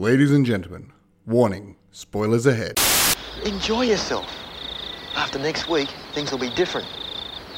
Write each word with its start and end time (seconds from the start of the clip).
Ladies 0.00 0.30
and 0.30 0.46
gentlemen, 0.46 0.90
warning, 1.26 1.76
spoilers 1.90 2.46
ahead. 2.46 2.80
Enjoy 3.44 3.82
yourself. 3.82 4.34
After 5.14 5.38
next 5.38 5.68
week, 5.68 5.90
things 6.14 6.32
will 6.32 6.38
be 6.38 6.48
different. 6.48 6.88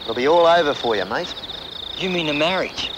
It'll 0.00 0.16
be 0.16 0.26
all 0.26 0.44
over 0.44 0.74
for 0.74 0.96
you, 0.96 1.04
mate. 1.04 1.32
You 1.98 2.10
mean 2.10 2.26
the 2.26 2.34
marriage? 2.34 2.90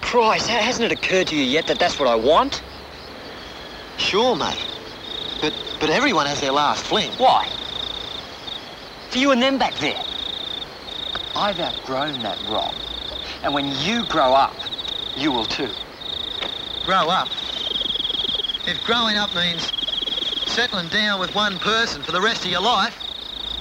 Christ, 0.00 0.48
hasn't 0.48 0.90
it 0.90 0.98
occurred 0.98 1.28
to 1.28 1.36
you 1.36 1.44
yet 1.44 1.68
that 1.68 1.78
that's 1.78 2.00
what 2.00 2.08
I 2.08 2.16
want? 2.16 2.64
Sure, 3.96 4.34
mate. 4.34 4.58
But 5.40 5.54
but 5.78 5.90
everyone 5.90 6.26
has 6.26 6.40
their 6.40 6.50
last 6.50 6.84
fling. 6.84 7.12
Why? 7.18 7.48
For 9.10 9.18
you 9.18 9.30
and 9.30 9.40
them 9.40 9.56
back 9.56 9.74
there. 9.74 10.02
I've 11.36 11.60
outgrown 11.60 12.22
that, 12.22 12.42
Rob. 12.48 12.74
And 13.44 13.54
when 13.54 13.68
you 13.68 14.04
grow 14.06 14.34
up, 14.34 14.56
you 15.16 15.30
will 15.30 15.44
too. 15.44 15.70
Grow 16.84 17.08
up. 17.08 17.28
If 18.68 18.82
growing 18.84 19.16
up 19.16 19.32
means 19.32 19.70
settling 20.44 20.88
down 20.88 21.20
with 21.20 21.32
one 21.36 21.56
person 21.60 22.02
for 22.02 22.10
the 22.10 22.20
rest 22.20 22.44
of 22.44 22.50
your 22.50 22.62
life, 22.62 23.00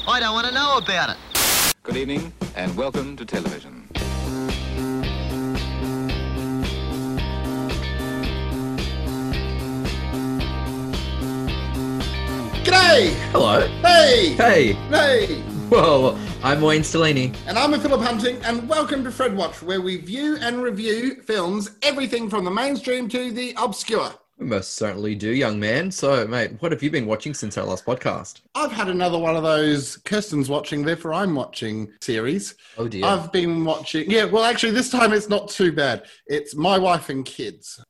I 0.07 0.19
don't 0.19 0.33
want 0.33 0.47
to 0.47 0.51
know 0.51 0.77
about 0.77 1.11
it. 1.11 1.17
Good 1.83 1.95
evening 1.95 2.33
and 2.55 2.75
welcome 2.75 3.15
to 3.17 3.23
television. 3.23 3.87
G'day! 12.63 13.13
Hello. 13.29 13.59
Hey! 13.83 14.29
Hey. 14.29 14.73
Hey! 14.89 15.43
Well, 15.69 16.19
I'm 16.43 16.61
Wayne 16.61 16.81
Stellini. 16.81 17.35
And 17.45 17.59
I'm 17.59 17.79
Philip 17.79 18.01
Hunting, 18.01 18.43
and 18.43 18.67
welcome 18.67 19.03
to 19.03 19.11
Fred 19.11 19.37
Watch, 19.37 19.61
where 19.61 19.81
we 19.81 19.97
view 19.97 20.37
and 20.41 20.63
review 20.63 21.21
films, 21.21 21.77
everything 21.83 22.27
from 22.27 22.43
the 22.43 22.49
mainstream 22.49 23.07
to 23.09 23.31
the 23.31 23.53
obscure. 23.55 24.11
We 24.37 24.47
most 24.47 24.73
certainly 24.73 25.15
do, 25.15 25.29
young 25.29 25.59
man. 25.59 25.89
So, 25.91 26.27
mate, 26.27 26.51
what 26.59 26.73
have 26.73 26.83
you 26.83 26.91
been 26.91 27.05
watching 27.05 27.33
since 27.33 27.57
our 27.57 27.65
last 27.65 27.85
podcast? 27.85 28.41
I've 28.53 28.71
had 28.71 28.89
another 28.89 29.17
one 29.17 29.37
of 29.37 29.43
those 29.43 29.95
Kirsten's 29.97 30.49
watching, 30.49 30.83
therefore 30.83 31.13
I'm 31.13 31.33
watching 31.33 31.93
series. 32.01 32.55
Oh 32.77 32.89
dear. 32.89 33.05
I've 33.05 33.31
been 33.31 33.63
watching, 33.63 34.11
yeah, 34.11 34.25
well, 34.25 34.43
actually, 34.43 34.73
this 34.73 34.89
time 34.89 35.13
it's 35.13 35.29
not 35.29 35.49
too 35.49 35.71
bad. 35.71 36.03
It's 36.27 36.53
My 36.53 36.77
Wife 36.77 37.07
and 37.09 37.25
Kids. 37.25 37.81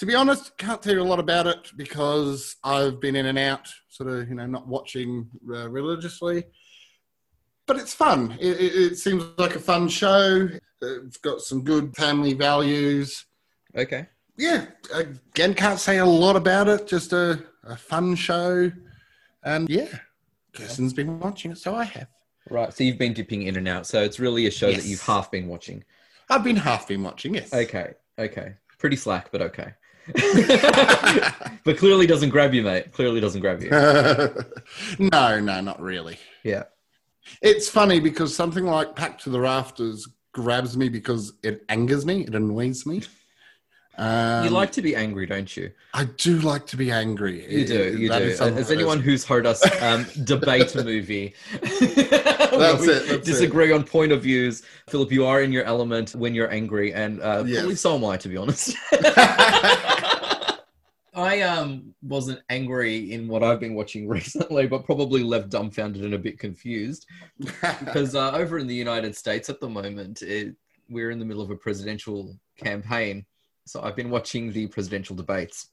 To 0.00 0.04
be 0.06 0.14
honest, 0.14 0.58
can't 0.58 0.82
tell 0.82 0.92
you 0.92 1.00
a 1.00 1.02
lot 1.02 1.18
about 1.18 1.46
it 1.46 1.70
because 1.76 2.56
I've 2.62 3.00
been 3.00 3.16
in 3.16 3.24
and 3.26 3.38
out, 3.38 3.66
sort 3.88 4.10
of, 4.10 4.28
you 4.28 4.34
know, 4.34 4.44
not 4.44 4.68
watching 4.68 5.26
uh, 5.50 5.70
religiously. 5.70 6.44
But 7.66 7.78
it's 7.78 7.94
fun. 7.94 8.36
It, 8.38 8.60
it, 8.60 8.74
it 8.74 8.96
seems 8.98 9.24
like 9.38 9.56
a 9.56 9.60
fun 9.60 9.88
show. 9.88 10.48
It's 10.82 11.16
got 11.16 11.40
some 11.40 11.64
good 11.64 11.96
family 11.96 12.34
values. 12.34 13.24
okay. 13.74 14.08
Yeah, 14.38 14.66
again, 14.92 15.54
can't 15.54 15.78
say 15.80 15.98
a 15.98 16.04
lot 16.06 16.36
about 16.36 16.68
it. 16.68 16.86
Just 16.86 17.12
a, 17.12 17.42
a 17.64 17.76
fun 17.76 18.14
show. 18.14 18.70
And 19.44 19.68
yeah, 19.68 19.88
Kirsten's 20.52 20.92
been 20.92 21.18
watching 21.20 21.52
it, 21.52 21.58
so 21.58 21.74
I 21.74 21.84
have. 21.84 22.08
Right. 22.50 22.72
So 22.72 22.84
you've 22.84 22.98
been 22.98 23.12
dipping 23.12 23.42
in 23.42 23.56
and 23.56 23.66
out. 23.66 23.86
So 23.86 24.02
it's 24.02 24.20
really 24.20 24.46
a 24.46 24.50
show 24.50 24.68
Yes. 24.68 24.82
that 24.82 24.88
you've 24.88 25.02
half 25.02 25.30
been 25.30 25.48
watching. 25.48 25.84
I've 26.28 26.44
been 26.44 26.56
half 26.56 26.88
been 26.88 27.02
watching, 27.02 27.34
yes. 27.34 27.52
Okay. 27.52 27.94
Okay. 28.18 28.54
Pretty 28.78 28.96
slack, 28.96 29.30
but 29.32 29.42
okay. 29.42 29.72
but 31.64 31.76
clearly 31.78 32.06
doesn't 32.06 32.30
grab 32.30 32.54
you, 32.54 32.62
mate. 32.62 32.92
Clearly 32.92 33.20
doesn't 33.20 33.40
grab 33.40 33.62
you. 33.62 33.70
no, 35.10 35.40
no, 35.40 35.60
not 35.60 35.80
really. 35.80 36.18
Yeah. 36.44 36.64
It's 37.42 37.68
funny 37.68 37.98
because 37.98 38.34
something 38.34 38.64
like 38.64 38.94
Packed 38.94 39.24
to 39.24 39.30
the 39.30 39.40
Rafters 39.40 40.06
grabs 40.32 40.76
me 40.76 40.88
because 40.88 41.32
it 41.42 41.64
angers 41.68 42.06
me, 42.06 42.22
it 42.22 42.34
annoys 42.34 42.86
me. 42.86 43.02
Um, 43.98 44.44
you 44.44 44.50
like 44.50 44.72
to 44.72 44.82
be 44.82 44.94
angry, 44.94 45.24
don't 45.26 45.56
you? 45.56 45.70
I 45.94 46.04
do 46.04 46.38
like 46.40 46.66
to 46.66 46.76
be 46.76 46.90
angry. 46.90 47.50
You 47.50 47.64
do. 47.66 47.96
You 47.98 48.08
That 48.10 48.18
do. 48.18 48.24
is 48.26 48.40
As 48.40 48.70
anyone 48.70 49.00
who's 49.00 49.24
heard 49.24 49.46
us 49.46 49.62
um, 49.82 50.04
debate 50.24 50.74
a 50.74 50.84
movie, 50.84 51.34
That's 51.52 51.72
it, 52.86 53.06
that's 53.08 53.26
disagree 53.26 53.72
on 53.72 53.84
point 53.84 54.12
of 54.12 54.22
views. 54.22 54.62
Philip, 54.90 55.10
you 55.12 55.24
are 55.24 55.40
in 55.42 55.50
your 55.50 55.64
element 55.64 56.14
when 56.14 56.34
you're 56.34 56.50
angry, 56.52 56.92
and 56.92 57.22
uh, 57.22 57.44
Yes. 57.46 57.60
probably 57.60 57.76
so 57.76 57.96
am 57.96 58.04
I, 58.04 58.16
to 58.18 58.28
be 58.28 58.36
honest. 58.36 58.76
I 61.18 61.40
um 61.40 61.94
wasn't 62.02 62.40
angry 62.50 63.12
in 63.12 63.26
what 63.26 63.42
I've 63.42 63.58
been 63.60 63.74
watching 63.74 64.06
recently, 64.08 64.66
but 64.66 64.84
probably 64.84 65.22
left 65.22 65.48
dumbfounded 65.48 66.04
and 66.04 66.12
a 66.12 66.18
bit 66.18 66.38
confused 66.38 67.06
because 67.38 68.14
uh, 68.14 68.32
over 68.32 68.58
in 68.58 68.66
the 68.66 68.74
United 68.74 69.16
States 69.16 69.48
at 69.48 69.58
the 69.58 69.68
moment, 69.68 70.20
it, 70.20 70.54
we're 70.90 71.10
in 71.10 71.18
the 71.18 71.24
middle 71.24 71.42
of 71.42 71.50
a 71.50 71.56
presidential 71.56 72.38
campaign. 72.58 73.24
So 73.66 73.82
I've 73.82 73.96
been 73.96 74.10
watching 74.10 74.52
the 74.52 74.68
presidential 74.68 75.14
debates, 75.16 75.68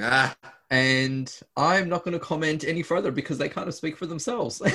Ah, 0.00 0.34
and 0.70 1.32
I'm 1.56 1.88
not 1.88 2.04
going 2.04 2.14
to 2.14 2.18
comment 2.18 2.64
any 2.64 2.82
further 2.82 3.10
because 3.10 3.38
they 3.38 3.48
kind 3.48 3.68
of 3.68 3.74
speak 3.74 3.96
for 3.96 4.06
themselves. 4.06 4.62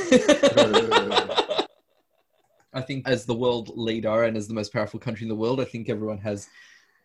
I 2.73 2.81
think 2.81 3.07
as 3.07 3.25
the 3.25 3.33
world 3.33 3.71
leader 3.75 4.23
and 4.23 4.37
as 4.37 4.47
the 4.47 4.53
most 4.53 4.71
powerful 4.71 4.99
country 4.99 5.23
in 5.23 5.29
the 5.29 5.35
world, 5.35 5.59
I 5.59 5.65
think 5.65 5.89
everyone 5.89 6.19
has 6.19 6.47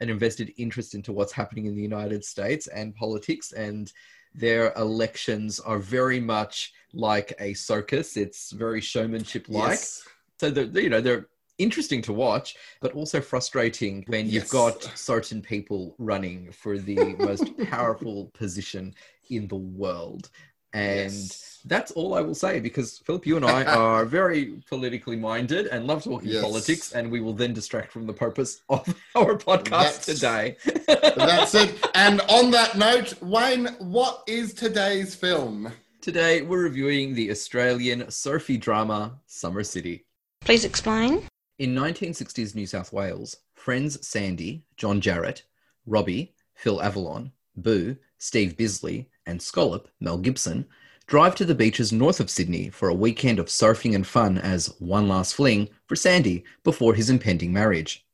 an 0.01 0.11
invested 0.11 0.53
interest 0.59 0.95
into 0.95 1.13
what's 1.13 1.33
happening 1.33 1.67
in 1.67 1.75
the 1.75 1.83
United 1.83 2.25
States 2.25 2.67
and 2.67 2.95
politics 2.95 3.53
and 3.53 3.93
their 4.35 4.73
elections 4.77 5.61
are 5.61 5.79
very 5.79 6.21
much 6.21 6.73
like 6.93 7.33
a 7.39 7.55
circus. 7.55 8.17
It's 8.17 8.51
very 8.51 8.81
showmanship 8.81 9.47
like. 9.49 9.71
yes. 9.71 10.07
So 10.39 10.49
you 10.49 10.91
know, 10.91 11.01
they're 11.01 11.29
interesting 11.59 12.03
to 12.03 12.13
watch, 12.13 12.57
but 12.81 12.93
also 12.93 13.21
frustrating 13.21 14.05
when 14.09 14.29
you've 14.29 14.49
got 14.49 14.83
certain 14.97 15.43
people 15.43 15.95
running 15.99 16.51
for 16.53 16.79
the 16.79 17.15
most 17.19 17.57
powerful 17.71 18.31
position 18.35 18.95
in 19.31 19.49
the 19.49 19.57
world. 19.57 20.31
And 20.75 21.13
Yes. 21.13 21.61
that's 21.67 21.91
all 21.93 22.15
I 22.15 22.23
will 22.23 22.35
say 22.35 22.59
because 22.59 22.99
Philip, 23.05 23.27
you 23.27 23.37
and 23.37 23.45
I 23.45 23.65
are 23.83 24.07
very 24.07 24.63
politically 24.71 25.17
minded 25.17 25.67
and 25.67 25.87
love 25.87 26.03
talking 26.03 26.31
Yes. 26.31 26.43
politics, 26.43 26.93
and 26.93 27.11
we 27.11 27.21
will 27.21 27.35
then 27.35 27.53
distract 27.53 27.93
from 27.93 28.07
the 28.07 28.13
purpose 28.15 28.63
of 28.71 28.87
our 29.15 29.37
podcast 29.37 29.69
That's- 29.69 30.07
today. 30.07 30.57
That's 30.87 31.55
it. 31.55 31.75
And 31.95 32.23
on 32.23 32.51
that 32.53 32.79
note, 32.79 33.21
Wayne, 33.23 33.67
what 33.81 34.23
is 34.27 34.55
today's 34.55 35.15
film? 35.15 35.73
today, 36.01 36.43
we're 36.43 36.65
reviewing 36.65 37.15
the 37.15 37.31
Australian 37.31 38.11
surfy 38.11 38.57
drama 38.57 39.21
Summer 39.27 39.63
City. 39.63 40.05
Please 40.41 40.65
explain. 40.65 41.23
In 41.63 41.77
1960s 41.77 42.57
New 42.57 42.67
South 42.67 42.93
Wales, 42.93 43.37
friends 43.55 44.05
Sandy, 44.05 44.65
John 44.77 45.01
Jarratt, 45.01 45.43
Robbie, 45.87 46.35
Phil 46.55 46.83
Avalon, 46.83 47.31
Boo, 47.55 47.97
Steve 48.19 48.57
Bisley, 48.57 49.09
and 49.27 49.41
Scollop, 49.41 49.87
Mel 50.01 50.19
Gibson, 50.19 50.67
drive 51.07 51.37
to 51.37 51.45
the 51.45 51.55
beaches 51.55 51.93
north 51.93 52.19
of 52.19 52.31
Sydney 52.31 52.69
for 52.69 52.89
a 52.89 52.95
weekend 52.95 53.39
of 53.39 53.47
surfing 53.47 53.95
and 53.95 54.05
fun 54.05 54.39
as 54.39 54.75
one 54.81 55.07
last 55.07 55.37
fling 55.37 55.69
for 55.87 55.95
Sandy 55.95 56.43
before 56.65 56.95
his 56.95 57.11
impending 57.11 57.53
marriage. 57.53 58.05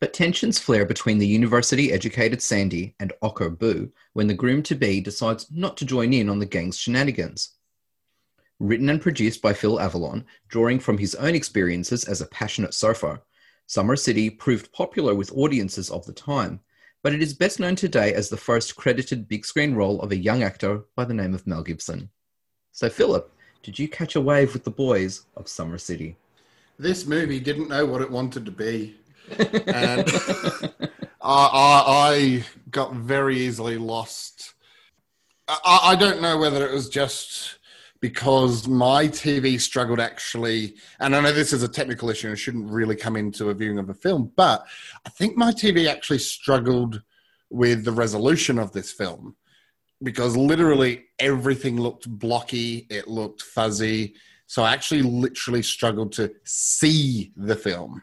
But 0.00 0.14
tensions 0.14 0.58
flare 0.58 0.86
between 0.86 1.18
the 1.18 1.26
university 1.26 1.92
educated 1.92 2.40
Sandy 2.40 2.94
and 2.98 3.12
Ocker 3.22 3.58
Boo 3.58 3.92
when 4.14 4.26
the 4.26 4.32
groom 4.32 4.62
to 4.62 4.74
be 4.74 5.02
decides 5.02 5.50
not 5.50 5.76
to 5.76 5.84
join 5.84 6.14
in 6.14 6.30
on 6.30 6.38
the 6.38 6.46
gang's 6.46 6.78
shenanigans. 6.78 7.56
Written 8.60 8.90
and 8.90 9.00
produced 9.00 9.40
by 9.40 9.54
Phil 9.54 9.80
Avalon, 9.80 10.26
drawing 10.48 10.78
from 10.80 10.98
his 10.98 11.14
own 11.14 11.34
experiences 11.34 12.04
as 12.04 12.20
a 12.20 12.26
passionate 12.26 12.74
surfer, 12.74 13.22
Summer 13.66 13.96
City 13.96 14.28
proved 14.28 14.70
popular 14.72 15.14
with 15.14 15.32
audiences 15.32 15.90
of 15.90 16.04
the 16.04 16.12
time, 16.12 16.60
but 17.02 17.14
it 17.14 17.22
is 17.22 17.32
best 17.32 17.58
known 17.58 17.74
today 17.74 18.12
as 18.12 18.28
the 18.28 18.36
first 18.36 18.76
credited 18.76 19.28
big 19.28 19.46
screen 19.46 19.74
role 19.74 19.98
of 20.02 20.12
a 20.12 20.16
young 20.16 20.42
actor 20.42 20.82
by 20.94 21.06
the 21.06 21.14
name 21.14 21.34
of 21.34 21.46
Mel 21.46 21.62
Gibson. 21.62 22.10
So, 22.72 22.90
Philip, 22.90 23.32
did 23.62 23.78
you 23.78 23.88
catch 23.88 24.14
a 24.14 24.20
wave 24.20 24.52
with 24.52 24.64
the 24.64 24.70
boys 24.70 25.22
of 25.38 25.48
Summer 25.48 25.78
City? 25.78 26.18
This 26.78 27.06
movie 27.06 27.40
didn't 27.40 27.70
know 27.70 27.86
what 27.86 28.02
it 28.02 28.10
wanted 28.10 28.44
to 28.44 28.52
be. 28.52 28.96
And 29.68 30.06
I, 31.22 31.46
I, 31.46 31.84
I 31.86 32.44
got 32.70 32.94
very 32.94 33.38
easily 33.38 33.78
lost. 33.78 34.52
I, 35.48 35.80
I 35.82 35.96
don't 35.96 36.20
know 36.20 36.36
whether 36.36 36.66
it 36.66 36.74
was 36.74 36.88
just 36.88 37.59
because 38.00 38.66
my 38.66 39.06
TV 39.08 39.60
struggled 39.60 40.00
actually, 40.00 40.74
and 41.00 41.14
I 41.14 41.20
know 41.20 41.32
this 41.32 41.52
is 41.52 41.62
a 41.62 41.68
technical 41.68 42.08
issue 42.10 42.28
and 42.28 42.34
it 42.34 42.38
shouldn't 42.38 42.70
really 42.70 42.96
come 42.96 43.16
into 43.16 43.50
a 43.50 43.54
viewing 43.54 43.78
of 43.78 43.90
a 43.90 43.94
film, 43.94 44.32
but 44.36 44.66
I 45.06 45.10
think 45.10 45.36
my 45.36 45.52
TV 45.52 45.88
actually 45.88 46.18
struggled 46.18 47.02
with 47.50 47.84
the 47.84 47.92
resolution 47.92 48.58
of 48.58 48.72
this 48.72 48.92
film 48.92 49.36
because 50.02 50.36
literally 50.36 51.06
everything 51.18 51.78
looked 51.78 52.08
blocky, 52.08 52.86
it 52.90 53.08
looked 53.08 53.42
fuzzy. 53.42 54.14
So 54.46 54.62
I 54.62 54.72
actually 54.72 55.02
literally 55.02 55.62
struggled 55.62 56.12
to 56.12 56.32
see 56.44 57.32
the 57.36 57.54
film. 57.54 58.02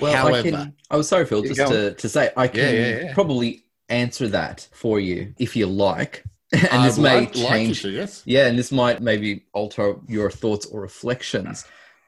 Well, 0.00 0.14
However, 0.14 0.36
I 0.36 0.42
can. 0.42 0.74
Was 0.90 1.08
sorry, 1.08 1.26
Phil, 1.26 1.42
just 1.42 1.70
to, 1.70 1.94
to 1.94 2.08
say 2.08 2.30
I 2.36 2.48
can 2.48 2.60
Yeah, 2.60 2.70
yeah, 2.70 3.00
yeah. 3.04 3.14
probably 3.14 3.64
answer 3.88 4.28
that 4.28 4.68
for 4.72 4.98
you 4.98 5.34
if 5.38 5.54
you 5.54 5.66
like. 5.66 6.24
and 6.70 6.84
this 6.84 6.98
may 6.98 7.20
would 7.26 7.36
like- 7.36 7.38
like 7.44 7.48
change. 7.52 7.82
to, 7.82 7.90
yes. 7.90 8.22
Yeah, 8.24 8.46
and 8.46 8.58
this 8.58 8.72
might 8.72 9.02
maybe 9.02 9.44
alter 9.52 9.96
your 10.08 10.30
thoughts 10.30 10.66
or 10.66 10.80
reflections 10.80 11.64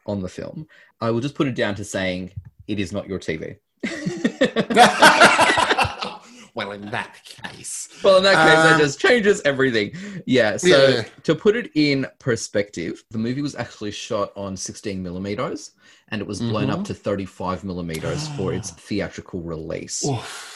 on 0.07 0.23
the 0.23 0.29
film. 0.29 0.67
I 1.01 1.11
will 1.11 1.21
just 1.21 1.35
put 1.35 1.47
it 1.47 1.55
down 1.55 1.75
to 1.77 1.85
saying 1.85 2.33
it 2.67 2.81
is 2.81 2.93
not 2.93 3.07
your 3.09 3.19
TV. 3.19 3.57
Well, 6.55 6.73
in 6.73 6.91
that 6.91 7.21
case, 7.23 7.87
Well, 8.03 8.17
in 8.17 8.23
that 8.23 8.49
case, 8.49 8.59
Uh, 8.59 8.63
that 8.63 8.81
just 8.81 8.99
changes 8.99 9.43
everything. 9.45 9.93
Yeah. 10.25 10.57
So 10.57 10.69
Yeah. 10.89 11.03
to 11.25 11.35
put 11.35 11.55
it 11.55 11.71
in 11.75 12.07
perspective, 12.19 13.05
the 13.11 13.19
movie 13.19 13.43
was 13.43 13.55
actually 13.55 13.91
shot 13.91 14.33
on 14.37 14.57
16 14.57 15.03
millimeters, 15.03 15.73
and 16.09 16.23
it 16.23 16.27
was 16.27 16.41
blown 16.41 16.69
Mm-hmm. 16.69 16.81
up 16.81 16.87
to 16.87 16.95
35 16.95 17.63
millimeters 17.63 18.27
for 18.29 18.55
its 18.55 18.71
theatrical 18.71 19.43
release. 19.43 20.03
Oof. 20.07 20.56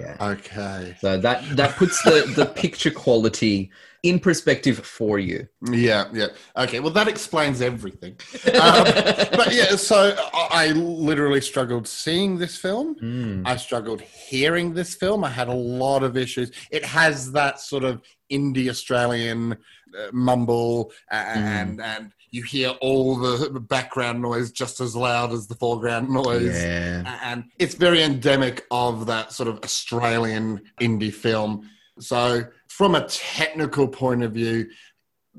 Yeah. 0.00 0.16
okay, 0.20 0.96
So 1.00 1.18
that 1.18 1.44
that 1.56 1.76
puts 1.76 2.02
the 2.02 2.32
the 2.34 2.46
picture 2.46 2.90
quality 2.90 3.70
in 4.02 4.18
perspective 4.18 4.78
for 4.84 5.18
you. 5.20 5.46
yeah, 5.70 6.06
yeah, 6.12 6.26
okay. 6.56 6.80
Well, 6.80 6.92
that 6.92 7.06
explains 7.06 7.60
everything. 7.62 8.16
Um, 8.46 8.84
but 9.38 9.54
yeah, 9.54 9.76
so 9.76 10.16
I, 10.34 10.48
I 10.50 10.66
literally 10.72 11.40
struggled 11.40 11.86
seeing 11.86 12.36
this 12.38 12.56
film. 12.56 12.96
Mm. 12.96 13.42
I 13.46 13.54
struggled 13.56 14.00
hearing 14.00 14.74
this 14.74 14.94
film. 14.96 15.22
I 15.22 15.30
had 15.30 15.48
a 15.48 15.54
lot 15.54 16.02
of 16.02 16.16
issues. 16.16 16.50
It 16.70 16.84
has 16.84 17.30
that 17.32 17.60
sort 17.60 17.84
of 17.84 18.02
indie 18.30 18.68
Australian 18.70 19.56
uh, 19.98 20.08
mumble, 20.12 20.92
a- 21.10 21.14
and 21.14 21.80
and 21.80 22.12
you 22.30 22.42
hear 22.42 22.70
all 22.80 23.16
the 23.16 23.60
background 23.60 24.22
noise 24.22 24.50
just 24.52 24.80
as 24.80 24.96
loud 24.96 25.32
as 25.32 25.46
the 25.46 25.54
foreground 25.54 26.08
noise. 26.08 26.62
Yeah. 26.62 27.18
And 27.22 27.44
it's 27.58 27.74
very 27.74 28.02
endemic 28.02 28.64
of 28.70 29.06
that 29.06 29.32
sort 29.32 29.48
of 29.50 29.58
Australian 29.62 30.62
indie 30.80 31.12
film. 31.12 31.68
So, 31.98 32.44
from 32.68 32.94
a 32.94 33.06
technical 33.06 33.86
point 33.86 34.22
of 34.22 34.32
view, 34.32 34.70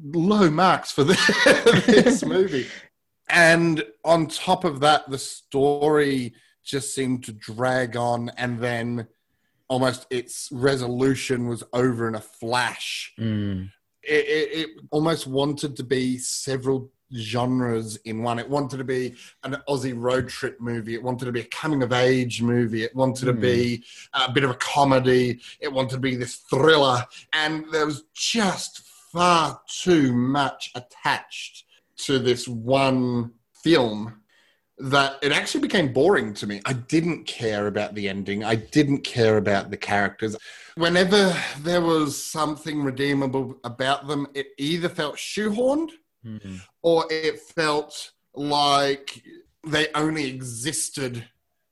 low 0.04 0.52
marks 0.52 0.92
for 0.92 1.04
the, 1.04 1.84
this 1.88 2.24
movie. 2.24 2.68
And 3.30 3.84
on 4.06 4.28
top 4.28 4.64
of 4.64 4.80
that, 4.82 5.10
the 5.10 5.18
story 5.18 6.36
just 6.64 6.94
seemed 6.94 7.24
to 7.24 7.32
drag 7.34 7.98
on, 7.98 8.30
and 8.38 8.60
then 8.60 9.08
almost 9.68 10.06
its 10.12 10.50
resolution 10.52 11.48
was 11.48 11.64
over 11.74 12.08
in 12.08 12.14
a 12.16 12.22
flash. 12.22 13.14
Mm. 13.20 13.72
It, 14.04 14.26
it, 14.26 14.60
it 14.60 14.70
almost 14.92 15.28
wanted 15.28 15.76
to 15.78 15.84
be 15.84 16.18
several 16.18 16.92
genres 17.16 17.98
in 18.06 18.24
one. 18.24 18.40
It 18.40 18.50
wanted 18.50 18.78
to 18.78 18.84
be 18.84 19.16
an 19.44 19.58
Aussie 19.70 19.94
road 19.96 20.30
trip 20.30 20.60
movie. 20.60 20.96
It 20.96 21.04
wanted 21.04 21.26
to 21.26 21.32
be 21.32 21.42
a 21.42 21.46
coming 21.46 21.84
of 21.84 21.94
age 21.94 22.42
movie. 22.42 22.84
It 22.84 22.96
wanted 22.96 23.26
to 23.26 23.34
be 23.34 23.84
hmm. 24.14 24.32
a 24.32 24.34
bit 24.34 24.44
of 24.44 24.50
a 24.50 24.56
comedy. 24.56 25.40
It 25.60 25.72
wanted 25.72 25.92
to 25.92 26.00
be 26.00 26.16
this 26.16 26.36
thriller. 26.36 27.06
And 27.34 27.66
there 27.72 27.86
was 27.86 28.04
just 28.14 28.84
far 29.12 29.62
too 29.68 30.14
much 30.14 30.72
attached 30.76 31.66
to 31.98 32.20
this 32.20 32.48
one 32.48 33.32
film 33.64 34.23
that 34.84 35.18
it 35.22 35.32
actually 35.32 35.62
became 35.62 35.94
boring 35.94 36.34
to 36.34 36.46
me. 36.46 36.62
I 36.66 36.74
didn't 36.74 37.24
care 37.24 37.68
about 37.68 37.96
the 37.96 38.10
ending. 38.10 38.44
I 38.44 38.56
didn't 38.56 39.00
care 39.06 39.38
about 39.38 39.72
the 39.72 39.78
characters. 39.78 40.36
Whenever 40.76 41.34
there 41.60 41.80
was 41.82 42.22
something 42.22 42.84
redeemable 42.84 43.56
about 43.64 44.08
them, 44.08 44.28
it 44.34 44.48
either 44.58 44.90
felt 44.90 45.16
shoehorned 45.16 45.92
Mm. 46.26 46.62
or 46.82 47.06
it 47.12 47.38
felt 47.42 48.12
like 48.34 49.22
they 49.68 49.88
only 49.94 50.26
existed 50.30 51.28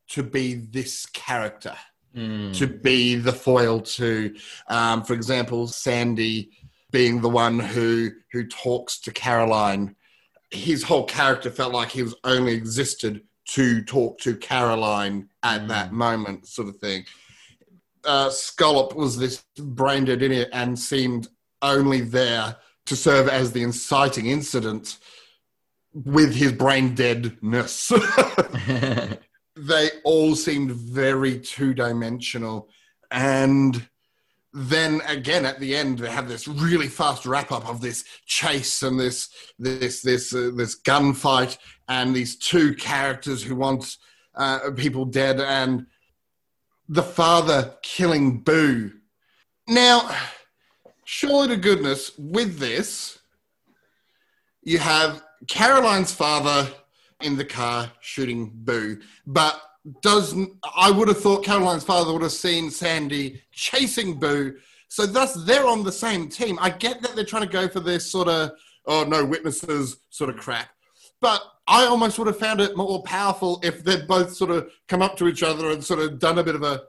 to 0.10 0.24
be 0.24 0.56
this 0.56 1.06
character, 1.06 1.76
Mm. 2.16 2.54
to 2.58 2.68
be 2.68 3.16
the 3.16 3.32
foil 3.32 3.80
to, 3.80 4.36
um, 4.68 5.04
for 5.06 5.14
example, 5.14 5.68
Sandy 5.68 6.52
being 6.92 7.22
the 7.22 7.30
one 7.30 7.60
who 7.60 8.12
who 8.34 8.46
talks 8.48 9.00
to 9.00 9.12
Caroline. 9.12 9.96
His 10.52 10.84
whole 10.84 11.06
character 11.06 11.50
felt 11.50 11.74
like 11.74 11.90
he 11.92 12.04
was 12.04 12.16
only 12.24 12.54
existed 12.54 13.24
to 13.50 13.82
talk 13.84 14.20
to 14.20 14.36
Caroline 14.36 15.30
at 15.44 15.68
that 15.68 15.92
moment, 15.92 16.48
sort 16.48 16.70
of 16.70 16.78
thing. 16.78 17.06
Uh, 18.04 18.30
Scollop 18.30 18.96
was 18.96 19.18
this 19.18 19.44
brain 19.58 20.06
dead 20.06 20.22
idiot 20.22 20.50
and 20.54 20.78
seemed 20.78 21.28
only 21.62 22.02
there 22.02 22.56
to 22.86 22.96
serve 22.96 23.28
as 23.28 23.52
the 23.52 23.62
inciting 23.64 24.28
incident 24.28 24.98
with 25.94 26.34
his 26.34 26.52
brain 26.52 26.96
deadness. 26.96 27.92
they 29.56 29.90
all 30.04 30.36
seemed 30.36 30.72
very 30.72 31.40
two 31.40 31.74
dimensional. 31.74 32.70
And 33.12 33.88
then 34.54 35.02
again 35.08 35.46
at 35.46 35.60
the 35.60 35.76
end, 35.76 36.00
they 36.00 36.10
have 36.10 36.28
this 36.28 36.48
really 36.48 36.88
fast 36.88 37.26
wrap 37.26 37.52
up 37.52 37.68
of 37.68 37.82
this 37.82 38.04
chase 38.26 38.84
and 38.84 39.00
this 39.00 39.30
this 39.58 40.02
this 40.02 40.34
uh, 40.34 40.52
this 40.56 40.80
gunfight 40.82 41.58
and 41.88 42.14
these 42.14 42.36
two 42.36 42.74
characters 42.76 43.42
who 43.42 43.56
want 43.56 43.98
uh, 44.36 44.72
people 44.76 45.06
dead 45.06 45.40
and 45.40 45.86
the 46.90 47.04
father 47.04 47.74
killing 47.82 48.40
Boo. 48.40 48.92
Now, 49.68 50.14
surely 51.06 51.50
to 51.50 51.58
goodness, 51.58 52.12
with 52.18 52.60
this, 52.60 53.20
you 54.64 54.78
have 54.80 55.24
Caroline's 55.48 56.14
father 56.14 56.70
in 57.22 57.38
the 57.38 57.46
car 57.46 57.90
shooting 58.02 58.52
Boo, 58.54 59.00
but 59.26 59.62
doesn't 60.02 60.52
I 60.76 60.92
would 60.92 61.08
have 61.08 61.20
thought 61.20 61.44
Caroline's 61.44 61.84
father 61.84 62.14
would 62.14 62.22
have 62.22 62.32
seen 62.32 62.70
Sandy 62.70 63.42
chasing 63.52 64.20
Boo. 64.20 64.56
So 64.88 65.06
thus 65.06 65.34
they're 65.46 65.68
on 65.68 65.84
the 65.84 65.92
same 65.92 66.30
team. 66.30 66.60
I 66.62 66.70
get 66.70 67.02
that 67.02 67.16
they're 67.16 67.26
trying 67.26 67.44
to 67.44 67.50
go 67.50 67.68
for 67.68 67.80
this 67.80 68.10
sort 68.10 68.28
of 68.28 68.52
oh 68.86 69.04
no 69.04 69.26
witnesses 69.26 69.98
sort 70.10 70.30
of 70.30 70.38
crap. 70.38 70.70
But 71.20 71.42
I 71.68 71.86
almost 71.86 72.18
would 72.18 72.28
have 72.28 72.40
found 72.40 72.60
it 72.62 72.76
more 72.76 73.02
powerful 73.04 73.60
if 73.64 73.84
they'd 73.84 74.08
both 74.08 74.34
sort 74.34 74.52
of 74.52 74.70
come 74.88 75.02
up 75.02 75.18
to 75.18 75.28
each 75.28 75.44
other 75.44 75.72
and 75.72 75.84
sort 75.84 76.00
of 76.00 76.20
done 76.20 76.40
a 76.40 76.44
bit 76.44 76.56
of 76.56 76.64
a 76.64 76.82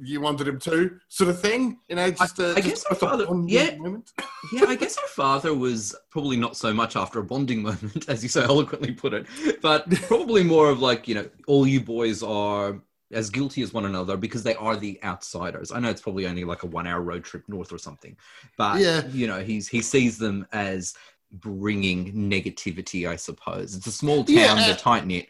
you 0.00 0.20
wanted 0.20 0.48
him 0.48 0.58
to 0.60 0.98
sort 1.08 1.30
of 1.30 1.40
thing. 1.40 1.78
You 1.88 1.96
know, 1.96 2.10
just 2.10 2.38
a, 2.38 2.52
I 2.52 2.60
just 2.60 2.66
guess 2.66 2.84
her 2.88 2.94
a 2.94 2.94
father- 2.98 3.26
yeah. 3.46 3.76
moment. 3.76 4.12
yeah, 4.52 4.64
I 4.66 4.74
guess 4.76 4.96
her 4.98 5.06
father 5.08 5.54
was 5.54 5.94
probably 6.10 6.36
not 6.36 6.56
so 6.56 6.72
much 6.72 6.96
after 6.96 7.18
a 7.20 7.24
bonding 7.24 7.62
moment, 7.68 8.08
as 8.08 8.22
you 8.22 8.28
so 8.28 8.42
eloquently 8.42 8.92
put 8.92 9.12
it, 9.12 9.26
but 9.60 9.90
probably 10.08 10.42
more 10.42 10.70
of 10.70 10.80
like, 10.80 11.06
you 11.08 11.14
know, 11.14 11.28
all 11.46 11.66
you 11.66 11.80
boys 11.80 12.22
are 12.22 12.80
as 13.12 13.28
guilty 13.28 13.60
as 13.62 13.74
one 13.74 13.84
another 13.84 14.16
because 14.16 14.42
they 14.42 14.54
are 14.54 14.74
the 14.76 14.98
outsiders. 15.04 15.70
I 15.70 15.78
know 15.80 15.90
it's 15.90 16.00
probably 16.00 16.26
only 16.26 16.44
like 16.44 16.62
a 16.62 16.66
one 16.66 16.86
hour 16.86 17.02
road 17.02 17.24
trip 17.24 17.44
north 17.46 17.70
or 17.70 17.76
something, 17.78 18.16
but 18.56 18.80
Yeah. 18.80 19.06
you 19.08 19.26
know, 19.26 19.40
he's 19.40 19.68
he 19.68 19.82
sees 19.82 20.16
them 20.16 20.46
as 20.52 20.94
bringing 21.30 22.12
negativity, 22.12 23.08
I 23.08 23.16
suppose. 23.16 23.74
It's 23.76 23.86
a 23.86 23.92
small 23.92 24.24
town, 24.24 24.36
Yeah. 24.36 24.54
they're 24.54 24.74
uh, 24.74 24.76
tight 24.78 25.06
knit. 25.06 25.26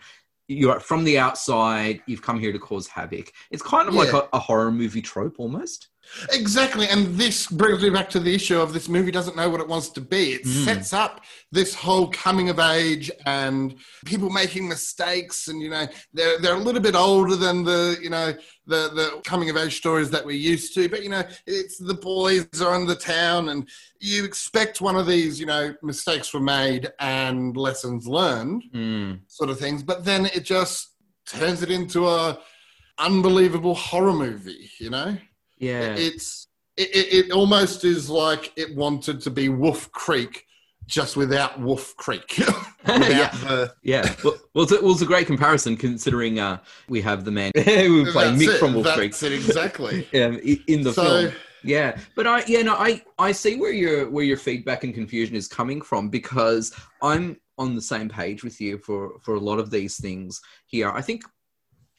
You're 0.48 0.80
from 0.80 1.04
the 1.04 1.18
outside, 1.18 2.02
you've 2.06 2.22
come 2.22 2.38
here 2.38 2.52
to 2.52 2.58
cause 2.58 2.86
havoc. 2.86 3.32
It's 3.50 3.62
kind 3.62 3.88
of 3.88 3.94
like 3.94 4.12
a, 4.12 4.28
a 4.32 4.38
horror 4.38 4.72
movie 4.72 5.02
trope 5.02 5.36
almost. 5.38 5.88
Exactly, 6.30 6.88
and 6.88 7.16
this 7.16 7.46
brings 7.46 7.82
me 7.82 7.90
back 7.90 8.10
to 8.10 8.20
the 8.20 8.34
issue 8.34 8.60
of 8.60 8.72
this 8.72 8.88
movie 8.88 9.10
doesn't 9.10 9.36
know 9.36 9.48
what 9.48 9.60
it 9.60 9.68
wants 9.68 9.88
to 9.90 10.00
be. 10.00 10.34
It 10.34 10.44
Mm. 10.44 10.64
sets 10.64 10.92
up 10.92 11.22
this 11.50 11.74
whole 11.74 12.08
coming 12.08 12.48
of 12.50 12.58
age 12.58 13.10
and 13.24 13.74
people 14.04 14.28
making 14.30 14.68
mistakes, 14.68 15.48
and 15.48 15.60
you 15.62 15.70
know 15.70 15.86
they're 16.12 16.38
they're 16.38 16.54
a 16.54 16.58
little 16.58 16.82
bit 16.82 16.94
older 16.94 17.34
than 17.36 17.64
the 17.64 17.98
you 18.02 18.10
know 18.10 18.34
the 18.66 18.90
the 18.94 19.20
coming 19.24 19.48
of 19.50 19.56
age 19.56 19.76
stories 19.76 20.10
that 20.10 20.24
we're 20.24 20.32
used 20.36 20.74
to. 20.74 20.88
But 20.88 21.02
you 21.02 21.08
know 21.08 21.24
it's 21.46 21.78
the 21.78 21.94
boys 21.94 22.46
are 22.60 22.74
in 22.74 22.86
the 22.86 22.94
town, 22.96 23.48
and 23.48 23.68
you 23.98 24.24
expect 24.24 24.80
one 24.80 24.96
of 24.96 25.06
these 25.06 25.40
you 25.40 25.46
know 25.46 25.74
mistakes 25.82 26.32
were 26.34 26.40
made 26.40 26.90
and 26.98 27.56
lessons 27.56 28.06
learned 28.06 28.64
Mm. 28.74 29.20
sort 29.28 29.50
of 29.50 29.58
things. 29.58 29.82
But 29.82 30.04
then 30.04 30.26
it 30.26 30.44
just 30.44 30.90
turns 31.26 31.62
it 31.62 31.70
into 31.70 32.08
a 32.08 32.38
unbelievable 32.98 33.74
horror 33.74 34.12
movie. 34.12 34.70
You 34.78 34.90
know 34.90 35.16
Yeah. 35.62 35.94
it's 35.94 36.48
it, 36.76 36.88
it, 36.94 37.14
it 37.26 37.30
almost 37.32 37.84
is 37.84 38.10
like 38.10 38.52
it 38.56 38.74
wanted 38.76 39.20
to 39.22 39.30
be 39.30 39.48
Wolf 39.48 39.90
Creek 39.92 40.44
just 40.86 41.16
without 41.16 41.60
Wolf 41.60 41.94
Creek 41.96 42.34
without 42.38 42.56
Yeah. 43.10 43.30
the 43.30 43.74
Yeah, 43.82 44.14
well, 44.24 44.34
well, 44.54 44.64
it's 44.64 44.72
a, 44.72 44.82
well, 44.82 44.92
it's 44.92 45.02
a 45.02 45.06
great 45.06 45.26
comparison 45.26 45.76
considering 45.76 46.40
uh, 46.40 46.58
we 46.88 47.00
have 47.02 47.24
the 47.24 47.30
man 47.30 47.52
who 47.56 48.10
played 48.10 48.38
Mick 48.40 48.54
it, 48.54 48.58
from 48.58 48.74
Wolf 48.74 48.84
that's 48.84 48.96
Creek 48.98 49.22
it 49.22 49.32
exactly 49.32 50.06
um, 50.22 50.38
in 50.66 50.82
the 50.82 50.92
So- 50.92 51.02
film. 51.04 51.32
Yeah, 51.64 51.96
but 52.16 52.26
I, 52.26 52.42
yeah, 52.48 52.62
no, 52.62 52.74
I, 52.74 53.00
I 53.20 53.30
see 53.30 53.54
where 53.54 53.70
your 53.70 54.10
where 54.10 54.24
your 54.24 54.36
feedback 54.36 54.82
and 54.82 54.92
confusion 54.92 55.36
is 55.36 55.46
coming 55.46 55.80
from 55.80 56.08
because 56.08 56.74
I'm 57.00 57.36
on 57.56 57.76
the 57.76 57.80
same 57.80 58.08
page 58.08 58.42
with 58.42 58.60
you 58.60 58.78
for 58.78 59.20
for 59.20 59.34
a 59.36 59.38
lot 59.38 59.60
of 59.60 59.70
these 59.70 59.96
things 60.00 60.40
here. 60.66 60.90
I 60.90 61.00
think 61.02 61.22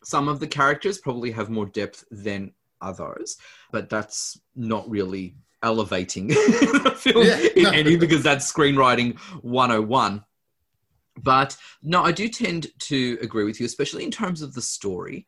some 0.03 0.27
of 0.27 0.41
the 0.41 0.48
characters 0.48 0.98
probably 0.98 1.32
have 1.32 1.50
more 1.50 1.65
depth 1.67 2.03
than 2.12 2.51
others, 2.83 3.37
but 3.71 3.89
that's 3.89 4.39
not 4.55 4.89
really 4.89 5.35
elevating 5.61 6.27
the 6.27 6.93
film 6.97 7.25
Yeah, 7.25 7.39
in 7.55 7.63
no. 7.63 7.69
any 7.71 7.95
because 7.95 8.21
that's 8.23 8.51
screenwriting 8.51 9.17
101. 9.41 10.23
But 11.21 11.55
no, 11.81 12.03
I 12.03 12.11
do 12.11 12.27
tend 12.27 12.67
to 12.79 13.17
agree 13.21 13.43
with 13.43 13.59
you, 13.59 13.65
especially 13.65 14.03
in 14.03 14.11
terms 14.11 14.41
of 14.41 14.53
the 14.53 14.61
story. 14.61 15.25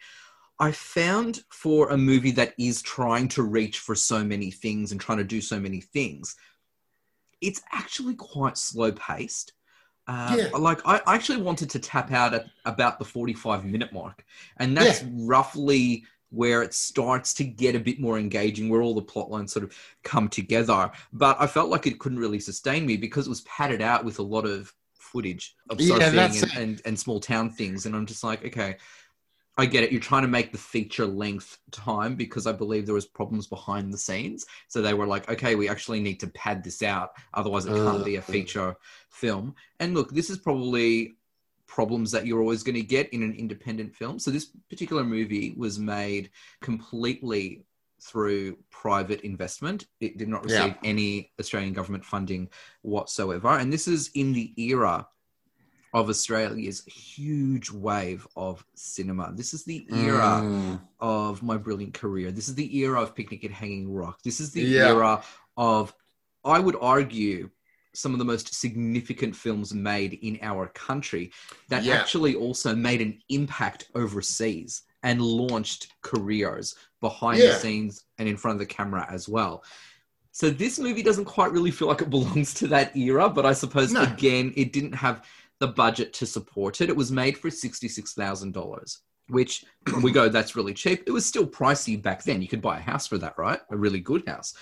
I 0.60 0.72
found 0.72 1.42
for 1.52 1.90
a 1.90 1.98
movie 1.98 2.32
that 2.32 2.54
is 2.58 2.82
trying 2.82 3.28
to 3.30 3.44
reach 3.44 3.80
for 3.80 3.94
so 3.94 4.24
many 4.24 4.52
things 4.52 4.92
and 4.92 5.00
trying 5.02 5.18
to 5.20 5.24
do 5.24 5.42
so 5.42 5.60
many 5.60 5.82
things, 5.82 6.36
it's 7.42 7.62
actually 7.72 8.16
quite 8.16 8.58
slow 8.58 8.92
paced. 8.94 9.54
Uh, 10.08 10.36
Yeah. 10.38 10.58
Like 10.58 10.82
I 10.86 11.02
actually 11.08 11.42
wanted 11.42 11.70
to 11.72 11.80
tap 11.80 12.12
out 12.12 12.34
at 12.34 12.46
about 12.64 13.00
the 13.00 13.06
forty-five 13.06 13.66
minute 13.66 13.92
mark, 13.92 14.24
and 14.58 14.78
that's 14.78 15.04
roughly 15.04 16.06
where 16.36 16.62
it 16.62 16.74
starts 16.74 17.34
to 17.36 17.44
get 17.44 17.76
a 17.76 17.80
bit 17.80 18.00
more 18.00 18.20
engaging, 18.20 18.70
where 18.70 18.82
all 18.82 18.96
the 18.96 19.02
plot 19.02 19.32
lines 19.32 19.54
sort 19.54 19.64
of 19.66 19.76
come 20.04 20.28
together. 20.30 20.92
But 21.14 21.38
I 21.40 21.48
felt 21.48 21.70
like 21.70 21.88
it 21.88 22.00
couldn't 22.00 22.20
really 22.20 22.40
sustain 22.40 22.86
me 22.86 22.98
because 22.98 23.28
it 23.28 23.30
was 23.30 23.42
padded 23.42 23.82
out 23.82 24.06
with 24.06 24.20
a 24.20 24.24
lot 24.24 24.46
of 24.46 24.74
footage 24.98 25.56
of 25.70 25.78
Yeah, 25.78 26.10
surfing 26.10 26.38
and, 26.40 26.52
and, 26.56 26.82
and 26.86 27.00
small 27.00 27.20
town 27.20 27.50
things. 27.52 27.86
And 27.86 27.96
I'm 27.96 28.06
just 28.06 28.24
like, 28.24 28.46
okay, 28.46 28.78
I 29.58 29.66
get 29.66 29.84
it. 29.86 29.92
You're 29.92 30.02
trying 30.02 30.24
to 30.24 30.28
make 30.28 30.52
the 30.52 30.58
feature 30.58 31.06
length 31.06 31.60
time 31.72 32.16
because 32.16 32.46
I 32.46 32.52
believe 32.52 32.86
there 32.86 32.96
was 32.96 33.06
problems 33.06 33.48
behind 33.48 33.94
the 33.94 33.98
scenes. 33.98 34.46
So 34.68 34.82
they 34.82 34.94
were 34.94 35.08
like, 35.08 35.30
okay, 35.30 35.56
we 35.56 35.70
actually 35.70 36.02
need 36.02 36.20
to 36.22 36.28
pad 36.28 36.62
this 36.64 36.84
out. 36.84 37.12
Otherwise 37.34 37.66
it 37.66 37.76
can't 37.76 38.04
be 38.04 38.18
a 38.18 38.22
Uh. 38.28 38.34
feature 38.34 38.76
film. 39.10 39.56
And 39.80 39.94
look, 39.94 40.12
this 40.12 40.30
is 40.30 40.38
probably 40.40 41.16
problems 41.68 42.12
that 42.12 42.26
you're 42.26 42.42
always 42.42 42.64
going 42.64 42.76
to 42.76 42.82
get 42.82 43.12
in 43.14 43.24
an 43.24 43.34
independent 43.34 43.96
film. 43.96 44.20
So 44.20 44.32
this 44.32 44.52
particular 44.70 45.04
movie 45.04 45.54
was 45.58 45.80
made 45.80 46.30
completely 46.62 47.66
through 48.02 48.58
private 48.70 49.22
investment. 49.22 49.88
It 50.00 50.18
did 50.18 50.28
not 50.30 50.44
receive 50.44 50.60
Yeah. 50.76 50.76
any 50.84 51.32
Australian 51.40 51.74
government 51.74 52.06
funding 52.06 52.50
whatsoever. 52.82 53.50
And 53.50 53.72
this 53.74 53.88
is 53.88 54.12
in 54.14 54.34
the 54.34 54.54
era 54.62 55.08
of 55.94 56.10
Australia's 56.10 56.84
huge 56.86 57.72
wave 57.72 58.28
of 58.36 58.66
cinema. 58.76 59.32
This 59.34 59.54
is 59.54 59.64
the 59.64 59.88
era 59.92 60.42
Mm. 60.44 60.82
of 61.00 61.42
my 61.42 61.58
brilliant 61.58 61.94
career. 61.94 62.32
This 62.32 62.50
is 62.50 62.56
the 62.56 62.78
era 62.78 63.02
of 63.02 63.16
Picnic 63.16 63.46
at 63.46 63.52
Hanging 63.52 63.92
Rock. 63.92 64.22
This 64.22 64.40
is 64.42 64.52
the 64.52 64.62
Yeah. 64.62 64.90
era 64.90 65.24
of, 65.56 65.96
I 66.44 66.60
would 66.60 66.76
argue, 66.80 67.50
some 67.96 68.14
of 68.14 68.20
the 68.20 68.26
most 68.26 68.54
significant 68.54 69.36
films 69.36 69.74
made 69.74 70.14
in 70.22 70.38
our 70.42 70.68
country 70.68 71.32
that 71.70 71.84
Yeah. 71.84 71.96
actually 71.96 72.36
also 72.36 72.76
made 72.76 73.02
an 73.02 73.20
impact 73.30 73.90
overseas 73.96 74.84
and 75.04 75.22
launched 75.22 75.88
careers 76.02 76.76
behind 77.02 77.40
Yeah. 77.40 77.50
the 77.54 77.60
scenes 77.60 78.04
and 78.18 78.28
in 78.28 78.38
front 78.38 78.56
of 78.56 78.60
the 78.60 78.66
camera 78.74 79.08
as 79.10 79.30
well. 79.30 79.64
So 80.32 80.50
this 80.50 80.80
movie 80.80 81.04
doesn't 81.04 81.26
quite 81.26 81.52
really 81.52 81.72
feel 81.72 81.88
like 81.88 82.02
it 82.02 82.10
belongs 82.18 82.54
to 82.56 82.68
that 82.68 82.96
era, 82.96 83.30
but 83.30 83.46
I 83.46 83.54
suppose 83.54 83.92
No. 83.92 84.02
again, 84.04 84.54
it 84.56 84.74
didn't 84.74 84.94
have 84.94 85.26
the 85.60 85.68
budget 85.68 86.12
to 86.14 86.26
support 86.26 86.82
it. 86.82 86.90
It 86.90 86.96
was 86.98 87.12
made 87.12 87.38
for 87.38 87.50
sixty-six 87.50 88.14
thousand 88.14 88.54
dollars, 88.54 89.00
which 89.30 89.64
we 90.04 90.12
go, 90.12 90.28
that's 90.28 90.56
really 90.58 90.74
cheap. 90.74 91.04
It 91.08 91.12
was 91.12 91.26
still 91.26 91.48
pricey 91.48 92.02
back 92.02 92.24
then. 92.24 92.42
You 92.42 92.50
could 92.50 92.62
buy 92.62 92.78
a 92.78 92.82
house 92.82 93.08
for 93.08 93.18
that, 93.20 93.38
right? 93.38 93.60
A 93.70 93.78
really 93.78 94.02
good 94.02 94.28
house 94.28 94.54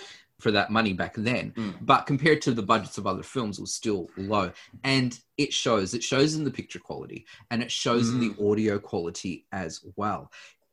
for 0.44 0.52
that 0.52 0.70
money 0.70 0.94
back 0.94 1.16
then. 1.16 1.52
Mm. 1.52 1.76
But 1.82 2.06
compared 2.06 2.42
to 2.44 2.52
the 2.52 2.62
budgets 2.62 2.98
of 2.98 3.08
other 3.08 3.24
films, 3.24 3.58
it 3.58 3.62
was 3.62 3.74
still 3.74 4.10
low. 4.18 4.52
And 4.84 5.18
it 5.38 5.54
shows. 5.54 5.94
It 5.94 6.04
shows 6.04 6.36
in 6.36 6.44
the 6.44 6.52
picture 6.52 6.80
quality 6.80 7.26
and 7.50 7.64
it 7.64 7.72
shows 7.72 8.10
in 8.10 8.20
the 8.20 8.36
audio 8.52 8.78
quality 8.78 9.46
as 9.52 9.84
well. 9.96 10.32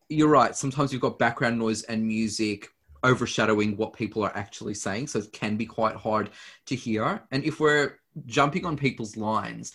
You're 0.09 0.29
right. 0.29 0.55
Sometimes 0.55 0.93
you've 0.93 1.01
got 1.01 1.19
background 1.19 1.59
noise 1.59 1.85
and 1.85 2.07
music 2.07 2.69
overshadowing 3.03 3.77
what 3.77 3.95
people 3.95 4.23
are 4.23 4.37
actually 4.37 4.75
saying. 4.75 5.07
So 5.07 5.21
it 5.21 5.33
can 5.33 5.57
be 5.57 5.67
quite 5.67 5.97
hard 5.97 6.31
to 6.67 6.75
hear. 6.75 7.23
And 7.31 7.45
if 7.45 7.61
we're 7.61 8.01
jumping 8.27 8.67
on 8.67 8.77
people's 8.77 9.17
lines, 9.17 9.73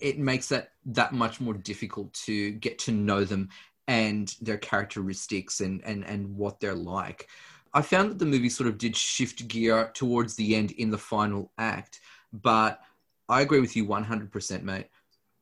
it 0.00 0.18
makes 0.18 0.48
that 0.48 0.70
that 0.86 1.12
much 1.12 1.40
more 1.40 1.54
difficult 1.54 2.12
to 2.12 2.52
get 2.52 2.78
to 2.78 2.92
know 2.92 3.24
them 3.24 3.48
and 3.88 4.36
their 4.40 4.58
characteristics 4.58 5.60
and 5.60 5.82
and 5.84 6.04
and 6.04 6.36
what 6.36 6.60
they're 6.60 6.74
like. 6.74 7.28
I 7.74 7.82
found 7.82 8.10
that 8.10 8.18
the 8.18 8.26
movie 8.26 8.48
sort 8.48 8.68
of 8.68 8.78
did 8.78 8.96
shift 8.96 9.46
gear 9.48 9.90
towards 9.94 10.34
the 10.36 10.54
end 10.54 10.72
in 10.72 10.90
the 10.90 10.98
final 10.98 11.52
act, 11.58 12.00
but 12.32 12.80
I 13.28 13.42
agree 13.42 13.60
with 13.60 13.76
you 13.76 13.86
100%, 13.86 14.62
mate. 14.62 14.86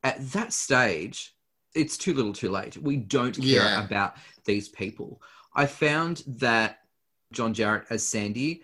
At 0.03 0.19
that 0.31 0.53
stage, 0.53 1.35
it's 1.73 1.97
too 1.97 2.13
little 2.13 2.33
too 2.33 2.49
late. 2.49 2.77
We 2.77 2.97
don't 2.97 3.35
care 3.35 3.43
Yeah. 3.63 3.83
about 3.85 4.15
these 4.45 4.67
people. 4.69 5.21
I 5.55 5.65
found 5.65 6.23
that 6.27 6.79
John 7.31 7.53
Jarratt 7.53 7.85
as 7.89 8.07
Sandy 8.07 8.63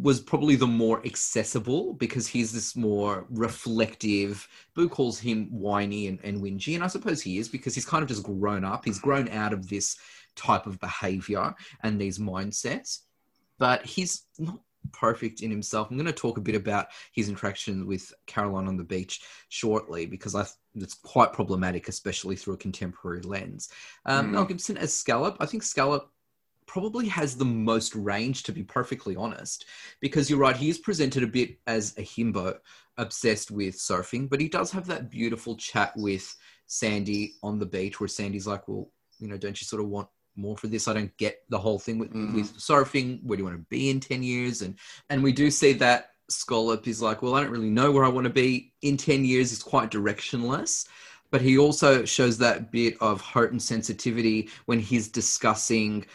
was 0.00 0.20
probably 0.20 0.56
the 0.56 0.66
more 0.66 1.04
accessible 1.04 1.92
because 1.94 2.26
he's 2.26 2.50
this 2.50 2.74
more 2.76 3.26
reflective. 3.28 4.48
Boo 4.74 4.88
calls 4.88 5.18
him 5.18 5.46
whiny 5.50 6.06
and, 6.06 6.18
and 6.24 6.40
whingy, 6.40 6.74
and 6.74 6.84
I 6.84 6.86
suppose 6.86 7.20
he 7.20 7.36
is 7.38 7.48
because 7.48 7.74
he's 7.74 7.84
kind 7.84 8.02
of 8.02 8.08
just 8.08 8.22
grown 8.22 8.64
up. 8.64 8.84
He's 8.86 8.98
grown 8.98 9.28
out 9.28 9.52
of 9.52 9.68
this 9.68 9.96
type 10.36 10.66
of 10.66 10.78
behavior 10.80 11.54
and 11.82 12.00
these 12.00 12.18
mindsets, 12.18 13.00
but 13.58 13.84
he's 13.84 14.26
not 14.38 14.60
perfect 14.92 15.40
in 15.42 15.50
himself. 15.50 15.90
I'm 15.90 15.96
going 15.96 16.06
to 16.06 16.12
talk 16.12 16.38
a 16.38 16.42
bit 16.42 16.54
about 16.54 16.88
his 17.12 17.28
interaction 17.28 17.86
with 17.86 18.12
Caroline 18.26 18.68
on 18.68 18.76
the 18.76 18.84
beach 18.84 19.20
shortly 19.48 20.06
because 20.06 20.34
I 20.34 20.46
it's 20.74 20.94
quite 20.94 21.32
problematic, 21.32 21.88
especially 21.88 22.36
through 22.36 22.54
a 22.54 22.58
contemporary 22.58 23.22
lens. 23.22 23.70
Um, 24.04 24.26
Mm. 24.26 24.30
Mel 24.30 24.44
Gibson 24.44 24.76
as 24.76 24.94
Scollop, 24.94 25.36
I 25.40 25.46
think 25.46 25.62
Scollop 25.62 26.10
probably 26.66 27.06
has 27.08 27.36
the 27.36 27.44
most 27.44 27.94
range 27.94 28.42
to 28.42 28.52
be 28.52 28.62
perfectly 28.62 29.16
honest 29.16 29.64
because 30.00 30.28
you're 30.28 30.38
right 30.38 30.56
he 30.56 30.68
is 30.68 30.78
presented 30.78 31.22
a 31.22 31.26
bit 31.26 31.58
as 31.66 31.96
a 31.96 32.02
himbo 32.02 32.58
obsessed 32.98 33.50
with 33.50 33.76
surfing 33.76 34.28
but 34.28 34.40
he 34.40 34.48
does 34.48 34.72
have 34.72 34.86
that 34.86 35.08
beautiful 35.08 35.56
chat 35.56 35.92
with 35.96 36.36
sandy 36.66 37.34
on 37.42 37.58
the 37.58 37.66
beach 37.66 38.00
where 38.00 38.08
sandy's 38.08 38.48
like 38.48 38.66
well 38.66 38.90
you 39.20 39.28
know 39.28 39.36
don't 39.36 39.60
you 39.60 39.64
sort 39.64 39.80
of 39.80 39.88
want 39.88 40.08
more 40.36 40.56
for 40.56 40.66
this 40.68 40.86
i 40.88 40.92
don't 40.92 41.16
get 41.16 41.42
the 41.48 41.58
whole 41.58 41.78
thing 41.78 41.98
with, 41.98 42.12
Mhm. 42.12 42.34
with 42.34 42.56
surfing 42.56 43.22
where 43.24 43.36
do 43.36 43.42
you 43.42 43.48
want 43.48 43.58
to 43.58 43.66
be 43.68 43.90
in 43.90 44.00
10 44.00 44.22
years 44.22 44.62
and 44.62 44.74
and 45.10 45.22
we 45.22 45.32
do 45.32 45.50
see 45.50 45.72
that 45.74 46.10
Scollop 46.28 46.86
is 46.88 47.00
like 47.00 47.22
well 47.22 47.34
i 47.34 47.40
don't 47.40 47.50
really 47.52 47.70
know 47.70 47.90
where 47.90 48.04
i 48.04 48.08
want 48.08 48.24
to 48.24 48.32
be 48.32 48.72
in 48.82 48.96
10 48.96 49.24
years 49.24 49.52
it's 49.52 49.62
quite 49.62 49.90
directionless 49.90 50.86
but 51.30 51.40
he 51.40 51.58
also 51.58 52.04
shows 52.04 52.38
that 52.38 52.70
bit 52.70 52.96
of 53.00 53.20
heart 53.20 53.50
and 53.52 53.60
sensitivity 53.62 54.48
when 54.66 54.78
he's 54.78 55.08
discussing 55.08 56.06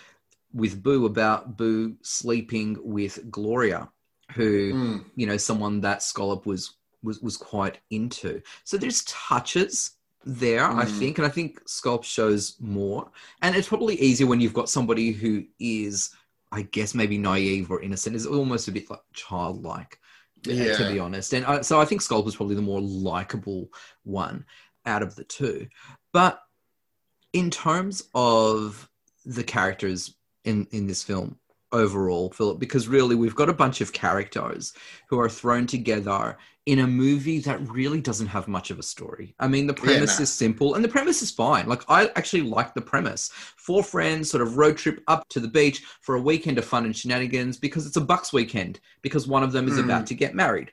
with 0.53 0.81
Boo 0.83 1.05
about 1.05 1.57
Boo 1.57 1.95
sleeping 2.01 2.77
with 2.81 3.29
Gloria, 3.31 3.89
who 4.33 4.73
Mm. 4.73 5.05
you 5.15 5.25
know 5.27 5.37
someone 5.37 5.81
that 5.81 6.03
Scollop 6.03 6.45
was 6.45 6.75
was 7.03 7.19
was 7.21 7.35
quite 7.37 7.79
into. 7.89 8.41
So 8.63 8.77
there's 8.77 9.03
touches 9.05 9.91
there, 10.23 10.65
I 10.65 10.85
Mm. 10.85 10.99
think, 10.99 11.17
and 11.17 11.25
I 11.25 11.29
think 11.29 11.61
Scollop 11.67 12.03
shows 12.03 12.55
more. 12.59 13.11
And 13.41 13.55
it's 13.55 13.67
probably 13.67 13.95
easier 13.99 14.27
when 14.27 14.39
you've 14.39 14.53
got 14.53 14.69
somebody 14.69 15.11
who 15.11 15.43
is, 15.59 16.11
I 16.51 16.63
guess, 16.63 16.93
maybe 16.93 17.17
naive 17.17 17.71
or 17.71 17.81
innocent. 17.81 18.15
Is 18.15 18.25
almost 18.27 18.67
a 18.67 18.71
bit 18.71 18.89
like 18.89 19.01
childlike, 19.13 19.99
uh, 20.47 20.51
Yeah. 20.51 20.77
to 20.77 20.85
be 20.85 20.99
honest. 20.99 21.33
And 21.33 21.45
I, 21.45 21.61
so 21.61 21.79
I 21.81 21.85
think 21.85 22.01
Scollop 22.01 22.25
was 22.25 22.35
probably 22.35 22.55
the 22.55 22.61
more 22.61 22.81
likable 22.81 23.69
one 24.03 24.45
out 24.85 25.01
of 25.03 25.15
the 25.15 25.23
two. 25.23 25.67
But 26.13 26.41
in 27.33 27.49
terms 27.49 28.03
of 28.13 28.89
the 29.25 29.43
characters 29.43 30.15
in 30.43 30.67
in 30.71 30.87
this 30.87 31.03
film 31.03 31.37
overall 31.73 32.31
philip 32.31 32.59
because 32.59 32.87
really 32.87 33.15
we've 33.15 33.35
got 33.35 33.49
a 33.49 33.53
bunch 33.53 33.81
of 33.81 33.93
characters 33.93 34.73
who 35.07 35.19
are 35.19 35.29
thrown 35.29 35.65
together 35.65 36.37
in 36.67 36.79
a 36.79 36.87
movie 36.87 37.39
that 37.39 37.59
really 37.69 37.99
doesn't 37.99 38.27
have 38.27 38.47
much 38.47 38.69
of 38.71 38.77
a 38.77 38.83
story 38.83 39.33
i 39.39 39.47
mean 39.47 39.65
the 39.65 39.73
premise 39.73 40.19
no. 40.19 40.23
is 40.23 40.31
simple 40.31 40.75
and 40.75 40.83
the 40.83 40.89
premise 40.89 41.21
is 41.21 41.31
fine 41.31 41.67
like 41.67 41.81
i 41.89 42.07
actually 42.15 42.41
like 42.43 42.73
the 42.73 42.81
premise 42.81 43.29
four 43.57 43.83
friends 43.83 44.29
sort 44.29 44.43
of 44.43 44.57
road 44.57 44.77
trip 44.77 45.01
up 45.07 45.27
to 45.29 45.39
the 45.39 45.47
beach 45.47 45.83
for 46.01 46.15
a 46.15 46.21
weekend 46.21 46.57
of 46.57 46.65
fun 46.65 46.85
and 46.85 46.95
shenanigans 46.95 47.57
because 47.57 47.87
it's 47.87 47.97
a 47.97 48.01
bucks 48.01 48.31
weekend 48.31 48.79
because 49.01 49.27
one 49.27 49.43
of 49.43 49.51
them 49.51 49.67
is 49.67 49.77
Mm. 49.77 49.85
about 49.85 50.05
to 50.07 50.13
get 50.15 50.35
married 50.35 50.71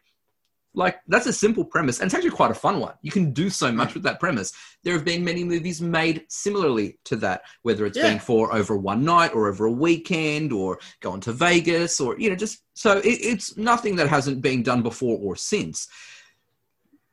like 0.79 1.01
that's 1.09 1.27
a 1.27 1.33
simple 1.33 1.65
premise 1.65 1.99
and 1.99 2.07
it's 2.07 2.15
actually 2.15 2.31
quite 2.31 2.53
a 2.53 2.55
fun 2.55 2.79
one. 2.79 2.95
You 3.03 3.11
can 3.11 3.33
do 3.33 3.51
so 3.51 3.69
hmm. 3.69 3.77
much 3.77 3.95
with 3.95 4.05
that 4.05 4.21
premise. 4.21 4.53
There 4.85 4.95
have 4.95 5.05
been 5.05 5.25
many 5.25 5.43
movies 5.43 5.83
made 5.83 6.25
similarly 6.29 6.99
to 7.05 7.17
that 7.17 7.43
whether 7.63 7.85
it's 7.85 7.99
Yeah. 7.99 8.11
been 8.11 8.21
for 8.21 8.55
over 8.55 8.77
one 8.77 9.05
night 9.05 9.35
or 9.35 9.49
over 9.49 9.67
a 9.67 9.73
weekend 9.73 10.53
or 10.53 10.79
going 11.01 11.21
to 11.23 11.33
vegas 11.33 12.01
or 12.01 12.19
you 12.19 12.31
know 12.31 12.37
just 12.37 12.63
so 12.75 12.99
it, 12.99 13.19
it's 13.33 13.57
nothing 13.57 13.97
that 13.97 14.09
hasn't 14.09 14.41
been 14.41 14.63
done 14.63 14.83
before 14.83 15.19
or 15.19 15.35
since 15.35 15.89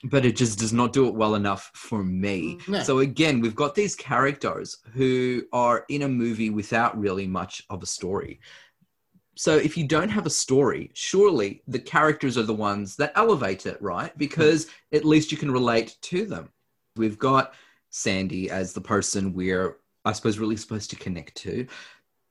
but 0.04 0.24
it 0.24 0.36
just 0.36 0.60
does 0.60 0.72
not 0.72 0.94
do 0.94 1.08
it 1.08 1.16
well 1.16 1.34
enough 1.34 1.72
for 1.74 2.04
me. 2.04 2.60
Hmm. 2.66 2.72
No. 2.74 2.84
so 2.84 3.00
again 3.00 3.42
we've 3.42 3.56
got 3.56 3.74
these 3.74 3.96
characters 3.96 4.78
who 4.94 5.44
are 5.52 5.86
in 5.90 6.04
a 6.04 6.08
movie 6.08 6.52
without 6.52 6.96
really 7.00 7.26
much 7.26 7.64
of 7.72 7.82
a 7.82 7.88
story 7.88 8.40
so 9.36 9.58
if 9.58 9.78
you 9.78 9.86
don't 9.86 10.10
have 10.10 10.26
a 10.26 10.32
story, 10.32 10.92
surely 10.94 11.62
the 11.68 11.80
characters 11.80 12.38
are 12.38 12.44
the 12.44 12.54
ones 12.54 12.96
that 12.96 13.12
elevate 13.16 13.66
it, 13.66 13.82
right? 13.82 14.10
Mm-hmm. 14.10 14.20
Because 14.20 14.68
at 14.94 15.06
least 15.06 15.32
you 15.32 15.38
can 15.38 15.52
relate 15.52 15.98
to 16.04 16.26
them. 16.26 16.50
We've 16.96 17.20
got 17.20 17.54
Sandy 17.90 18.50
as 18.50 18.72
the 18.72 18.82
person 18.82 19.34
we're, 19.34 19.78
I 20.06 20.14
suppose, 20.14 20.40
really 20.40 20.56
supposed 20.56 20.90
to 20.92 20.96
connect 20.96 21.36
to. 21.36 21.68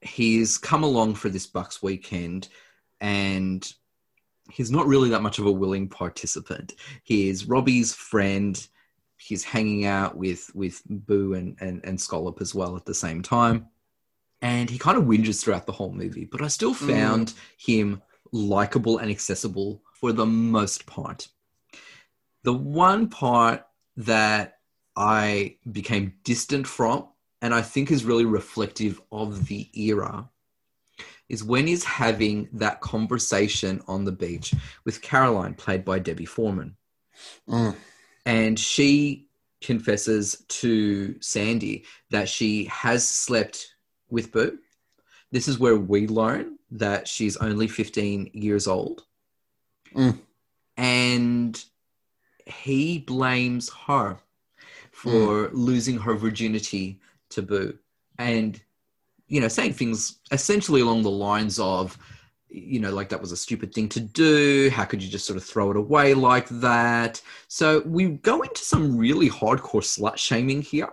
He's 0.01 0.57
come 0.57 0.83
along 0.83 1.15
for 1.15 1.29
this 1.29 1.47
Bucks 1.47 1.83
weekend 1.83 2.49
and 3.01 3.71
he's 4.51 4.71
not 4.71 4.87
really 4.87 5.11
that 5.11 5.23
much 5.23 5.39
of 5.39 5.47
a 5.47 5.53
willing 5.53 5.89
participant. 5.89 6.75
He 7.03 7.29
is 7.29 7.47
Robbie's 7.47 7.95
friend. 7.95 8.67
He's 9.19 9.45
hanging 9.45 9.85
out 9.85 10.17
with 10.17 10.51
with 10.55 10.83
Boo 10.89 11.35
and, 11.35 11.57
and, 11.61 11.83
and 11.85 12.01
Scollop 12.01 12.41
as 12.41 12.55
well 12.55 12.77
at 12.77 12.85
the 12.85 12.95
same 12.95 13.23
time 13.23 13.69
and 14.45 14.71
he 14.71 14.79
kind 14.79 14.97
of 14.97 15.05
whinges 15.05 15.43
throughout 15.43 15.67
the 15.67 15.73
whole 15.73 15.93
movie 15.93 16.25
but 16.25 16.43
i 16.43 16.49
still 16.49 16.75
found 16.75 17.35
him 17.57 18.01
likable 18.33 18.99
and 18.99 19.11
accessible 19.11 19.83
for 19.93 20.13
the 20.13 20.27
most 20.27 20.87
part 20.87 21.29
the 22.45 22.53
one 22.53 23.09
part 23.09 23.67
that 23.97 24.59
i 24.97 25.57
became 25.73 26.13
distant 26.23 26.67
from 26.67 27.09
and 27.45 27.53
I 27.53 27.61
think 27.61 27.91
is 27.91 28.07
really 28.07 28.25
reflective 28.25 29.03
of 29.13 29.49
the 29.49 29.69
era, 29.79 30.31
is 31.29 31.45
when 31.45 31.67
he's 31.67 31.85
having 31.85 32.49
that 32.55 32.81
conversation 32.81 33.83
on 33.87 34.07
the 34.07 34.13
beach 34.13 34.55
with 34.87 35.03
Caroline, 35.03 35.53
played 35.53 35.85
by 35.85 35.99
Debbie 35.99 36.25
Forman. 36.25 36.75
Mm. 37.47 37.77
And 38.25 38.59
she 38.59 39.29
confesses 39.61 40.43
to 40.49 41.21
Sandy 41.21 41.85
that 42.09 42.31
she 42.31 42.65
has 42.65 43.07
slept 43.07 43.74
with 44.15 44.33
Boo. 44.33 44.59
This 45.31 45.49
is 45.49 45.59
where 45.59 45.77
we 45.77 46.07
learn 46.07 46.59
that 46.71 47.07
she's 47.07 47.37
only 47.37 47.69
15 47.69 48.31
years 48.33 48.67
old. 48.67 49.05
Mm. 49.95 50.19
And 50.77 51.65
he 52.47 52.99
blames 52.99 53.71
her 53.87 54.19
for 54.93 55.51
losing 55.53 55.99
her 55.99 56.15
virginity 56.15 57.01
to 57.31 57.43
Boo. 57.43 57.79
And, 58.19 58.61
you 59.29 59.41
know, 59.41 59.49
saying 59.49 59.75
things 59.75 60.21
essentially 60.31 60.81
along 60.81 61.03
the 61.03 61.11
lines 61.11 61.59
of, 61.59 61.99
you 62.49 62.79
know, 62.79 62.95
like 62.95 63.09
that 63.09 63.21
was 63.21 63.33
a 63.33 63.37
stupid 63.37 63.75
thing 63.75 63.89
to 63.89 64.01
do. 64.01 64.71
How 64.73 64.85
could 64.85 65.03
you 65.03 65.11
just 65.11 65.27
sort 65.27 65.37
of 65.37 65.45
throw 65.45 65.73
it 65.73 65.77
away 65.77 66.15
like 66.15 66.49
that? 66.49 67.21
So 67.49 67.81
we 67.81 68.09
go 68.09 68.43
into 68.43 68.63
some 68.63 68.97
really 68.97 69.29
hardcore 69.29 69.83
slut 69.83 70.17
shaming 70.17 70.63
here. 70.63 70.93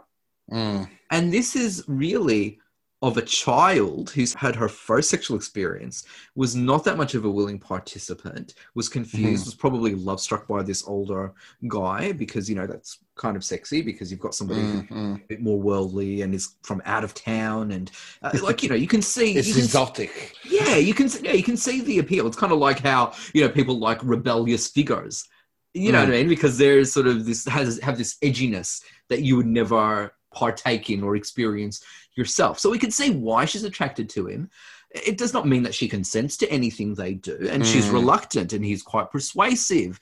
Mm. 0.51 0.89
And 1.11 1.31
this 1.31 1.55
is 1.55 1.83
really 1.87 2.59
of 3.03 3.17
a 3.17 3.22
child 3.24 4.12
who's 4.12 4.34
had 4.36 4.55
her 4.55 4.70
first 4.70 5.10
sexual 5.10 5.36
experience, 5.36 6.03
was 6.36 6.55
not 6.55 6.84
that 6.84 6.98
much 6.98 7.15
of 7.15 7.25
a 7.25 7.29
willing 7.29 7.58
participant, 7.58 8.53
was 8.75 8.88
confused, 8.89 9.43
Mhm. 9.43 9.46
was 9.48 9.55
probably 9.55 9.96
love 9.96 10.22
struck 10.22 10.48
by 10.48 10.62
this 10.62 10.84
older 10.88 11.34
guy 11.67 12.12
because, 12.12 12.48
you 12.48 12.55
know, 12.55 12.67
that's 12.67 13.00
kind 13.15 13.36
of 13.36 13.43
sexy 13.43 13.81
because 13.81 14.12
you've 14.12 14.20
got 14.20 14.36
somebody 14.36 14.62
who's 14.62 14.81
Mm, 14.84 14.89
mm. 14.91 15.15
a 15.15 15.27
bit 15.27 15.41
more 15.41 15.60
worldly 15.60 16.22
and 16.22 16.36
is 16.36 16.50
from 16.62 16.81
out 16.86 17.03
of 17.03 17.15
town. 17.15 17.72
And 17.72 17.89
uh, 18.22 18.38
like, 18.43 18.62
you 18.62 18.70
know, 18.70 18.75
you 18.75 18.88
can 18.88 19.01
see. 19.01 19.34
It's 19.36 19.51
can, 19.51 19.58
exotic. 19.63 20.36
yeah, 20.48 20.75
you 20.75 20.93
can 20.93 21.10
yeah, 21.24 21.34
you 21.34 21.43
can 21.43 21.58
see 21.58 21.81
the 21.81 22.00
appeal. 22.00 22.27
It's 22.27 22.38
kind 22.38 22.53
of 22.53 22.60
like 22.60 22.79
how 22.79 23.13
you 23.34 23.41
know 23.41 23.50
people 23.50 23.79
like 23.79 24.00
rebellious 24.03 24.67
figures. 24.67 25.27
You 25.74 25.91
know 25.91 26.00
Mm. 26.03 26.08
what 26.08 26.13
I 26.13 26.17
mean? 26.20 26.29
Because 26.29 26.58
there's 26.60 26.91
sort 26.93 27.08
of 27.08 27.25
this 27.25 27.46
has 27.46 27.79
have 27.79 27.98
this 27.98 28.17
edginess 28.20 28.81
that 29.10 29.22
you 29.24 29.38
would 29.38 29.48
never 29.48 30.13
partake 30.33 30.89
in 30.89 31.03
or 31.03 31.15
experience 31.15 31.83
yourself. 32.15 32.59
So 32.59 32.69
we 32.69 32.79
can 32.79 32.91
see 32.91 33.11
why 33.11 33.45
she's 33.45 33.63
attracted 33.63 34.09
to 34.11 34.27
him. 34.27 34.50
It 34.91 35.17
does 35.17 35.33
not 35.33 35.47
mean 35.47 35.63
that 35.63 35.73
she 35.75 35.88
consents 35.88 36.35
to 36.38 36.51
anything 36.51 36.93
they 36.95 37.13
do, 37.13 37.47
and 37.50 37.65
she's 37.65 37.88
Mm. 37.88 37.93
reluctant, 37.93 38.53
and 38.53 38.65
he's 38.65 38.83
quite 38.83 39.11
persuasive. 39.11 40.00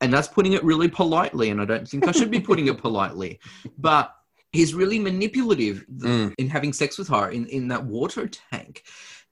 And 0.00 0.12
that's 0.12 0.26
putting 0.26 0.54
it 0.54 0.64
really 0.64 0.88
politely, 0.88 1.50
and 1.50 1.60
I 1.60 1.64
don't 1.64 1.88
think 1.88 2.08
I 2.08 2.12
should 2.12 2.30
be 2.30 2.40
putting 2.40 2.66
it 2.66 2.78
politely. 2.78 3.38
But 3.78 4.12
he's 4.50 4.74
really 4.74 4.98
manipulative 4.98 5.84
Mm. 5.88 6.34
in 6.38 6.48
having 6.48 6.72
sex 6.72 6.98
with 6.98 7.08
her 7.08 7.30
in, 7.30 7.46
in 7.46 7.68
that 7.68 7.84
water 7.84 8.28
tank. 8.28 8.82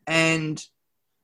And 0.06 0.64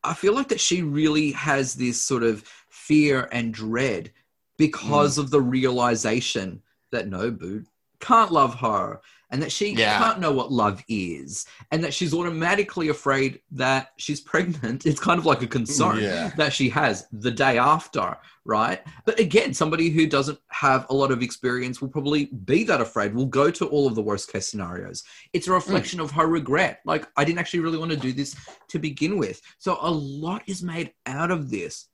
I 0.03 0.15
feel 0.15 0.35
like 0.35 0.49
that 0.49 0.61
she 0.61 0.83
really 0.83 1.33
has 1.33 1.75
this 1.75 2.03
sort 2.03 2.23
of 2.25 2.43
fear 2.69 3.29
and 3.33 3.55
dread 3.55 4.13
because 4.59 5.19
of 5.19 5.31
the 5.31 5.41
realization 5.41 6.63
that 6.91 7.09
no, 7.09 7.31
Boo 7.31 7.65
can't 8.01 8.33
love 8.33 8.57
her 8.57 9.01
and 9.31 9.43
that 9.43 9.51
she 9.51 9.73
Yeah. 9.73 9.99
can't 9.99 10.21
know 10.21 10.33
what 10.33 10.53
love 10.53 10.85
is 10.89 11.47
and 11.71 11.83
that 11.83 11.93
she's 11.93 12.15
automatically 12.15 12.89
afraid 12.89 13.41
that 13.53 13.93
she's 13.97 14.21
pregnant. 14.33 14.87
It's 14.87 15.01
kind 15.01 15.19
of 15.19 15.27
like 15.27 15.43
a 15.43 15.47
concern 15.47 16.01
Yeah. 16.01 16.31
that 16.37 16.53
she 16.53 16.69
has 16.71 17.07
the 17.13 17.31
day 17.31 17.59
after, 17.59 18.17
right? 18.45 18.83
But 19.05 19.19
again, 19.19 19.53
somebody 19.53 19.91
who 19.91 20.07
doesn't 20.07 20.39
have 20.49 20.87
a 20.91 20.95
lot 20.95 21.11
of 21.11 21.23
experience 21.23 21.81
will 21.81 21.89
probably 21.89 22.27
be 22.27 22.65
that 22.65 22.81
afraid, 22.81 23.15
will 23.15 23.27
go 23.27 23.51
to 23.51 23.67
all 23.67 23.87
of 23.87 23.95
the 23.95 24.03
worst 24.03 24.31
case 24.31 24.49
scenarios. 24.49 25.03
It's 25.33 25.49
a 25.49 25.51
hmm. 25.51 25.55
reflection 25.55 26.01
of 26.01 26.13
her 26.13 26.27
regret. 26.27 26.81
Like, 26.85 27.07
I 27.17 27.25
didn't 27.25 27.41
actually 27.41 27.61
really 27.61 27.79
want 27.79 27.91
to 27.91 27.97
do 27.97 28.13
this 28.13 28.37
to 28.69 28.79
begin 28.79 29.19
with. 29.19 29.41
So 29.59 29.79
a 29.81 29.91
lot 29.91 30.43
is 30.47 30.63
made 30.63 30.93
out 31.07 31.31
of 31.31 31.51
this. 31.51 31.87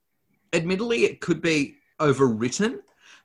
Admittedly, 0.53 1.05
it 1.05 1.21
could 1.21 1.41
be 1.41 1.77
overwritten, 1.99 2.81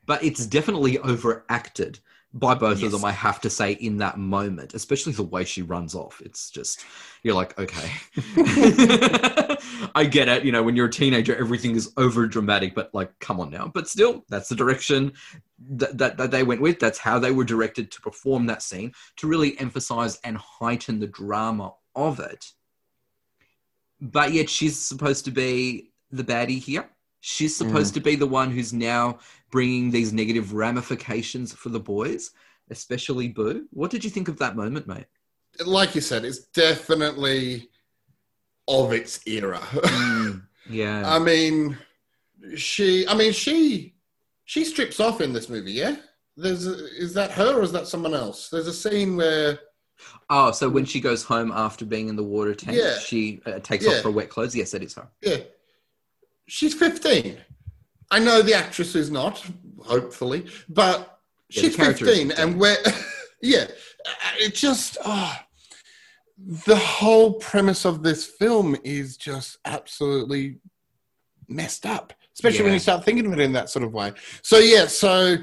but 0.06 0.24
it's 0.24 0.46
definitely 0.46 0.98
overacted 1.00 2.00
by 2.34 2.54
both 2.54 2.84
of 2.84 2.92
them, 2.92 3.06
I 3.06 3.12
have 3.12 3.42
to 3.42 3.50
say, 3.50 3.72
in 3.74 3.98
that 3.98 4.18
moment, 4.18 4.74
especially 4.74 5.14
the 5.14 5.24
way 5.24 5.44
she 5.44 5.62
runs 5.62 5.96
off. 5.96 6.22
It's 6.24 6.52
just, 6.52 6.86
you're 7.24 7.34
like, 7.34 7.58
okay. 7.58 7.92
I 9.96 10.08
get 10.10 10.28
it. 10.28 10.44
You 10.44 10.52
know, 10.52 10.62
when 10.62 10.76
you're 10.76 10.88
a 10.88 10.92
teenager, 10.92 11.36
everything 11.36 11.76
is 11.76 11.92
over 11.98 12.28
dramatic, 12.28 12.76
but 12.76 12.94
like, 12.94 13.18
come 13.20 13.40
on 13.40 13.50
now. 13.50 13.72
But 13.74 13.88
still, 13.88 14.26
that's 14.30 14.50
the 14.50 14.56
direction 14.56 15.14
that, 15.70 15.98
that, 15.98 16.18
that 16.18 16.32
they 16.32 16.44
went 16.44 16.62
with. 16.62 16.80
That's 16.80 17.00
how 17.00 17.18
they 17.18 17.32
were 17.32 17.46
directed 17.46 17.92
to 17.92 18.02
perform 18.02 18.46
that 18.48 18.62
scene 18.62 18.92
to 19.18 19.28
really 19.28 19.58
emphasize 19.60 20.20
and 20.24 20.38
heighten 20.38 21.00
the 21.00 21.08
drama 21.08 21.74
of 21.96 22.20
it. 22.20 22.52
But 24.00 24.34
yet, 24.34 24.50
she's 24.50 24.80
supposed 24.80 25.26
to 25.26 25.32
be 25.32 25.92
the 26.12 26.24
baddie 26.24 26.60
here. 26.60 26.90
She's 27.20 27.56
supposed 27.56 27.92
mm. 27.92 27.96
to 27.96 28.00
be 28.02 28.16
the 28.16 28.28
one 28.28 28.52
who's 28.52 28.74
now 28.74 29.20
bringing 29.50 29.92
these 29.92 30.14
negative 30.14 30.54
ramifications 30.54 31.54
for 31.54 31.70
the 31.70 31.80
boys, 31.80 32.32
especially 32.70 33.28
Boo. 33.30 33.66
What 33.72 33.92
did 33.92 34.04
you 34.04 34.10
think 34.10 34.28
of 34.28 34.38
that 34.40 34.56
moment, 34.56 34.88
mate? 34.88 35.06
Like 35.66 35.96
you 35.96 36.02
said, 36.02 36.26
it's 36.26 36.40
definitely 36.40 37.70
of 38.68 38.92
its 38.94 39.20
era. 39.26 39.60
Mm, 39.60 40.44
yeah. 40.70 41.04
I 41.06 41.20
mean, 41.20 41.78
she. 42.56 43.08
I 43.08 43.14
mean, 43.16 43.32
she. 43.34 43.94
She 44.46 44.64
strips 44.64 45.00
off 45.02 45.20
in 45.20 45.34
this 45.34 45.50
movie. 45.50 45.74
Yeah. 45.74 45.98
There's. 46.38 46.68
A, 46.68 46.86
is 46.98 47.14
that 47.16 47.32
her 47.32 47.56
or 47.60 47.64
is 47.64 47.72
that 47.72 47.88
someone 47.88 48.14
else? 48.14 48.50
There's 48.50 48.68
a 48.68 48.74
scene 48.74 49.18
where. 49.18 49.60
oh, 50.30 50.52
so 50.52 50.70
when 50.70 50.86
she 50.86 51.00
goes 51.02 51.24
home 51.24 51.52
after 51.52 51.84
being 51.86 52.08
in 52.08 52.16
the 52.16 52.24
water 52.24 52.54
tank, 52.54 52.78
Yeah. 52.78 52.98
she 53.00 53.42
uh, 53.46 53.60
takes 53.60 53.86
Yeah. 53.86 53.94
off 53.94 54.04
her 54.04 54.12
wet 54.12 54.30
clothes. 54.30 54.56
Yes, 54.56 54.72
that 54.72 54.84
is 54.84 54.94
her. 54.94 55.08
Yeah. 55.22 55.38
She's 56.46 56.74
15. 56.76 57.38
I 58.10 58.20
know 58.20 58.42
the 58.42 58.54
actress 58.54 58.96
is 58.96 59.12
not, 59.12 59.44
hopefully, 59.84 60.46
but 60.70 61.20
Yeah, 61.50 61.62
she's 61.62 61.76
15, 61.76 62.32
and 62.32 62.60
we're, 62.60 62.78
yeah, 63.42 63.66
it 64.40 64.56
just, 64.56 64.98
ah, 65.06 65.46
the 66.66 66.76
whole 66.76 67.34
premise 67.34 67.86
of 67.86 68.04
this 68.04 68.26
film 68.26 68.78
is 68.84 69.18
just 69.18 69.58
absolutely 69.66 70.60
messed 71.48 71.86
up, 71.86 72.14
especially 72.34 72.64
when 72.64 72.74
you 72.74 72.80
start 72.80 73.04
thinking 73.04 73.26
of 73.26 73.34
it 73.34 73.40
in 73.40 73.52
that 73.54 73.70
sort 73.70 73.84
of 73.84 73.94
way. 73.94 74.14
So, 74.42 74.60
yeah, 74.60 74.88
so 74.88 75.38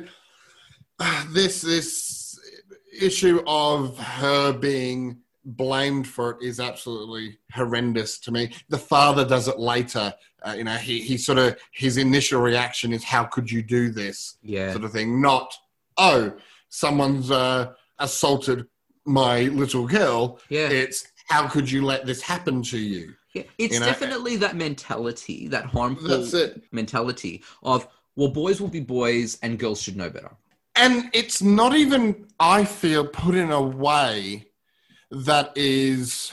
ah, 1.01 1.29
this, 1.33 1.61
this 1.61 2.39
issue 2.99 3.43
of 3.47 3.99
her 3.99 4.53
being 4.53 5.19
blamed 5.45 6.07
for 6.07 6.31
it 6.33 6.43
is 6.43 6.61
absolutely 6.61 7.39
horrendous 7.53 8.19
to 8.21 8.33
me. 8.33 8.53
The 8.69 8.79
father 8.79 9.25
does 9.25 9.49
it 9.49 9.59
later. 9.59 10.15
Uh, 10.47 10.55
you 10.57 10.65
know, 10.65 10.77
he, 10.77 11.01
he 11.01 11.17
sort 11.17 11.39
of 11.39 11.57
his 11.73 11.97
initial 11.97 12.41
reaction 12.41 12.93
is, 12.93 13.05
"How 13.05 13.25
could 13.25 13.51
you 13.51 13.63
do 13.63 13.91
this?" 13.91 14.37
Yeah. 14.43 14.73
sort 14.73 14.85
of 14.85 14.93
thing. 14.93 15.21
Not, 15.21 15.55
"Oh, 15.97 16.33
someone's 16.69 17.31
uh, 17.31 17.73
assaulted 17.99 18.67
my 19.05 19.43
little 19.43 19.87
girl." 19.87 20.41
Yeah. 20.49 20.69
It's, 20.69 21.07
"How 21.29 21.49
could 21.49 21.71
you 21.71 21.85
let 21.85 22.07
this 22.07 22.21
happen 22.23 22.63
to 22.65 22.79
you?" 22.79 23.15
Yeah, 23.35 23.43
it's 23.59 23.75
You 23.75 23.81
know, 23.81 23.87
definitely 23.87 24.37
that 24.37 24.55
mentality, 24.55 25.49
that 25.49 25.65
harmful 25.67 26.07
That's 26.09 26.35
it. 26.35 26.63
mentality 26.71 27.43
of, 27.65 27.89
well, 28.15 28.29
boys 28.29 28.61
will 28.61 28.69
be 28.69 28.79
boys 28.81 29.39
and 29.43 29.59
girls 29.59 29.83
should 29.83 29.97
know 29.97 30.09
better. 30.09 30.31
And 30.77 31.11
it's 31.13 31.43
not 31.43 31.75
even, 31.75 32.27
I 32.39 32.65
feel, 32.65 33.05
put 33.07 33.35
in 33.35 33.51
a 33.51 33.61
way 33.61 34.47
that 35.15 35.53
is 35.57 36.33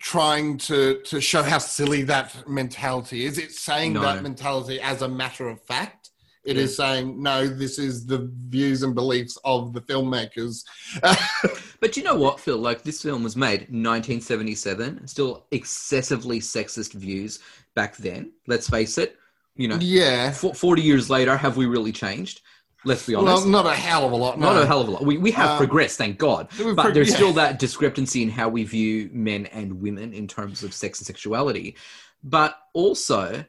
trying 0.00 0.56
to 0.58 1.00
to 1.02 1.20
show 1.20 1.42
how 1.42 1.58
silly 1.58 2.02
that 2.04 2.48
mentality 2.48 3.24
is. 3.24 3.38
It's 3.38 3.60
saying 3.60 3.94
No. 3.94 4.02
that 4.02 4.22
mentality 4.22 4.80
as 4.80 5.02
a 5.02 5.08
matter 5.08 5.48
of 5.48 5.60
fact. 5.62 6.10
It 6.44 6.56
is 6.56 6.74
saying, 6.76 7.22
no, 7.22 7.46
this 7.46 7.78
is 7.78 8.06
the 8.06 8.30
views 8.48 8.82
and 8.82 8.94
beliefs 8.94 9.36
of 9.44 9.74
the 9.74 9.82
filmmakers. 9.82 10.64
But 11.80 11.96
you 11.96 12.02
know 12.02 12.16
what, 12.16 12.40
Phil? 12.40 12.56
Like 12.58 12.82
this 12.82 13.02
film 13.02 13.22
was 13.22 13.36
made 13.36 13.60
1977, 13.70 15.06
still 15.06 15.46
excessively 15.52 16.40
sexist 16.40 16.92
views 16.92 17.38
back 17.74 17.96
then. 17.98 18.32
Let's 18.46 18.68
face 18.68 18.98
it. 18.98 19.16
You 19.56 19.68
know, 19.68 19.76
yeah. 19.80 20.32
40 20.32 20.82
years 20.82 21.08
later, 21.10 21.36
have 21.36 21.56
we 21.56 21.66
really 21.66 21.92
changed? 21.92 22.40
Let's 22.84 23.06
be 23.06 23.14
honest. 23.14 23.42
Well, 23.42 23.46
not 23.50 23.66
a 23.66 23.74
hell 23.74 24.06
of 24.06 24.12
a 24.12 24.16
lot. 24.16 24.38
Not 24.38 24.56
a 24.56 24.64
hell 24.66 24.80
of 24.80 24.88
a 24.88 24.90
lot. 24.92 25.04
We, 25.04 25.18
we 25.18 25.30
have 25.32 25.50
Um, 25.50 25.58
progressed, 25.58 25.98
thank 25.98 26.16
God. 26.16 26.48
But 26.56 26.74
prog- 26.76 26.94
there's 26.94 27.08
yeah. 27.10 27.16
still 27.16 27.32
that 27.34 27.58
discrepancy 27.58 28.22
in 28.22 28.30
how 28.30 28.48
we 28.48 28.62
view 28.64 29.10
men 29.12 29.46
and 29.46 29.80
women 29.80 30.12
in 30.12 30.28
terms 30.28 30.62
of 30.62 30.72
sex 30.72 31.00
and 31.00 31.06
sexuality. 31.06 31.76
But 32.22 32.56
also, 32.74 33.44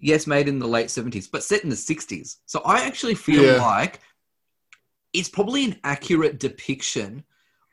yes, 0.00 0.26
made 0.26 0.48
in 0.48 0.58
the 0.58 0.66
late 0.66 0.88
70s, 0.88 1.28
but 1.30 1.44
set 1.44 1.62
in 1.62 1.70
the 1.70 1.76
60s. 1.76 2.38
So 2.46 2.60
I 2.64 2.84
actually 2.84 3.14
feel 3.14 3.44
Yeah. 3.44 3.62
like 3.64 4.00
it's 5.12 5.28
probably 5.28 5.64
an 5.64 5.76
accurate 5.84 6.40
depiction 6.40 7.22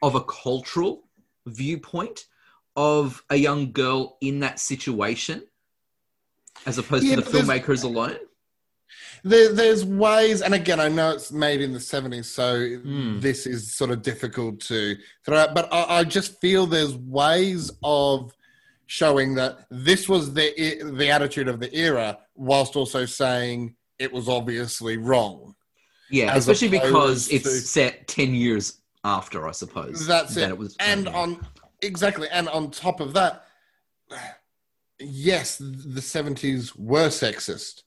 of 0.04 0.14
a 0.16 0.22
cultural 0.22 1.08
viewpoint 1.48 2.26
of 2.76 3.24
a 3.32 3.36
young 3.36 3.72
girl 3.72 4.18
in 4.22 4.40
that 4.42 4.60
situation 4.60 5.44
as 6.68 6.78
opposed 6.78 7.04
Yeah, 7.06 7.16
to 7.16 7.22
the 7.22 7.30
filmmakers 7.30 7.84
alone. 7.84 8.18
There, 9.24 9.54
there's 9.54 9.86
ways, 9.86 10.42
and 10.42 10.54
again, 10.54 10.80
I 10.80 10.88
know 10.88 11.12
it's 11.12 11.32
made 11.32 11.62
in 11.62 11.74
the 11.74 11.80
70s, 11.80 12.26
so 12.26 12.66
Hmm. 12.78 13.20
this 13.20 13.46
is 13.46 13.76
sort 13.76 13.92
of 13.92 14.02
difficult 14.02 14.60
to 14.62 14.96
throw 15.26 15.38
out, 15.38 15.54
but 15.54 15.68
I, 15.72 16.00
I 16.00 16.04
just 16.04 16.40
feel 16.42 16.66
there's 16.66 16.96
ways 16.96 17.72
of 17.84 18.34
showing 18.88 19.36
that 19.36 19.66
this 19.70 20.10
was 20.10 20.34
the 20.34 20.82
the 20.96 21.10
attitude 21.10 21.48
of 21.48 21.60
the 21.60 21.74
era, 21.76 22.18
whilst 22.36 22.76
also 22.76 23.06
saying 23.06 23.76
it 24.00 24.12
was 24.12 24.28
obviously 24.30 24.98
wrong. 24.98 25.56
Yeah, 26.10 26.34
As 26.34 26.48
especially 26.48 26.70
because 26.80 26.90
opposed 27.28 27.34
it's 27.34 27.70
set 27.70 28.08
10 28.08 28.34
years 28.34 28.82
after, 29.04 29.48
I 29.48 29.52
suppose. 29.52 30.08
That's 30.08 30.34
than 30.36 30.50
it. 30.50 30.58
was 30.58 30.76
and 30.80 31.06
yeah. 31.06 31.12
on 31.16 31.46
exactly, 31.82 32.28
and 32.32 32.50
on 32.50 32.72
top 32.72 33.00
of 33.00 33.14
that, 33.14 33.46
yes, 35.00 35.58
the 35.60 36.02
seventies 36.02 36.76
were 36.76 37.08
sexist, 37.10 37.84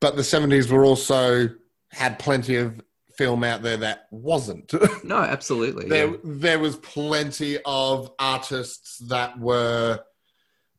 but 0.00 0.16
the 0.16 0.24
seventies 0.24 0.70
were 0.70 0.84
also 0.84 1.48
had 1.90 2.18
plenty 2.18 2.56
of 2.56 2.80
film 3.16 3.42
out 3.44 3.62
there 3.62 3.78
that 3.78 4.06
wasn't. 4.10 4.72
No, 5.04 5.18
absolutely. 5.18 5.88
there, 5.88 6.08
yeah. 6.08 6.16
there 6.24 6.58
was 6.58 6.76
plenty 6.76 7.58
of 7.64 8.10
artists 8.18 8.98
that 9.08 9.38
were 9.38 10.00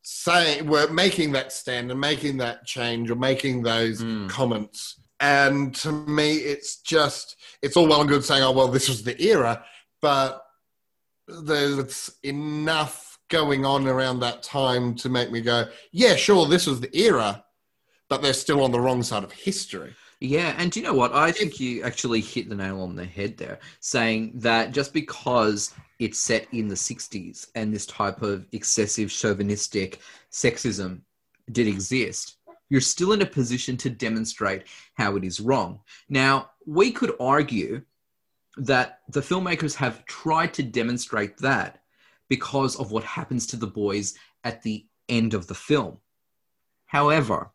saying 0.02 0.66
were 0.66 0.88
making 0.90 1.32
that 1.32 1.52
stand 1.52 1.90
and 1.90 2.00
making 2.00 2.36
that 2.38 2.64
change 2.64 3.10
or 3.10 3.16
making 3.16 3.62
those 3.62 4.00
Mm. 4.02 4.28
comments. 4.28 5.00
And 5.20 5.74
to 5.76 5.90
me, 5.90 6.36
it's 6.36 6.76
just 6.82 7.36
it's 7.62 7.76
all 7.76 7.88
well 7.88 8.00
and 8.02 8.08
good 8.08 8.24
saying, 8.24 8.42
"Oh 8.44 8.52
well, 8.52 8.68
this 8.68 8.88
was 8.88 9.02
the 9.02 9.20
era," 9.20 9.64
but 10.00 10.44
there's 11.26 12.10
enough 12.22 13.18
going 13.28 13.64
on 13.66 13.86
around 13.86 14.20
that 14.20 14.42
time 14.42 14.94
to 14.96 15.08
make 15.08 15.30
me 15.30 15.40
go, 15.40 15.66
"Yeah, 15.92 16.14
sure, 16.16 16.46
this 16.46 16.66
was 16.66 16.80
the 16.80 16.96
era." 16.96 17.44
But 18.08 18.22
they're 18.22 18.32
still 18.32 18.62
on 18.62 18.72
the 18.72 18.80
wrong 18.80 19.02
side 19.02 19.24
of 19.24 19.32
history. 19.32 19.94
Yeah, 20.20 20.54
and 20.58 20.72
do 20.72 20.80
you 20.80 20.86
know 20.86 20.94
what? 20.94 21.12
I 21.12 21.30
think 21.30 21.60
you 21.60 21.82
actually 21.82 22.20
hit 22.20 22.48
the 22.48 22.56
nail 22.56 22.80
on 22.82 22.96
the 22.96 23.04
head 23.04 23.36
there, 23.36 23.60
saying 23.80 24.32
that 24.36 24.72
just 24.72 24.92
because 24.92 25.72
it's 26.00 26.18
set 26.18 26.46
in 26.52 26.66
the 26.66 26.74
60s 26.74 27.48
and 27.54 27.72
this 27.72 27.86
type 27.86 28.22
of 28.22 28.46
excessive 28.52 29.10
chauvinistic 29.10 30.00
sexism 30.32 31.02
did 31.52 31.68
exist, 31.68 32.36
you're 32.68 32.80
still 32.80 33.12
in 33.12 33.22
a 33.22 33.26
position 33.26 33.76
to 33.76 33.90
demonstrate 33.90 34.64
how 34.94 35.16
it 35.16 35.24
is 35.24 35.40
wrong. 35.40 35.80
Now, 36.08 36.50
we 36.66 36.90
could 36.90 37.14
argue 37.20 37.82
that 38.56 39.00
the 39.08 39.20
filmmakers 39.20 39.74
have 39.76 40.04
tried 40.06 40.52
to 40.54 40.62
demonstrate 40.62 41.36
that 41.38 41.82
because 42.28 42.76
of 42.76 42.90
what 42.90 43.04
happens 43.04 43.46
to 43.46 43.56
the 43.56 43.66
boys 43.66 44.14
at 44.42 44.62
the 44.62 44.84
end 45.08 45.32
of 45.32 45.46
the 45.46 45.54
film. 45.54 45.98
However, 46.86 47.52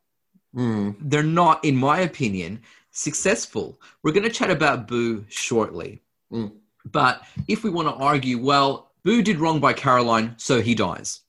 Mm. 0.56 0.96
they're 1.02 1.24
not, 1.24 1.64
in 1.66 1.76
my 1.76 2.02
opinion, 2.02 2.62
successful. 2.92 3.80
We're 4.04 4.12
going 4.12 4.24
to 4.24 4.30
chat 4.30 4.52
about 4.52 4.88
Boo 4.88 5.26
shortly. 5.30 6.02
Mm. 6.32 6.52
But 6.92 7.24
if 7.48 7.64
we 7.64 7.70
want 7.70 7.88
to 7.88 7.94
argue, 7.96 8.38
well, 8.38 8.92
Boo 9.04 9.22
did 9.22 9.40
wrong 9.40 9.60
by 9.60 9.74
Caroline, 9.74 10.36
so 10.38 10.62
he 10.62 10.76
dies. 10.76 11.22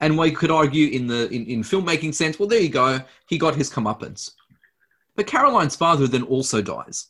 And 0.00 0.18
we 0.18 0.30
could 0.32 0.50
argue 0.50 0.88
in 0.90 1.06
the 1.06 1.28
in, 1.30 1.46
in 1.46 1.62
filmmaking 1.62 2.14
sense, 2.14 2.38
well, 2.38 2.48
there 2.48 2.60
you 2.60 2.68
go, 2.68 3.00
he 3.28 3.38
got 3.38 3.54
his 3.54 3.70
comeuppance. 3.70 4.32
But 5.16 5.26
Caroline's 5.28 5.76
father 5.76 6.06
then 6.06 6.24
also 6.24 6.60
dies. 6.60 7.06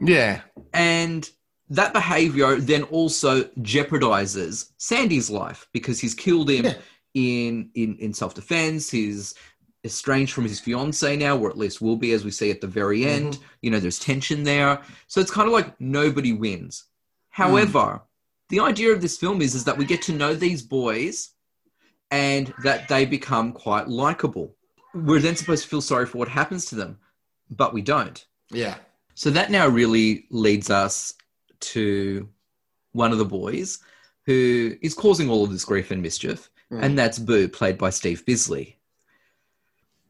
Yeah, 0.00 0.40
And 0.72 1.28
that 1.68 1.92
behavior 1.92 2.56
then 2.56 2.82
also 2.84 3.44
jeopardizes 3.60 4.70
Sandy's 4.78 5.30
life 5.30 5.68
because 5.72 6.00
he's 6.00 6.14
killed 6.14 6.50
him 6.50 6.64
Yeah. 6.66 6.74
in, 7.14 7.70
in, 7.74 7.96
in 7.98 8.12
self 8.12 8.34
defense. 8.34 8.90
He's 8.90 9.34
estranged 9.84 10.32
from 10.32 10.44
his 10.44 10.60
fiance 10.60 11.16
now, 11.16 11.36
or 11.36 11.50
at 11.50 11.58
least 11.58 11.80
will 11.82 11.96
be, 11.96 12.12
as 12.12 12.24
we 12.24 12.30
see 12.30 12.50
at 12.50 12.60
the 12.60 12.66
very 12.66 13.04
end. 13.04 13.38
You 13.62 13.70
know, 13.70 13.80
there's 13.80 13.98
tension 13.98 14.44
there. 14.44 14.80
So 15.08 15.20
it's 15.20 15.30
kind 15.30 15.48
of 15.48 15.52
like 15.52 15.80
nobody 15.80 16.32
wins. 16.32 16.84
However, 17.30 18.02
the 18.48 18.60
idea 18.60 18.92
of 18.92 19.00
this 19.00 19.16
film 19.16 19.40
is, 19.42 19.54
is 19.54 19.64
that 19.64 19.76
we 19.76 19.84
get 19.84 20.02
to 20.02 20.12
know 20.12 20.34
these 20.34 20.62
boys 20.62 21.30
and 22.10 22.52
that 22.62 22.88
they 22.88 23.06
become 23.06 23.52
quite 23.52 23.88
likable. 23.88 24.54
We're 24.94 25.20
then 25.20 25.36
supposed 25.36 25.62
to 25.64 25.68
feel 25.68 25.80
sorry 25.80 26.04
for 26.06 26.18
what 26.18 26.28
happens 26.28 26.66
to 26.66 26.74
them, 26.74 26.98
but 27.50 27.72
we 27.72 27.82
don't. 27.82 28.24
yeah. 28.50 28.76
So 29.14 29.28
that 29.30 29.50
now 29.50 29.68
really 29.68 30.24
leads 30.30 30.70
us 30.70 31.12
to 31.60 32.28
one 32.92 33.12
of 33.12 33.18
the 33.18 33.26
boys 33.26 33.78
who 34.24 34.74
is 34.80 34.94
causing 34.94 35.28
all 35.28 35.44
of 35.44 35.52
this 35.52 35.64
grief 35.66 35.90
and 35.90 36.00
mischief, 36.02 36.48
Mm. 36.70 36.82
and 36.82 36.98
that's 36.98 37.18
Boo, 37.18 37.48
played 37.48 37.76
by 37.76 37.90
Steve 37.90 38.24
Bisley. 38.24 38.78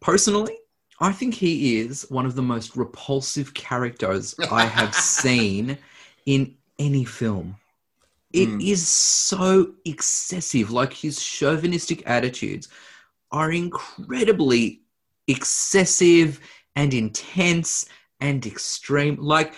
Personally, 0.03 0.59
I 1.01 1.13
think 1.13 1.35
he 1.35 1.79
is 1.79 2.07
one 2.11 2.27
of 2.27 2.35
the 2.35 2.43
most 2.43 2.77
repulsive 2.77 3.55
characters 3.55 4.35
I 4.51 4.67
have 4.67 4.95
seen 5.23 5.79
in 6.27 6.55
any 6.79 7.05
film. 7.05 7.57
It 8.33 8.49
is 8.61 8.83
Mm. 8.83 8.87
so 8.87 9.75
excessive. 9.85 10.71
Like 10.71 10.93
his 10.93 11.23
chauvinistic 11.23 12.03
attitudes 12.07 12.69
are 13.31 13.53
incredibly 13.53 14.83
excessive 15.29 16.41
and 16.77 16.93
intense 16.95 17.87
and 18.21 18.45
extreme. 18.47 19.17
Like, 19.17 19.55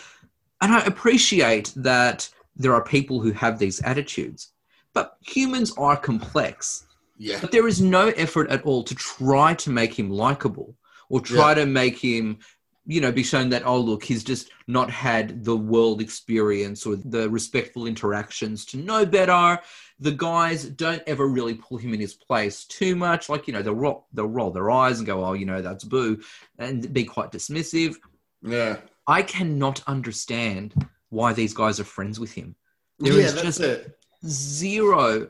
and 0.60 0.72
I 0.72 0.80
appreciate 0.84 1.72
that 1.76 2.28
there 2.56 2.74
are 2.74 2.84
people 2.84 3.20
who 3.20 3.32
have 3.32 3.58
these 3.58 3.80
attitudes, 3.82 4.48
but 4.92 5.16
humans 5.20 5.72
are 5.78 5.96
complex. 5.96 6.86
Yeah. 7.16 7.38
But 7.40 7.52
there 7.52 7.68
is 7.68 7.80
no 7.80 8.08
effort 8.08 8.50
at 8.50 8.62
all 8.64 8.82
to 8.84 8.94
try 8.94 9.54
to 9.54 9.70
make 9.70 9.96
him 9.98 10.10
likable 10.10 10.76
or 11.08 11.20
try 11.20 11.54
to 11.54 11.66
make 11.66 11.98
him, 11.98 12.38
you 12.86 13.00
know, 13.00 13.12
be 13.12 13.22
shown 13.22 13.50
that, 13.50 13.64
oh, 13.64 13.78
look, 13.78 14.02
he's 14.02 14.24
just 14.24 14.50
not 14.66 14.90
had 14.90 15.44
the 15.44 15.56
world 15.56 16.00
experience 16.00 16.86
or 16.86 16.96
the 16.96 17.30
respectful 17.30 17.86
interactions 17.86 18.64
to 18.66 18.78
know 18.78 19.06
better. 19.06 19.60
The 20.00 20.12
guys 20.12 20.64
don't 20.64 21.02
ever 21.06 21.26
really 21.28 21.54
pull 21.54 21.78
him 21.78 21.94
in 21.94 22.00
his 22.00 22.14
place 22.14 22.64
too 22.64 22.96
much. 22.96 23.28
Like, 23.28 23.46
you 23.46 23.52
know, 23.52 23.62
they'll 23.62 23.74
roll, 23.74 24.06
they'll 24.12 24.26
roll 24.26 24.50
their 24.50 24.70
eyes 24.70 24.98
and 24.98 25.06
go, 25.06 25.24
oh, 25.24 25.34
you 25.34 25.46
know, 25.46 25.62
that's 25.62 25.84
boo, 25.84 26.20
and 26.58 26.92
be 26.92 27.04
quite 27.04 27.30
dismissive. 27.30 27.94
Yeah. 28.42 28.78
I 29.06 29.22
cannot 29.22 29.82
understand 29.86 30.74
why 31.10 31.32
these 31.32 31.54
guys 31.54 31.78
are 31.78 31.84
friends 31.84 32.18
with 32.18 32.32
him. 32.32 32.56
There 32.98 33.12
yeah, 33.12 33.26
is 33.26 33.34
that's 33.34 33.46
just 33.46 33.60
it. 33.60 33.98
zero 34.26 35.28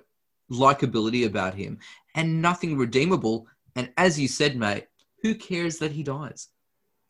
likability 0.50 1.26
about 1.26 1.54
him 1.54 1.78
and 2.14 2.40
nothing 2.42 2.76
redeemable. 2.76 3.46
And 3.76 3.90
as 3.96 4.18
you 4.18 4.28
said, 4.28 4.56
mate, 4.56 4.86
who 5.22 5.34
cares 5.34 5.78
that 5.78 5.92
he 5.92 6.02
dies? 6.02 6.48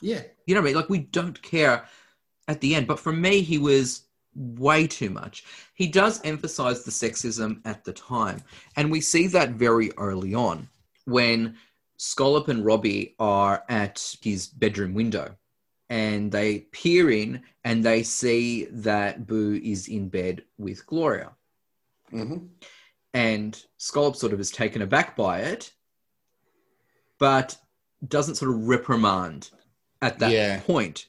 Yeah. 0.01 0.23
You 0.47 0.55
know 0.55 0.61
what 0.61 0.67
I 0.67 0.71
mean? 0.71 0.77
Like, 0.77 0.89
we 0.89 1.01
don't 1.01 1.41
care 1.43 1.85
at 2.49 2.61
the 2.61 2.75
end. 2.75 2.87
But 2.87 3.01
for 3.01 3.13
me, 3.13 3.41
he 3.41 3.59
was 3.59 4.03
way 4.35 4.87
too 4.87 5.11
much. 5.11 5.45
He 5.75 5.87
does 5.87 6.21
emphasize 6.25 6.85
the 6.85 6.91
sexism 6.91 7.61
at 7.65 7.85
the 7.85 7.93
time. 7.93 8.43
And 8.77 8.91
we 8.91 9.01
see 9.01 9.27
that 9.29 9.51
very 9.51 9.93
early 9.93 10.35
on 10.35 10.69
when 11.05 11.57
Scollop 11.97 12.49
and 12.49 12.65
Robbie 12.65 13.15
are 13.19 13.65
at 13.69 14.17
his 14.21 14.47
bedroom 14.47 14.95
window 14.95 15.37
and 15.89 16.33
they 16.33 16.61
peer 16.73 17.11
in 17.11 17.43
and 17.65 17.85
they 17.85 18.03
see 18.03 18.65
that 18.67 19.27
Boo 19.27 19.61
is 19.63 19.89
in 19.89 20.09
bed 20.09 20.43
with 20.59 20.87
Gloria. 20.87 21.33
hmm 22.11 22.39
And 23.15 23.65
Scollop 23.79 24.17
sort 24.17 24.33
of 24.33 24.41
is 24.41 24.51
taken 24.51 24.83
aback 24.83 25.17
by 25.17 25.41
it, 25.41 25.73
but 27.19 27.57
doesn't 28.07 28.35
sort 28.35 28.51
of 28.51 28.67
reprimand 28.67 29.51
at 30.03 30.19
that 30.19 30.33
Yeah. 30.33 30.61
point. 30.61 31.07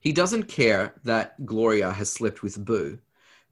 He 0.00 0.12
doesn't 0.12 0.44
care 0.44 0.94
that 1.04 1.44
Gloria 1.44 1.92
has 1.92 2.10
slept 2.10 2.42
with 2.42 2.64
Boo 2.64 2.98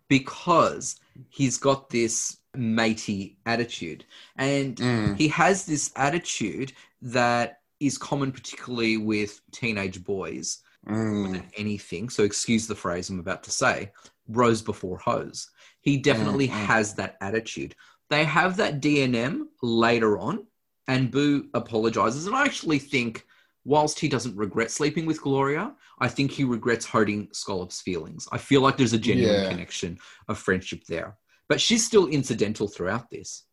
because 0.09 0.99
he's 1.29 1.59
got 1.59 1.91
this 1.91 2.39
matey 2.55 3.37
attitude. 3.45 4.07
And 4.37 4.77
Mm. 4.77 5.17
he 5.17 5.29
has 5.29 5.67
this 5.67 5.91
attitude 5.97 6.73
that 7.03 7.61
is 7.81 7.99
common 7.99 8.33
particularly 8.33 8.97
with 8.97 9.41
teenage 9.53 10.03
boys 10.03 10.63
Mm. 10.87 11.33
than 11.33 11.51
anything. 11.57 12.09
So 12.09 12.25
excuse 12.25 12.67
the 12.67 12.75
phrase 12.75 13.11
I'm 13.11 13.19
about 13.19 13.43
to 13.45 13.51
say, 13.51 13.93
rose 14.29 14.63
before 14.63 14.99
hose. 14.99 15.51
He 15.81 15.97
definitely 15.99 16.49
Mm, 16.49 16.53
mm. 16.53 16.67
has 16.67 16.95
that 16.95 17.17
attitude. 17.21 17.75
They 18.11 18.25
have 18.25 18.57
that 18.57 18.81
D&M 18.81 19.49
later 19.63 20.19
on, 20.19 20.47
and 20.89 21.11
Boo 21.11 21.49
apologizes. 21.55 22.27
And 22.27 22.37
I 22.37 22.45
actually 22.45 22.79
think, 22.79 23.25
whilst 23.65 23.99
he 23.99 24.09
doesn't 24.09 24.37
regret 24.37 24.71
sleeping 24.71 25.07
with 25.07 25.23
Gloria, 25.23 25.75
I 25.99 26.09
think 26.09 26.31
he 26.31 26.45
regrets 26.45 26.85
hurting 26.87 27.29
Scollop's 27.33 27.81
feelings. 27.81 28.29
I 28.33 28.39
feel 28.39 28.61
like 28.61 28.77
there's 28.77 28.93
a 28.93 28.99
genuine 28.99 29.43
Yeah. 29.43 29.49
connection 29.49 29.99
of 30.29 30.39
friendship 30.39 30.85
there. 30.87 31.17
But 31.49 31.61
she's 31.61 31.85
still 31.85 32.07
incidental 32.07 32.69
throughout 32.69 33.11
this. 33.11 33.45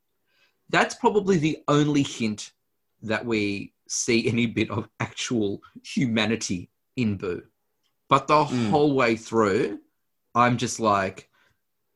That's 0.70 0.96
probably 0.96 1.38
the 1.38 1.58
only 1.68 2.04
hint 2.04 2.52
that 3.02 3.26
we 3.26 3.74
see 3.88 4.28
any 4.28 4.46
bit 4.46 4.70
of 4.70 4.88
actual 5.00 5.62
humanity 5.84 6.70
in 6.96 7.18
Boo. 7.18 7.44
But 8.10 8.28
the 8.28 8.46
Mm. 8.46 8.70
whole 8.70 8.94
way 8.96 9.16
through, 9.16 9.80
I'm 10.36 10.58
just 10.58 10.80
like, 10.80 11.30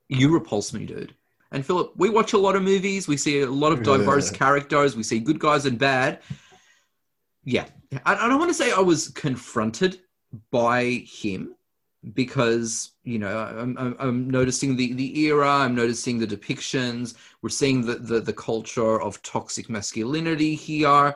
you 0.09 0.31
repulse 0.33 0.73
me, 0.73 0.85
dude. 0.85 1.15
And 1.51 1.65
Philip, 1.65 1.93
we 1.95 2.09
watch 2.09 2.33
a 2.33 2.37
lot 2.37 2.55
of 2.55 2.63
movies. 2.63 3.07
We 3.07 3.17
see 3.17 3.41
a 3.41 3.49
lot 3.49 3.71
of 3.71 3.81
diverse 3.83 4.31
Yeah. 4.31 4.37
characters. 4.37 4.95
We 4.95 5.03
see 5.03 5.19
good 5.19 5.39
guys 5.39 5.65
and 5.65 5.77
bad. 5.79 6.21
yeah, 7.43 7.65
I, 8.05 8.15
I 8.15 8.27
don't 8.27 8.39
want 8.39 8.49
to 8.49 8.53
say 8.55 8.71
I 8.71 8.79
was 8.79 9.09
confronted 9.09 10.01
by 10.51 11.05
him 11.07 11.55
because 12.13 12.91
you 13.03 13.17
know 13.17 13.35
I'm, 13.35 13.75
I'm, 13.79 13.95
I'm 13.99 14.29
noticing 14.29 14.75
the, 14.75 14.93
the 14.93 15.19
era 15.21 15.49
i'm 15.49 15.73
noticing 15.73 16.19
the 16.19 16.27
depictions 16.27 17.15
we're 17.41 17.49
seeing 17.49 17.83
the, 17.83 17.95
the, 17.95 18.19
the 18.19 18.33
culture 18.33 19.01
of 19.01 19.19
toxic 19.23 19.71
masculinity 19.71 20.53
here 20.53 21.15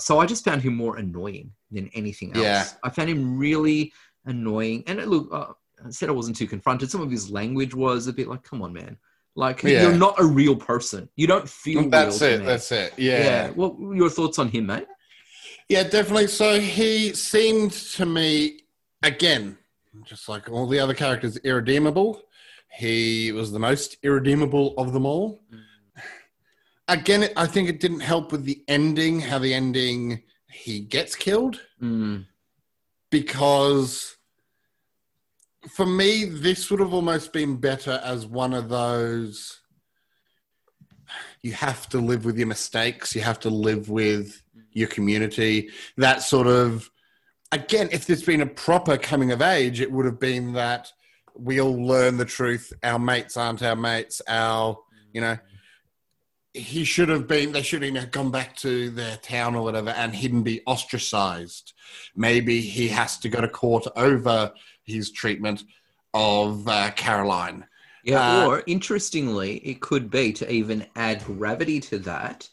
so 0.00 0.18
i 0.18 0.26
just 0.26 0.44
found 0.44 0.62
him 0.62 0.74
more 0.74 0.96
annoying 0.96 1.52
than 1.70 1.88
anything 1.94 2.30
else 2.32 2.42
Yeah. 2.42 2.64
i 2.82 2.90
found 2.90 3.08
him 3.08 3.38
really 3.38 3.92
annoying 4.24 4.82
and 4.88 4.98
look 5.06 5.28
uh, 5.32 5.52
i 5.86 5.90
said 5.90 6.08
i 6.08 6.12
wasn't 6.12 6.36
too 6.36 6.46
confronted 6.46 6.90
some 6.90 7.00
of 7.00 7.10
his 7.10 7.30
language 7.30 7.74
was 7.74 8.06
a 8.06 8.12
bit 8.12 8.28
like 8.28 8.42
come 8.42 8.60
on 8.62 8.72
man 8.72 8.96
like 9.36 9.62
Yeah. 9.62 9.82
you're 9.82 9.94
not 9.96 10.14
a 10.20 10.24
real 10.24 10.56
person 10.56 11.08
you 11.16 11.26
don't 11.26 11.48
feel 11.48 11.88
That's 11.88 12.20
it. 12.22 12.40
me. 12.40 12.46
That's 12.46 12.70
it. 12.72 12.92
yeah. 12.96 13.18
Yeah. 13.24 13.50
what 13.50 13.78
were 13.78 13.94
your 13.96 14.10
thoughts 14.10 14.38
on 14.38 14.48
him 14.48 14.66
mate 14.66 14.86
Yeah, 15.68 15.82
definitely. 15.82 16.26
So 16.28 16.60
he 16.60 17.14
seemed 17.14 17.72
to 17.96 18.04
me, 18.04 18.60
again, 19.02 19.56
just 20.04 20.28
like 20.28 20.44
all 20.50 20.66
the 20.68 20.78
other 20.78 20.92
characters, 20.94 21.38
irredeemable. 21.38 22.10
He 22.82 23.32
was 23.32 23.50
the 23.50 23.58
most 23.58 23.96
irredeemable 24.02 24.74
of 24.76 24.92
them 24.92 25.06
all. 25.06 25.40
Again, 26.86 27.30
I 27.34 27.46
think 27.46 27.68
it 27.70 27.80
didn't 27.80 28.00
help 28.12 28.30
with 28.30 28.44
the 28.44 28.62
ending, 28.68 29.20
how 29.20 29.38
the 29.38 29.54
ending 29.54 30.22
he 30.50 30.80
gets 30.80 31.14
killed, 31.16 31.56
Mm, 31.80 32.26
because 33.10 34.16
for 35.68 35.86
me, 35.86 36.24
this 36.24 36.70
would 36.70 36.80
have 36.80 36.94
almost 36.94 37.32
been 37.32 37.56
better 37.56 38.00
as 38.04 38.26
one 38.26 38.54
of 38.54 38.68
those. 38.68 39.60
You 41.42 41.52
have 41.52 41.88
to 41.90 41.98
live 41.98 42.24
with 42.24 42.38
your 42.38 42.46
mistakes. 42.46 43.14
You 43.14 43.22
have 43.22 43.40
to 43.40 43.50
live 43.50 43.88
with 43.88 44.42
your 44.72 44.88
community. 44.88 45.70
That 45.96 46.22
sort 46.22 46.46
of, 46.46 46.90
again, 47.52 47.88
if 47.92 48.06
there's 48.06 48.22
been 48.22 48.40
a 48.40 48.46
proper 48.46 48.96
coming 48.96 49.30
of 49.30 49.42
age, 49.42 49.80
it 49.80 49.90
would 49.90 50.06
have 50.06 50.20
been 50.20 50.52
that 50.54 50.90
we 51.36 51.60
all 51.60 51.74
learn 51.74 52.16
the 52.16 52.24
truth. 52.24 52.72
Our 52.82 52.98
mates 52.98 53.36
aren't 53.36 53.62
our 53.62 53.76
mates. 53.76 54.22
Our, 54.28 54.78
you 55.12 55.20
know, 55.20 55.38
he 56.52 56.84
should 56.84 57.08
have 57.08 57.26
been, 57.26 57.52
they 57.52 57.62
should 57.62 57.82
have 57.82 58.10
gone 58.12 58.30
back 58.30 58.56
to 58.58 58.90
their 58.90 59.16
town 59.16 59.56
or 59.56 59.62
whatever 59.62 59.90
and 59.90 60.14
he'd 60.14 60.44
be 60.44 60.62
ostracized. 60.66 61.72
Maybe 62.14 62.60
he 62.60 62.88
has 62.88 63.18
to 63.18 63.28
go 63.28 63.40
to 63.40 63.48
court 63.48 63.86
over 63.96 64.52
his 64.84 65.10
treatment 65.10 65.64
of 66.12 66.66
uh, 66.68 66.90
Caroline. 66.92 67.66
Yeah, 68.04 68.42
Uh, 68.44 68.46
or 68.48 68.62
interestingly, 68.66 69.56
it 69.58 69.80
could 69.80 70.10
be 70.10 70.32
to 70.34 70.50
even 70.50 70.86
add 70.94 71.24
gravity 71.24 71.80
to 71.80 71.98
that. 72.00 72.48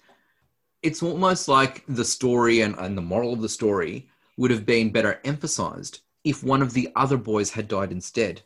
It's 0.82 1.04
almost 1.04 1.48
like 1.48 1.84
the 1.88 2.06
story 2.06 2.62
and, 2.62 2.76
and 2.80 2.98
the 2.98 3.02
moral 3.02 3.34
of 3.34 3.41
the 3.41 3.50
story 3.50 4.10
would 4.38 4.50
have 4.52 4.65
been 4.65 4.91
better 4.91 5.20
emphasized 5.26 6.00
if 6.24 6.44
one 6.44 6.62
of 6.62 6.74
the 6.74 6.89
other 6.96 7.17
boys 7.17 7.52
had 7.52 7.67
died 7.67 7.91
instead 7.91 8.41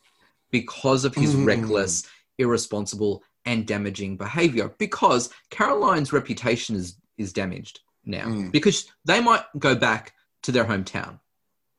because 0.52 1.06
of 1.06 1.16
his 1.16 1.36
Mm. 1.36 1.46
reckless, 1.46 2.08
irresponsible, 2.38 3.24
and 3.46 3.68
damaging 3.68 4.18
behavior. 4.18 4.70
Because 4.80 5.30
Caroline's 5.50 6.12
reputation 6.12 6.76
is, 6.76 6.98
is 7.18 7.32
damaged 7.32 7.82
now 8.04 8.26
Mm. 8.26 8.52
because 8.52 8.88
they 9.06 9.22
might 9.22 9.44
go 9.60 9.76
back 9.76 10.14
to 10.44 10.52
their 10.52 10.66
hometown. 10.66 11.20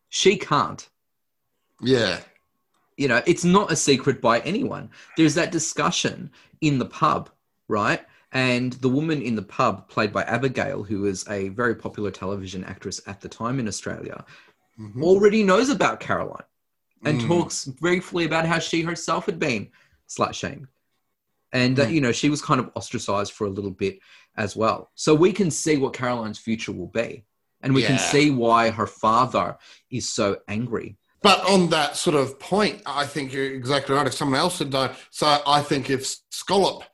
She 0.09 0.37
can't 0.37 0.89
Yeah. 1.81 2.21
you 2.97 3.09
know 3.09 3.23
it's 3.27 3.45
not 3.45 3.71
a 3.71 3.77
secret 3.77 4.21
by 4.23 4.41
anyone 4.41 4.89
there's 5.17 5.35
that 5.35 5.53
discussion 5.53 6.31
in 6.63 6.79
the 6.79 6.87
pub 6.87 7.29
right 7.69 8.03
and 8.33 8.73
the 8.75 8.89
woman 8.89 9.21
in 9.23 9.35
the 9.37 9.43
pub 9.43 9.89
played 9.89 10.13
by 10.13 10.23
abigail 10.25 10.83
who 10.83 11.01
was 11.03 11.29
a 11.29 11.51
very 11.51 11.75
popular 11.75 12.11
television 12.11 12.65
actress 12.65 13.01
at 13.07 13.21
the 13.21 13.29
time 13.29 13.59
in 13.61 13.69
australia 13.69 14.25
Mhm. 14.81 15.03
already 15.03 15.43
knows 15.43 15.69
about 15.69 16.01
caroline 16.01 16.45
and 17.05 17.21
Mm. 17.21 17.27
talks 17.27 17.67
briefly 17.67 18.25
about 18.25 18.47
how 18.47 18.59
she 18.59 18.81
herself 18.83 19.27
had 19.27 19.39
been 19.39 19.71
slut 20.09 20.33
shamed 20.35 20.69
and 21.53 21.77
that 21.77 21.89
Mm. 21.89 21.93
you 21.95 22.01
know 22.01 22.13
she 22.13 22.31
was 22.31 22.41
kind 22.41 22.61
of 22.61 22.71
ostracized 22.75 23.33
for 23.33 23.47
a 23.47 23.51
little 23.51 23.71
bit 23.71 23.99
as 24.37 24.57
well 24.57 24.91
so 24.95 25.15
we 25.15 25.33
can 25.33 25.51
see 25.51 25.77
what 25.77 25.93
caroline's 25.93 26.39
future 26.39 26.73
will 26.73 26.89
be 27.03 27.25
and 27.63 27.75
we 27.75 27.83
can 27.83 27.99
see 27.99 28.31
why 28.31 28.71
her 28.71 28.87
father 28.87 29.57
is 29.91 30.09
so 30.11 30.39
angry 30.49 30.97
But 31.27 31.45
on 31.51 31.71
that 31.71 31.97
sort 31.97 32.15
of 32.15 32.39
point, 32.39 32.83
I 32.87 33.05
think 33.05 33.33
you're 33.33 33.53
exactly 33.53 33.97
right. 33.97 34.07
If 34.07 34.15
someone 34.15 34.39
else 34.39 34.61
had 34.61 34.71
died, 34.71 34.95
so 35.11 35.27
I 35.45 35.61
think 35.61 35.91
if 35.91 36.07
Scollop, 36.31 36.85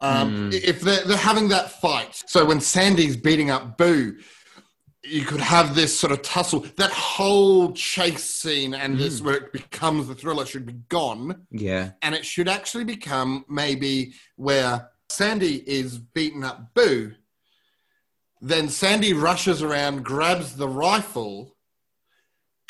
um, 0.00 0.50
Mm. 0.52 0.54
if 0.72 0.80
they're, 0.80 1.02
they're 1.04 1.16
having 1.16 1.48
that 1.48 1.72
fight, 1.80 2.22
so 2.28 2.44
when 2.44 2.60
Sandy's 2.60 3.16
beating 3.16 3.50
up 3.50 3.76
Boo, 3.76 4.16
you 5.02 5.24
could 5.24 5.40
have 5.40 5.74
this 5.74 5.98
sort 5.98 6.12
of 6.12 6.22
tussle. 6.22 6.60
That 6.76 6.92
whole 6.92 7.72
chase 7.72 8.22
scene 8.22 8.74
and 8.74 8.96
this 8.96 9.20
where 9.20 9.34
it 9.34 9.52
becomes 9.52 10.06
the 10.06 10.14
thriller 10.14 10.46
should 10.46 10.66
be 10.66 10.78
gone, 10.88 11.46
yeah 11.50 11.90
and 12.02 12.14
it 12.14 12.24
should 12.24 12.48
actually 12.48 12.84
become 12.84 13.44
maybe 13.48 14.12
where 14.36 14.88
Sandy 15.08 15.68
is 15.68 15.98
beating 15.98 16.44
up 16.44 16.74
Boo. 16.74 17.12
Then 18.40 18.68
Sandy 18.68 19.14
rushes 19.14 19.62
around, 19.62 20.04
grabs 20.04 20.54
the 20.54 20.68
rifle, 20.68 21.56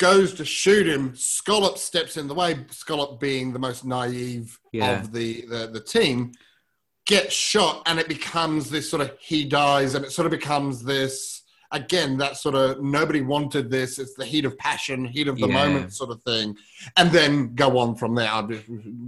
goes 0.01 0.33
to 0.35 0.45
shoot 0.45 0.87
him. 0.89 1.15
Scollop 1.15 1.77
steps 1.79 2.17
in 2.17 2.27
the 2.27 2.35
way, 2.35 2.57
Scollop 2.71 3.21
being 3.21 3.53
the 3.53 3.59
most 3.59 3.85
naive 3.85 4.59
Yeah. 4.73 4.99
of 5.03 5.13
the, 5.13 5.45
the, 5.47 5.69
the 5.73 5.81
team, 5.81 6.33
gets 7.07 7.35
shot, 7.35 7.83
and 7.87 7.99
it 8.01 8.09
becomes 8.09 8.71
this 8.71 8.89
sort 8.91 9.03
of 9.03 9.13
he 9.21 9.45
dies, 9.45 9.95
and 9.95 10.05
it 10.05 10.11
sort 10.13 10.27
of 10.27 10.31
becomes 10.31 10.83
this 10.83 11.43
again 11.73 12.17
that 12.19 12.37
sort 12.37 12.55
of 12.57 12.83
nobody 12.83 13.21
wanted 13.21 13.71
this. 13.71 13.99
It's 13.99 14.15
the 14.15 14.25
heat 14.25 14.45
of 14.45 14.57
passion, 14.59 15.05
heat 15.05 15.29
of 15.29 15.37
the 15.37 15.47
Yeah. 15.49 15.55
moment 15.55 15.93
sort 15.93 16.11
of 16.11 16.23
thing, 16.23 16.57
and 16.97 17.11
then 17.13 17.55
go 17.55 17.79
on 17.79 17.95
from 17.95 18.15
there. 18.15 18.29
I'll 18.29 18.47
just 18.47 18.65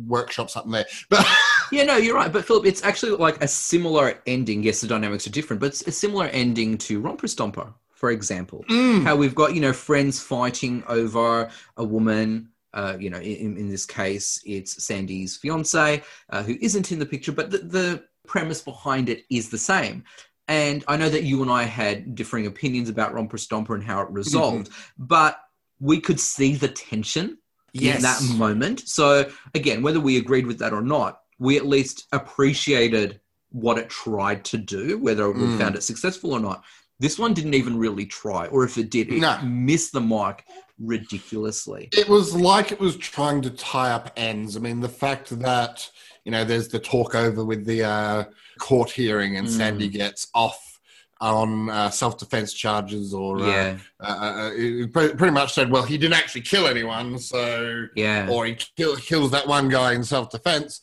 workshop 0.06 0.50
something 0.50 0.72
there, 0.72 0.86
but 1.10 1.26
Yeah, 1.72 1.84
no, 1.84 1.96
you're 1.96 2.14
right. 2.16 2.30
But 2.30 2.44
Philip, 2.44 2.66
it's 2.66 2.84
actually 2.84 3.12
like 3.12 3.42
a 3.42 3.48
similar 3.48 4.20
ending. 4.26 4.62
Yes, 4.62 4.82
the 4.82 4.88
dynamics 4.88 5.26
are 5.26 5.30
different, 5.30 5.58
but 5.60 5.66
it's 5.68 5.86
a 5.86 5.92
similar 5.92 6.26
ending 6.26 6.76
to 6.78 7.00
Romper 7.00 7.26
Stomper, 7.26 7.72
for 8.02 8.10
example. 8.10 8.64
Mm. 8.68 9.04
How 9.04 9.14
we've 9.14 9.34
got, 9.34 9.54
you 9.54 9.60
know, 9.60 9.72
friends 9.72 10.20
fighting 10.20 10.82
over 10.88 11.48
a 11.76 11.84
woman. 11.84 12.48
Uh, 12.74 12.96
you 12.98 13.10
know, 13.10 13.20
in, 13.20 13.56
in 13.56 13.68
this 13.68 13.86
case, 13.86 14.42
it's 14.44 14.84
Sandy's 14.84 15.36
fiance, 15.36 16.02
uh, 16.30 16.42
who 16.42 16.56
isn't 16.60 16.90
in 16.90 16.98
the 16.98 17.06
picture, 17.06 17.30
but 17.30 17.52
the, 17.52 17.58
the 17.58 18.04
premise 18.26 18.60
behind 18.60 19.08
it 19.08 19.24
is 19.30 19.50
the 19.50 19.58
same. 19.58 20.02
And 20.48 20.82
I 20.88 20.96
know 20.96 21.08
that 21.10 21.22
you 21.22 21.42
and 21.42 21.50
I 21.50 21.62
had 21.62 22.16
differing 22.16 22.46
opinions 22.46 22.88
about 22.88 23.14
Romper 23.14 23.36
Stomper 23.36 23.74
and 23.76 23.84
how 23.84 24.00
it 24.00 24.10
resolved, 24.10 24.70
but 24.98 25.38
we 25.78 26.00
could 26.00 26.18
see 26.18 26.56
the 26.56 26.68
tension 26.68 27.38
in 27.72 28.02
that 28.02 28.20
moment. 28.34 28.88
So 28.88 29.30
again, 29.54 29.80
whether 29.82 30.00
we 30.00 30.16
agreed 30.16 30.48
with 30.48 30.58
that 30.58 30.72
or 30.72 30.82
not, 30.82 31.20
we 31.38 31.56
at 31.56 31.66
least 31.66 32.08
appreciated 32.10 33.20
what 33.50 33.78
it 33.78 33.90
tried 33.90 34.44
to 34.46 34.56
do, 34.56 34.98
whether 34.98 35.30
we 35.30 35.42
Mm. 35.42 35.58
found 35.58 35.74
it 35.76 35.82
successful 35.82 36.32
or 36.32 36.40
not. 36.40 36.64
This 37.02 37.18
one 37.18 37.34
didn't 37.34 37.54
even 37.54 37.76
really 37.76 38.06
try, 38.06 38.46
or 38.46 38.62
if 38.62 38.78
it 38.78 38.88
did, 38.88 39.12
it 39.12 39.18
No. 39.18 39.36
missed 39.42 39.92
the 39.92 40.00
mark 40.00 40.44
ridiculously. 40.78 41.88
It 41.92 42.08
was 42.08 42.32
like 42.32 42.70
it 42.70 42.78
was 42.78 42.96
trying 42.96 43.42
to 43.42 43.50
tie 43.50 43.90
up 43.90 44.12
ends. 44.16 44.56
I 44.56 44.60
mean, 44.60 44.78
the 44.78 44.88
fact 44.88 45.36
that 45.40 45.90
you 46.24 46.30
know 46.30 46.44
there's 46.44 46.68
the 46.68 46.78
talk 46.78 47.16
over 47.16 47.44
with 47.44 47.64
the 47.66 47.82
uh, 47.82 48.24
court 48.60 48.90
hearing, 48.90 49.36
and 49.36 49.48
Mm. 49.48 49.50
Sandy 49.50 49.88
gets 49.88 50.28
off 50.32 50.78
on 51.20 51.70
uh, 51.70 51.90
self-defense 51.90 52.52
charges, 52.52 53.12
or 53.12 53.40
uh, 53.42 53.46
Yeah, 53.46 53.78
uh, 53.98 54.04
uh, 54.04 54.86
pretty 54.92 55.30
much 55.30 55.54
said, 55.54 55.70
well, 55.72 55.82
he 55.82 55.98
didn't 55.98 56.14
actually 56.14 56.42
kill 56.42 56.68
anyone, 56.68 57.18
so 57.18 57.86
yeah, 57.96 58.28
or 58.30 58.46
he 58.46 58.56
kill, 58.76 58.94
kills 58.96 59.32
that 59.32 59.48
one 59.48 59.68
guy 59.68 59.94
in 59.94 60.04
self-defense. 60.04 60.80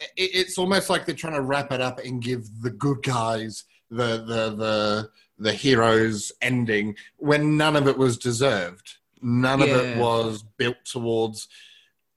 It, 0.00 0.30
it's 0.40 0.56
almost 0.56 0.88
like 0.88 1.04
they're 1.04 1.14
trying 1.14 1.34
to 1.34 1.42
wrap 1.42 1.72
it 1.72 1.82
up 1.82 1.98
and 1.98 2.22
give 2.22 2.42
the 2.62 2.70
good 2.70 3.02
guys 3.02 3.64
the 3.90 4.24
the 4.30 4.54
the 4.56 5.10
the 5.38 5.52
hero's 5.52 6.32
ending 6.42 6.96
when 7.16 7.56
none 7.56 7.76
of 7.76 7.86
it 7.86 7.96
was 7.96 8.16
deserved. 8.18 8.96
None 9.20 9.62
of 9.62 9.68
it 9.68 9.98
was 9.98 10.42
built 10.42 10.76
towards, 10.84 11.48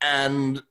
and 0.02 0.62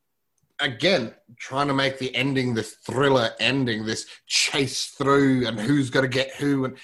again, 0.61 1.15
trying 1.37 1.69
to 1.69 1.75
make 1.75 1.99
the 1.99 2.15
ending 2.15 2.55
this 2.55 2.75
thriller 2.85 3.31
ending, 3.41 3.85
this 3.85 4.07
chase 4.27 4.87
through, 4.87 5.47
and 5.47 5.59
who's 5.59 5.91
going 5.91 6.05
to 6.09 6.09
get 6.09 6.35
who, 6.37 6.65
and 6.67 6.77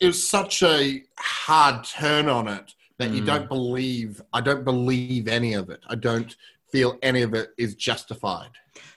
it 0.00 0.06
was 0.06 0.28
such 0.28 0.62
a 0.62 1.02
hard 1.18 1.84
turn 1.84 2.28
on 2.28 2.48
it 2.48 2.74
that 2.98 3.10
you 3.10 3.22
Mm. 3.22 3.26
don't 3.26 3.48
believe. 3.48 4.20
I 4.32 4.40
don't 4.42 4.64
believe 4.64 5.28
any 5.28 5.54
of 5.54 5.70
it. 5.70 5.80
I 5.88 5.94
don't 5.94 6.34
feel 6.72 6.98
any 7.02 7.22
of 7.22 7.32
it 7.34 7.50
is 7.56 7.74
justified. 7.74 8.50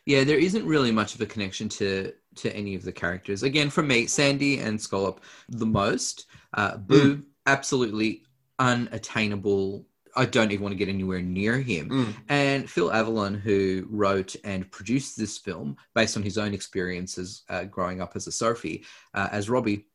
yeah. 0.06 0.24
There 0.26 0.38
isn't 0.38 0.66
really 0.66 0.92
much 0.92 1.16
of 1.16 1.22
a 1.22 1.26
connection 1.26 1.70
to 1.70 2.12
to 2.36 2.56
any 2.56 2.76
of 2.76 2.84
the 2.84 2.91
characters. 2.91 3.43
Again, 3.43 3.69
for 3.69 3.84
me, 3.84 4.08
Sandy 4.08 4.60
and 4.60 4.80
Scollop 4.80 5.22
the 5.50 5.65
most. 5.65 6.26
Uh, 6.54 6.78
Boo, 6.78 7.24
absolutely 7.46 8.24
unattainable. 8.60 9.86
I 10.15 10.26
don't 10.26 10.52
even 10.52 10.63
want 10.63 10.74
to 10.74 10.78
get 10.78 10.89
anywhere 10.89 11.22
near 11.22 11.60
him. 11.60 11.89
Mm. 11.89 12.15
And 12.30 12.69
Phil 12.69 12.91
Avalon, 12.91 13.34
who 13.34 13.88
wrote 13.89 14.36
and 14.43 14.69
produced 14.69 15.17
this 15.17 15.38
film 15.38 15.76
based 15.96 16.17
on 16.17 16.24
his 16.24 16.38
own 16.38 16.54
experiences 16.54 17.43
uh, 17.50 17.63
growing 17.63 18.00
up 18.02 18.15
as 18.15 18.28
a 18.28 18.30
surfie, 18.30 18.86
uh, 19.15 19.30
as 19.32 19.50
Robbie, 19.50 19.86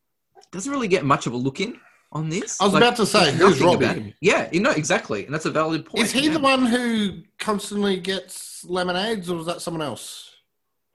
doesn't 0.50 0.72
really 0.72 0.88
get 0.88 1.04
much 1.04 1.26
of 1.26 1.34
a 1.34 1.36
look 1.36 1.60
in 1.60 1.78
on 2.10 2.28
this. 2.28 2.60
I 2.60 2.64
was 2.64 2.74
about 2.74 2.96
to 2.96 3.06
say, 3.06 3.32
who's 3.32 3.60
Robbie? 3.60 4.14
Yeah, 4.20 4.48
you 4.50 4.60
know 4.60 4.70
exactly, 4.70 5.24
and 5.24 5.34
that's 5.34 5.44
a 5.44 5.50
valid 5.50 5.84
point. 5.84 6.04
Is 6.04 6.12
he 6.12 6.26
yeah. 6.26 6.32
the 6.32 6.40
one 6.40 6.66
who 6.66 7.22
constantly 7.38 8.00
gets 8.00 8.64
lemonades, 8.64 9.30
or 9.30 9.36
was 9.36 9.46
that 9.46 9.60
someone 9.60 9.82
else? 9.82 10.34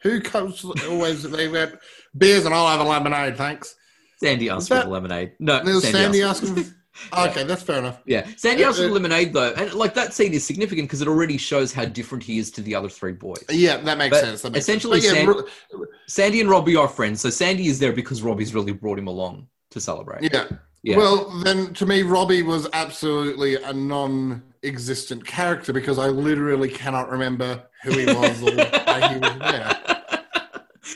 Who 0.04 0.22
comes 0.22 0.64
always? 0.88 1.24
They 1.24 1.48
went 1.48 1.76
beers, 2.18 2.46
and 2.46 2.54
I'll 2.54 2.68
have 2.68 2.80
a 2.80 2.84
lemonade, 2.90 3.38
thanks. 3.38 3.76
Sandy 4.20 4.50
asked 4.50 4.70
that- 4.70 4.84
for 4.84 4.88
the 4.88 4.94
lemonade. 4.94 5.34
No, 5.40 5.62
was 5.64 5.88
Sandy 5.90 6.22
asked- 6.22 6.44
asking. 6.44 6.74
okay, 7.18 7.44
that's 7.44 7.64
fair 7.64 7.80
enough. 7.80 8.00
Yeah, 8.06 8.28
Sandy 8.38 8.64
Uh, 8.64 8.70
asked 8.70 8.78
for 8.78 8.86
uh, 8.86 8.90
lemonade 8.90 9.34
though, 9.34 9.52
and 9.58 9.74
like 9.74 9.96
that 9.96 10.14
scene 10.14 10.32
is 10.34 10.46
significant 10.46 10.88
because 10.88 11.02
it 11.02 11.08
already 11.08 11.38
shows 11.38 11.74
how 11.74 11.86
different 11.86 12.24
he 12.24 12.38
is 12.38 12.52
to 12.52 12.62
the 12.62 12.76
other 12.76 12.88
three 12.90 13.14
boys. 13.14 13.44
Yeah, 13.50 13.78
that 13.78 13.98
makes 13.98 14.16
But 14.16 14.24
sense. 14.26 14.42
That 14.44 14.52
makes 14.54 14.66
essentially, 14.66 15.02
sense. 15.02 15.26
But 15.26 15.36
yeah, 15.72 15.78
Ro- 15.80 15.86
Sandy 16.08 16.40
and 16.42 16.50
Robbie 16.50 16.76
are 16.76 16.88
friends, 16.88 17.20
so 17.22 17.30
Sandy 17.32 17.66
is 17.68 17.80
there 17.80 17.94
because 17.94 18.22
Robbie's 18.22 18.54
really 18.54 18.74
brought 18.74 19.00
him 19.00 19.08
along 19.08 19.48
to 19.72 19.80
celebrate. 19.82 20.32
yeah. 20.32 20.48
Yeah. 20.86 20.98
Well, 20.98 21.30
then 21.46 21.74
to 21.76 21.86
me, 21.86 22.02
Robbie 22.04 22.44
was 22.44 22.68
absolutely 22.74 23.56
a 23.56 23.72
non-existent 23.72 25.26
character 25.26 25.72
because 25.74 25.98
I 25.98 26.08
literally 26.08 26.68
cannot 26.70 27.10
remember 27.10 27.64
who 27.84 27.92
he 27.92 28.06
was 28.06 28.42
or 28.44 28.54
why 28.56 29.14
he 29.14 29.18
was 29.20 29.40
there. 29.40 29.80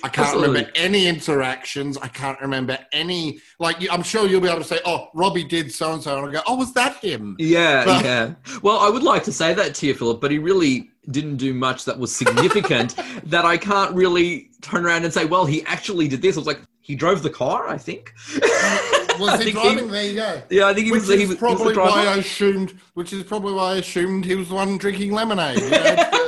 I 0.04 0.10
can't 0.10 0.28
Absolutely. 0.28 0.48
remember 0.60 0.72
any 0.76 1.08
interactions. 1.08 1.98
I 1.98 2.08
can't 2.08 2.40
remember 2.42 2.78
any. 2.92 3.40
Like, 3.60 3.78
I'm 3.92 4.04
sure 4.04 4.28
you'll 4.28 4.42
be 4.42 4.48
able 4.48 4.60
to 4.60 4.68
say, 4.68 4.80
"Oh, 4.86 5.10
Robbie 5.14 5.44
did 5.44 5.72
so 5.72 5.94
and 5.94 6.02
so," 6.04 6.18
and 6.18 6.28
I 6.30 6.32
go, 6.32 6.42
"Oh, 6.48 6.56
was 6.56 6.74
that 6.74 6.98
him?" 6.98 7.36
Yeah, 7.40 7.86
But- 7.86 8.06
yeah. 8.06 8.34
Well, 8.62 8.80
I 8.80 8.90
would 8.90 9.04
like 9.04 9.24
to 9.24 9.32
say 9.34 9.54
that 9.54 9.74
to 9.76 9.88
you, 9.88 9.94
Philip, 9.94 10.22
but 10.22 10.32
he 10.32 10.40
really 10.40 10.92
didn't 11.10 11.38
do 11.38 11.54
much 11.54 11.86
that 11.86 11.98
was 11.98 12.14
significant 12.16 12.96
that 13.24 13.46
I 13.46 13.58
can't 13.58 13.96
really 13.96 14.50
turn 14.62 14.86
around 14.86 15.06
and 15.06 15.14
say, 15.14 15.24
well, 15.24 15.46
he 15.46 15.64
actually 15.66 16.08
did 16.10 16.22
this. 16.22 16.36
I 16.36 16.40
was 16.42 16.48
like, 16.48 16.60
he 16.82 16.96
drove 16.96 17.24
the 17.24 17.30
car, 17.30 17.68
I 17.70 17.78
think. 17.78 18.14
Was 19.20 19.42
he 19.42 19.52
driving? 19.52 19.90
there 19.90 20.04
you 20.06 20.16
go. 20.16 20.42
Yeah, 20.52 20.68
I 20.68 20.74
think 20.76 20.86
he 20.86 20.92
Which 20.92 21.02
was, 21.02 21.10
he 21.10 21.24
is 21.24 21.30
was, 21.30 21.40
he 21.40 21.44
was 21.44 21.56
probably 21.58 21.74
the 21.74 21.80
why. 21.80 22.06
I 22.06 22.18
assumed. 22.18 22.78
Which 22.94 23.14
is 23.14 23.24
probably 23.24 23.54
why 23.54 23.74
I 23.74 23.76
assumed 23.78 24.26
he 24.26 24.36
was 24.36 24.50
the 24.50 24.54
one 24.56 24.78
drinking 24.78 25.12
lemonade. 25.12 25.60
you 25.60 25.70
know, 25.72 25.78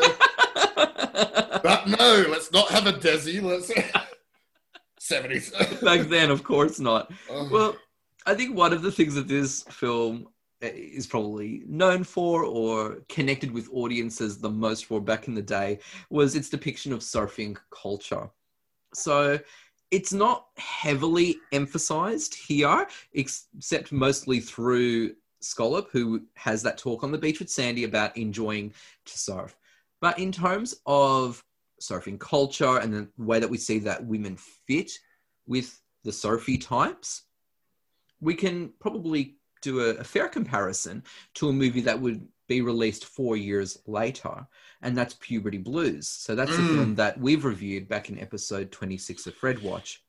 but 1.63 1.87
no, 1.87 2.25
let's 2.29 2.51
not 2.51 2.69
have 2.69 2.87
a 2.87 2.93
Desi. 2.93 3.41
Let's 3.41 3.71
seventies. 4.99 5.51
Back 5.81 6.07
then, 6.07 6.31
of 6.31 6.43
course 6.43 6.79
not. 6.79 7.11
Oh. 7.29 7.49
Well, 7.51 7.77
I 8.25 8.35
think 8.35 8.55
one 8.55 8.73
of 8.73 8.81
the 8.81 8.91
things 8.91 9.15
that 9.15 9.27
this 9.27 9.63
film 9.63 10.27
uh, 10.63 10.67
is 10.67 11.07
probably 11.07 11.63
known 11.67 12.03
for 12.03 12.43
or 12.43 12.97
connected 13.07 13.51
with 13.51 13.69
audiences 13.71 14.39
the 14.39 14.49
most 14.49 14.85
for 14.85 14.99
back 15.01 15.27
in 15.27 15.33
the 15.33 15.41
day 15.41 15.79
was 16.09 16.35
its 16.35 16.49
depiction 16.49 16.93
of 16.93 16.99
surfing 16.99 17.57
culture. 17.71 18.29
So 18.93 19.39
it's 19.91 20.13
not 20.13 20.47
heavily 20.57 21.37
emphasized 21.51 22.35
here, 22.35 22.87
except 23.13 23.91
mostly 23.91 24.39
through 24.39 25.15
Scollop, 25.41 25.89
who 25.91 26.21
has 26.35 26.61
that 26.63 26.77
talk 26.77 27.03
on 27.03 27.11
the 27.11 27.17
beach 27.17 27.39
with 27.39 27.49
Sandy 27.49 27.85
about 27.85 28.15
enjoying 28.17 28.73
to 29.05 29.17
surf. 29.17 29.55
But 30.01 30.19
in 30.19 30.31
terms 30.31 30.75
of 30.85 31.43
surfing 31.81 32.19
culture 32.19 32.77
and 32.79 32.93
the 32.93 33.07
way 33.17 33.39
that 33.39 33.49
we 33.49 33.57
see 33.57 33.79
that 33.79 34.05
women 34.05 34.37
fit 34.67 34.91
with 35.47 35.81
the 36.03 36.11
surfie 36.11 36.59
types, 36.61 37.23
we 38.21 38.35
can 38.35 38.73
probably 38.79 39.37
do 39.61 39.81
a, 39.81 39.89
a 39.95 40.03
fair 40.03 40.27
comparison 40.27 41.03
to 41.35 41.49
a 41.49 41.53
movie 41.53 41.81
that 41.81 41.99
would 41.99 42.25
be 42.47 42.61
released 42.61 43.05
four 43.05 43.37
years 43.37 43.77
later, 43.85 44.47
and 44.81 44.97
that's 44.97 45.13
Puberty 45.15 45.57
Blues. 45.57 46.07
So 46.07 46.33
that's 46.35 46.57
a 46.57 46.61
Mm. 46.61 46.75
film 46.75 46.95
that 46.95 47.19
we've 47.19 47.45
reviewed 47.45 47.87
back 47.87 48.09
in 48.09 48.19
episode 48.19 48.71
26 48.71 49.27
of 49.27 49.35
Fred 49.35 49.61
Watch. 49.61 50.03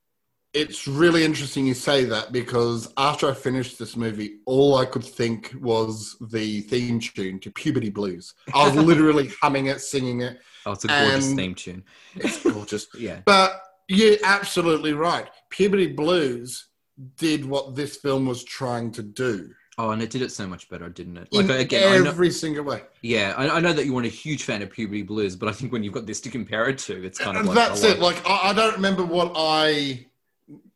It's 0.52 0.88
really 0.88 1.24
interesting 1.24 1.66
you 1.66 1.74
say 1.74 2.04
that 2.04 2.32
because 2.32 2.92
after 2.96 3.30
I 3.30 3.34
finished 3.34 3.78
this 3.78 3.96
movie, 3.96 4.38
all 4.46 4.76
I 4.76 4.84
could 4.84 5.04
think 5.04 5.54
was 5.60 6.16
the 6.20 6.62
theme 6.62 6.98
tune 6.98 7.38
to 7.40 7.50
Puberty 7.52 7.90
Blues. 7.90 8.34
I 8.52 8.68
was 8.68 8.74
literally 8.74 9.30
humming 9.42 9.66
it, 9.66 9.80
singing 9.80 10.22
it. 10.22 10.40
Oh, 10.66 10.72
it's 10.72 10.84
a 10.84 10.88
gorgeous 10.88 11.32
theme 11.32 11.54
tune. 11.54 11.84
It's 12.16 12.42
gorgeous. 12.42 12.86
Yeah. 12.98 13.20
But 13.24 13.62
you're 13.88 14.16
absolutely 14.24 14.92
right. 14.92 15.28
Puberty 15.50 15.86
Blues 15.86 16.68
did 17.16 17.44
what 17.44 17.74
this 17.74 17.96
film 17.96 18.26
was 18.26 18.44
trying 18.44 18.90
to 18.92 19.02
do. 19.02 19.50
Oh, 19.78 19.92
and 19.92 20.02
it 20.02 20.10
did 20.10 20.20
it 20.20 20.30
so 20.30 20.46
much 20.46 20.68
better, 20.68 20.90
didn't 20.90 21.16
it? 21.16 21.28
In 21.32 21.48
Like 21.48 21.58
again, 21.60 21.92
I 21.92 21.98
know, 21.98 22.10
every 22.10 22.30
single 22.30 22.64
way. 22.64 22.82
yeah, 23.00 23.32
I, 23.36 23.48
I 23.48 23.60
know 23.60 23.72
that 23.72 23.86
you 23.86 23.94
weren't 23.94 24.06
a 24.06 24.10
huge 24.10 24.42
fan 24.42 24.60
of 24.60 24.70
Puberty 24.70 25.02
Blues, 25.02 25.36
but 25.36 25.48
I 25.48 25.52
think 25.52 25.72
when 25.72 25.82
you've 25.82 25.94
got 25.94 26.04
this 26.04 26.20
to 26.22 26.30
compare 26.30 26.68
it 26.68 26.76
to, 26.80 27.02
it's 27.02 27.18
kind 27.18 27.38
of 27.38 27.46
like 27.46 27.54
that's 27.54 27.82
oh, 27.82 27.88
it. 27.88 27.98
Like 27.98 28.20
I, 28.28 28.50
I 28.50 28.52
don't 28.52 28.74
remember 28.74 29.06
what 29.06 29.32
I 29.34 30.04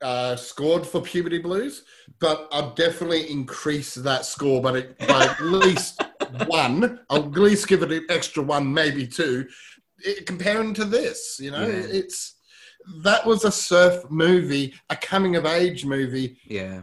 uh, 0.02 0.36
scored 0.36 0.86
for 0.86 1.00
Puberty 1.00 1.38
Blues, 1.38 1.84
but 2.20 2.48
I'll 2.52 2.74
definitely 2.74 3.30
increase 3.30 3.94
that 3.94 4.24
score 4.24 4.60
by, 4.62 4.82
by 5.06 5.26
at 5.26 5.40
least 5.42 6.00
one. 6.46 7.00
I'll 7.10 7.24
at 7.26 7.32
least 7.32 7.68
give 7.68 7.82
it 7.82 7.92
an 7.92 8.06
extra 8.10 8.42
one, 8.42 8.72
maybe 8.72 9.06
two, 9.06 9.46
it, 9.98 10.26
comparing 10.26 10.74
to 10.74 10.84
this. 10.84 11.38
You 11.40 11.50
know, 11.52 11.66
Yeah. 11.66 11.86
it's 11.90 12.34
that 13.02 13.24
was 13.26 13.44
a 13.44 13.52
surf 13.52 14.04
movie, 14.10 14.74
a 14.90 14.96
coming 14.96 15.36
of 15.36 15.46
age 15.46 15.84
movie. 15.84 16.38
yeah. 16.46 16.82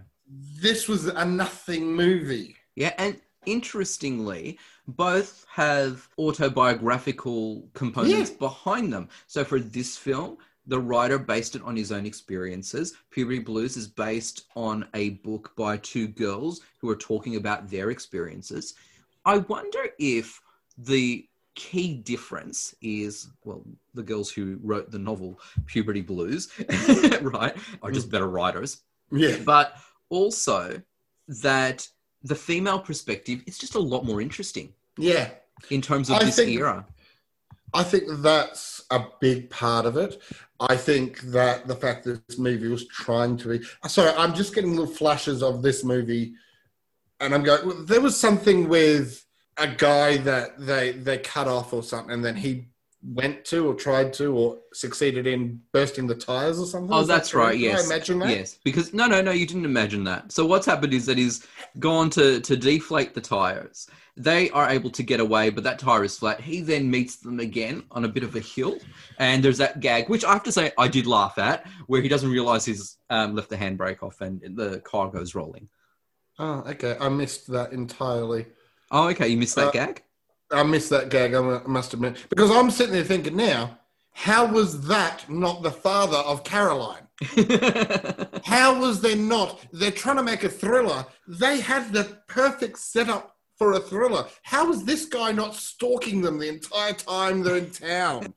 This 0.62 0.88
was 0.88 1.08
a 1.08 1.26
nothing 1.26 1.94
movie. 1.94 2.56
Yeah, 2.76 2.94
and 2.98 3.20
interestingly, 3.46 4.58
both 4.88 5.46
have 5.54 6.08
autobiographical 6.18 7.68
components 7.74 8.32
Yeah. 8.32 8.38
behind 8.40 8.94
them. 8.94 9.10
So 9.28 9.44
for 9.44 9.60
this 9.60 9.98
film, 9.98 10.38
the 10.68 10.80
writer 10.80 11.18
based 11.18 11.56
it 11.56 11.64
on 11.64 11.76
his 11.76 11.92
own 11.92 12.06
experiences. 12.06 12.94
Puberty 13.10 13.40
Blues 13.40 13.78
is 13.78 13.88
based 13.88 14.46
on 14.56 14.88
a 14.94 15.12
book 15.26 15.52
by 15.58 15.78
two 15.78 16.08
girls 16.08 16.62
who 16.80 16.90
are 16.90 16.96
talking 16.96 17.36
about 17.36 17.70
their 17.70 17.90
experiences. 17.90 18.76
I 19.26 19.38
wonder 19.38 19.88
if 20.00 20.40
the 20.78 21.28
key 21.56 21.96
difference 21.96 22.74
is 22.82 23.28
well, 23.44 23.64
the 23.94 24.04
girls 24.04 24.32
who 24.32 24.60
wrote 24.64 24.90
the 24.90 25.00
novel 25.00 25.40
Puberty 25.66 26.02
Blues, 26.02 26.50
right, 27.22 27.56
are 27.84 27.92
just 27.92 28.08
mm. 28.08 28.12
better 28.12 28.30
writers 28.30 28.82
Yeah. 29.12 29.38
but 29.46 29.76
also 30.10 30.82
that 31.28 31.88
the 32.24 32.36
female 32.36 32.80
perspective 32.80 33.42
is 33.48 33.58
just 33.58 33.76
a 33.76 33.80
lot 33.80 34.06
more 34.06 34.22
interesting 34.22 34.74
Yeah. 34.98 35.30
in 35.70 35.82
terms 35.82 36.10
of 36.10 36.18
I 36.18 36.26
this 36.26 36.36
think- 36.38 36.52
era. 36.52 36.86
I 37.74 37.84
think 37.84 38.04
that's 38.22 38.84
a 38.92 39.06
big 39.22 39.50
part 39.50 39.86
of 39.86 39.96
it. 39.96 40.22
I 40.70 40.78
think 40.78 41.22
that 41.22 41.68
the 41.68 41.76
fact 41.76 42.04
that 42.04 42.26
this 42.28 42.38
movie 42.38 42.68
was 42.68 42.88
trying 42.88 43.36
to 43.38 43.50
be. 43.50 43.66
Sorry, 43.88 44.12
I'm 44.16 44.34
just 44.34 44.54
getting 44.54 44.72
little 44.72 44.94
flashes 44.94 45.42
of 45.42 45.64
this 45.64 45.84
movie, 45.84 46.34
and 47.20 47.34
I'm 47.34 47.44
going. 47.44 47.86
There 47.86 48.02
was 48.02 48.20
something 48.20 48.70
with 48.70 49.26
a 49.58 49.68
guy 49.68 50.18
that 50.18 50.60
they 50.60 50.92
they 50.92 51.18
cut 51.18 51.48
off 51.48 51.74
or 51.74 51.82
something, 51.82 52.14
and 52.14 52.24
then 52.24 52.36
he 52.36 52.68
went 53.04 53.44
to 53.46 53.68
or 53.68 53.74
tried 53.74 54.14
to 54.14 54.34
or 54.36 54.60
succeeded 54.74 55.26
in 55.26 55.60
bursting 55.72 56.06
the 56.08 56.16
tires 56.16 56.60
or 56.60 56.66
something. 56.66 56.94
Oh, 56.94 57.00
Is 57.02 57.08
that 57.08 57.16
that's 57.16 57.34
right. 57.34 57.54
Did 57.54 57.62
Yes. 57.62 57.82
I 57.84 57.86
imagine 57.96 58.20
that. 58.20 58.30
Yes, 58.30 58.60
because 58.64 58.94
no, 58.94 59.08
no, 59.08 59.22
no, 59.22 59.32
you 59.32 59.48
didn't 59.48 59.66
imagine 59.66 60.04
that. 60.04 60.32
So 60.32 60.46
what's 60.46 60.66
happened 60.66 60.94
is 60.94 61.06
that 61.08 61.18
he's 61.18 61.46
gone 61.80 62.10
to 62.12 62.40
to 62.42 62.56
deflate 62.56 63.14
the 63.14 63.22
tires. 63.22 63.88
They 64.18 64.50
are 64.52 64.70
able 64.70 64.90
to 64.92 65.04
get 65.04 65.20
away, 65.20 65.50
but 65.50 65.64
that 65.64 65.80
tire 65.80 66.04
is 66.04 66.18
flat. 66.20 66.42
He 66.42 66.62
then 66.62 66.92
meets 66.92 67.16
them 67.16 67.40
again 67.40 67.84
on 67.92 68.04
a 68.06 68.10
bit 68.10 68.24
of 68.24 68.36
a 68.36 68.40
hill, 68.42 68.78
and 69.18 69.42
there's 69.44 69.58
that 69.60 69.80
gag, 69.80 70.10
which 70.10 70.26
I 70.26 70.34
have 70.34 70.44
to 70.44 70.52
say 70.52 70.72
I 70.78 70.88
did 70.90 71.08
laugh 71.08 71.38
at, 71.38 71.66
where 71.88 72.02
he 72.02 72.10
doesn't 72.10 72.30
realize 72.30 72.66
he's 72.66 72.98
um, 73.10 73.36
left 73.36 73.50
the 73.50 73.56
handbrake 73.58 74.04
off 74.04 74.20
and 74.22 74.42
the 74.56 74.80
car 74.82 75.10
goes 75.10 75.34
rolling. 75.34 75.70
Oh, 76.38 76.64
okay. 76.68 76.98
I 77.00 77.08
missed 77.10 77.48
that 77.52 77.72
entirely. 77.72 78.48
Oh, 78.92 79.08
okay, 79.10 79.28
you 79.30 79.38
missed 79.38 79.56
that 79.56 79.68
Uh, 79.70 79.72
gag. 79.72 80.04
I 80.52 80.64
missed 80.64 80.90
that 80.90 81.10
gag. 81.10 81.34
I 81.34 81.62
must 81.66 81.94
admit, 81.94 82.18
because 82.30 82.52
I'm 82.52 82.72
sitting 82.72 82.94
there 82.94 83.04
thinking 83.04 83.36
now, 83.36 83.78
how 84.14 84.46
was 84.46 84.88
that 84.88 85.30
not 85.30 85.64
the 85.64 85.72
father 85.72 86.18
of 86.18 86.44
Caroline? 86.44 87.08
How 88.44 88.80
was 88.80 89.00
there 89.00 89.16
not? 89.16 89.64
They're 89.72 89.92
trying 89.92 90.16
to 90.18 90.24
make 90.24 90.44
a 90.44 90.50
thriller. 90.50 91.06
They 91.28 91.60
had 91.60 91.94
the 91.94 92.18
perfect 92.28 92.80
setup 92.80 93.36
for 93.58 93.74
a 93.74 93.80
thriller. 93.80 94.26
How 94.42 94.72
is 94.72 94.84
this 94.84 95.06
guy 95.06 95.32
not 95.32 95.54
stalking 95.56 96.22
them 96.22 96.40
the 96.40 96.50
entire 96.50 96.94
time 96.94 97.44
they're 97.44 97.58
in 97.58 97.70
town? 97.70 98.34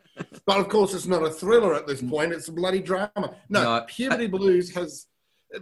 but 0.46 0.58
of 0.58 0.68
course, 0.68 0.92
it's 0.92 1.06
not 1.06 1.22
a 1.22 1.30
thriller 1.30 1.74
at 1.74 1.86
this 1.86 2.02
point. 2.02 2.32
It's 2.32 2.48
a 2.48 2.52
bloody 2.52 2.80
drama. 2.80 3.34
No, 3.48 3.62
No, 3.62 3.84
Puberty 3.88 4.26
Blues 4.26 4.74
has 4.74 5.06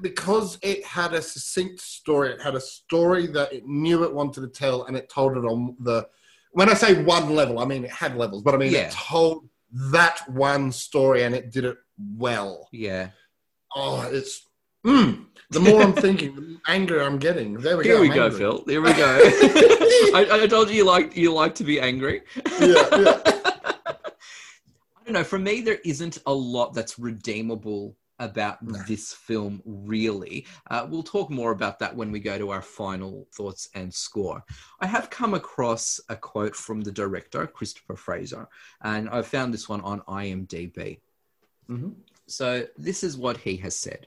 because 0.00 0.58
it 0.62 0.84
had 0.84 1.12
a 1.14 1.22
succinct 1.22 1.80
story. 1.80 2.30
It 2.30 2.42
had 2.42 2.54
a 2.54 2.60
story 2.60 3.26
that 3.28 3.52
it 3.52 3.66
knew 3.66 4.02
it 4.04 4.12
wanted 4.12 4.40
to 4.40 4.48
tell, 4.48 4.84
and 4.86 4.96
it 4.96 5.08
told 5.08 5.36
it 5.36 5.44
on 5.44 5.76
the. 5.80 6.08
When 6.52 6.68
I 6.68 6.74
say 6.74 7.02
one 7.02 7.34
level, 7.34 7.58
I 7.58 7.64
mean 7.64 7.84
it 7.84 7.90
had 7.90 8.16
levels, 8.16 8.42
but 8.42 8.54
I 8.54 8.58
mean 8.58 8.72
Yeah. 8.72 8.88
it 8.88 8.92
told 8.92 9.48
that 9.90 10.20
one 10.28 10.70
story, 10.72 11.22
and 11.24 11.34
it 11.34 11.50
did 11.50 11.64
it 11.64 11.76
well. 12.16 12.68
yeah. 12.72 13.08
Oh, 13.74 14.02
it's 14.12 14.46
mm, 14.86 15.24
the 15.50 15.60
more 15.60 15.80
I'm 15.82 15.94
thinking, 15.94 16.34
the 16.36 16.60
angrier 16.70 17.00
I'm 17.02 17.18
getting. 17.18 17.54
There 17.54 17.78
we 17.78 17.84
Here 17.84 17.96
go. 17.96 18.02
Here 18.02 18.02
we 18.02 18.10
I'm 18.10 18.14
go, 18.16 18.24
angry. 18.26 18.38
Phil. 18.38 18.64
Here 18.68 18.82
we 18.82 18.92
go. 18.92 19.18
I, 20.14 20.42
I 20.42 20.46
told 20.46 20.68
you 20.68 20.76
you 20.76 20.84
like 20.84 21.16
you 21.16 21.32
like 21.32 21.54
to 21.54 21.64
be 21.64 21.80
angry. 21.80 22.20
Yeah, 22.60 22.86
yeah. 22.92 23.20
I 23.86 25.04
don't 25.06 25.14
know. 25.14 25.24
For 25.24 25.38
me, 25.38 25.62
there 25.62 25.78
isn't 25.86 26.18
a 26.26 26.32
lot 26.34 26.74
that's 26.74 26.98
redeemable 26.98 27.96
about 28.22 28.58
this 28.86 29.12
film, 29.12 29.60
really. 29.64 30.46
Uh, 30.70 30.86
we'll 30.88 31.02
talk 31.02 31.28
more 31.28 31.50
about 31.50 31.78
that 31.80 31.94
when 31.94 32.12
we 32.12 32.20
go 32.20 32.38
to 32.38 32.50
our 32.50 32.62
final 32.62 33.26
thoughts 33.34 33.68
and 33.74 33.92
score. 33.92 34.44
I 34.80 34.86
have 34.86 35.10
come 35.10 35.34
across 35.34 36.00
a 36.08 36.16
quote 36.16 36.54
from 36.54 36.80
the 36.80 36.92
director, 36.92 37.46
Christopher 37.46 37.96
Fraser, 37.96 38.48
and 38.82 39.08
I 39.10 39.22
found 39.22 39.52
this 39.52 39.68
one 39.68 39.80
on 39.80 40.00
IMDb. 40.02 41.00
So, 42.26 42.66
this 42.76 43.02
is 43.02 43.16
what 43.16 43.36
he 43.38 43.56
has 43.58 43.76
said 43.76 44.06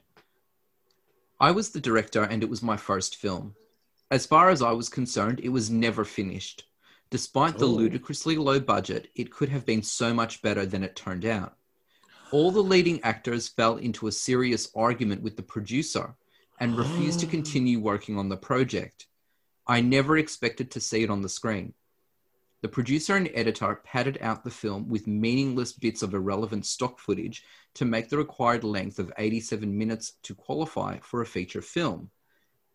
I 1.38 1.50
was 1.50 1.70
the 1.70 1.80
director, 1.80 2.22
and 2.22 2.42
it 2.42 2.48
was 2.48 2.62
my 2.62 2.76
first 2.76 3.16
film. 3.16 3.54
As 4.10 4.24
far 4.24 4.50
as 4.50 4.62
I 4.62 4.72
was 4.72 4.88
concerned, 4.88 5.40
it 5.42 5.50
was 5.50 5.70
never 5.70 6.04
finished. 6.04 6.64
Despite 7.10 7.58
the 7.58 7.66
ludicrously 7.66 8.36
low 8.36 8.58
budget, 8.58 9.10
it 9.14 9.30
could 9.30 9.48
have 9.50 9.66
been 9.66 9.82
so 9.82 10.12
much 10.14 10.42
better 10.42 10.64
than 10.66 10.82
it 10.82 10.96
turned 10.96 11.24
out. 11.24 11.56
All 12.32 12.50
the 12.50 12.62
leading 12.62 13.00
actors 13.04 13.46
fell 13.46 13.76
into 13.76 14.08
a 14.08 14.12
serious 14.12 14.68
argument 14.74 15.22
with 15.22 15.36
the 15.36 15.42
producer 15.42 16.16
and 16.58 16.76
refused 16.76 17.20
to 17.20 17.26
continue 17.36 17.78
working 17.78 18.18
on 18.18 18.28
the 18.28 18.36
project. 18.36 19.06
I 19.66 19.80
never 19.80 20.18
expected 20.18 20.70
to 20.72 20.80
see 20.80 21.04
it 21.04 21.10
on 21.10 21.22
the 21.22 21.28
screen. 21.28 21.74
The 22.62 22.68
producer 22.68 23.14
and 23.14 23.30
editor 23.32 23.80
padded 23.84 24.18
out 24.20 24.42
the 24.42 24.50
film 24.50 24.88
with 24.88 25.06
meaningless 25.06 25.72
bits 25.72 26.02
of 26.02 26.14
irrelevant 26.14 26.66
stock 26.66 26.98
footage 26.98 27.44
to 27.74 27.84
make 27.84 28.08
the 28.08 28.18
required 28.18 28.64
length 28.64 28.98
of 28.98 29.12
87 29.18 29.76
minutes 29.76 30.14
to 30.24 30.34
qualify 30.34 30.98
for 30.98 31.20
a 31.20 31.26
feature 31.26 31.62
film. 31.62 32.10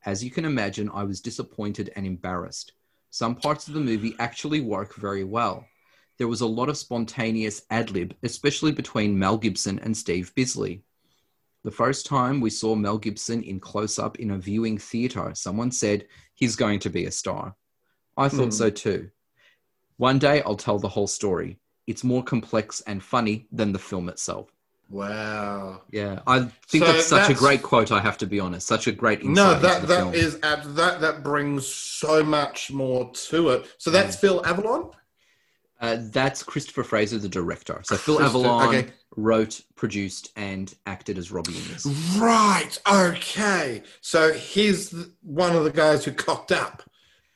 As 0.06 0.24
you 0.24 0.32
can 0.32 0.46
imagine, 0.46 0.90
I 0.94 1.04
was 1.04 1.20
disappointed 1.20 1.92
and 1.96 2.06
embarrassed. 2.06 2.72
Some 3.10 3.36
parts 3.36 3.68
of 3.68 3.74
the 3.74 3.82
movie 3.82 4.16
actually 4.18 4.62
work 4.62 4.96
very 4.96 5.26
well. 5.26 5.66
There 6.22 6.28
was 6.28 6.42
a 6.42 6.46
lot 6.46 6.70
of 6.70 6.78
spontaneous 6.78 7.64
ad 7.72 7.90
lib, 7.90 8.14
especially 8.22 8.72
between 8.72 9.18
Mel 9.18 9.40
Gibson 9.40 9.80
and 9.80 9.98
Steve 9.98 10.32
Bisley. 10.36 10.84
The 11.64 11.72
first 11.72 12.06
time 12.06 12.40
we 12.40 12.52
saw 12.52 12.76
Mel 12.76 13.00
Gibson 13.00 13.42
in 13.42 13.60
close 13.60 13.98
up 13.98 14.20
in 14.20 14.30
a 14.30 14.38
viewing 14.38 14.78
theatre, 14.78 15.32
someone 15.34 15.72
said, 15.72 16.06
He's 16.36 16.56
going 16.56 16.78
to 16.82 16.92
be 16.92 17.06
a 17.06 17.12
star. 17.12 17.56
I 18.16 18.30
thought 18.30 18.54
so 18.54 18.70
hmm. 18.70 18.76
too. 18.76 19.10
One 19.98 20.20
day 20.20 20.44
I'll 20.44 20.56
tell 20.56 20.78
the 20.78 20.88
whole 20.88 21.08
story. 21.08 21.58
It's 21.88 22.04
more 22.04 22.24
complex 22.24 22.82
and 22.82 23.02
funny 23.02 23.48
than 23.52 23.72
the 23.72 23.80
film 23.80 24.08
itself. 24.08 24.52
Wow. 24.92 25.82
Yeah, 25.90 26.20
I 26.28 26.42
think 26.68 26.86
So 26.86 26.92
that's 26.92 27.08
such 27.08 27.32
a 27.32 27.34
great 27.34 27.64
quote. 27.64 27.92
I 27.92 28.00
have 28.00 28.20
to 28.20 28.28
be 28.28 28.40
honest. 28.40 28.68
Such 28.68 28.86
a 28.86 28.92
great 28.92 29.22
insight 29.22 29.36
No, 29.36 29.60
that 29.60 29.88
that 29.88 30.02
film. 30.02 30.14
is 30.14 30.40
that 30.40 31.02
that 31.02 31.24
brings 31.24 31.66
so 31.66 32.22
much 32.22 32.72
more 32.72 33.10
to 33.12 33.50
it. 33.50 33.74
So 33.80 33.90
that's 33.90 34.16
hmm. 34.18 34.22
Phil 34.22 34.46
Avalon. 34.46 34.92
Uh, 35.82 35.98
that's 36.00 36.44
Christopher 36.44 36.84
Fraser, 36.84 37.18
the 37.18 37.28
director. 37.28 37.82
So 37.84 37.98
Phil 37.98 38.18
Christo- 38.18 38.40
Avalon 38.40 38.68
okay. 38.76 38.88
wrote, 39.18 39.62
produced, 39.76 40.32
and 40.36 40.74
acted 40.86 41.18
as 41.18 41.32
Robbie 41.32 41.58
in 41.58 41.68
this. 41.74 41.86
Right. 42.18 42.78
Okay. 42.90 43.82
So 44.02 44.32
he's 44.32 44.94
one 45.24 45.56
of 45.56 45.64
the 45.64 45.72
guys 45.72 46.06
who 46.06 46.12
cocked 46.12 46.52
up. 46.52 46.84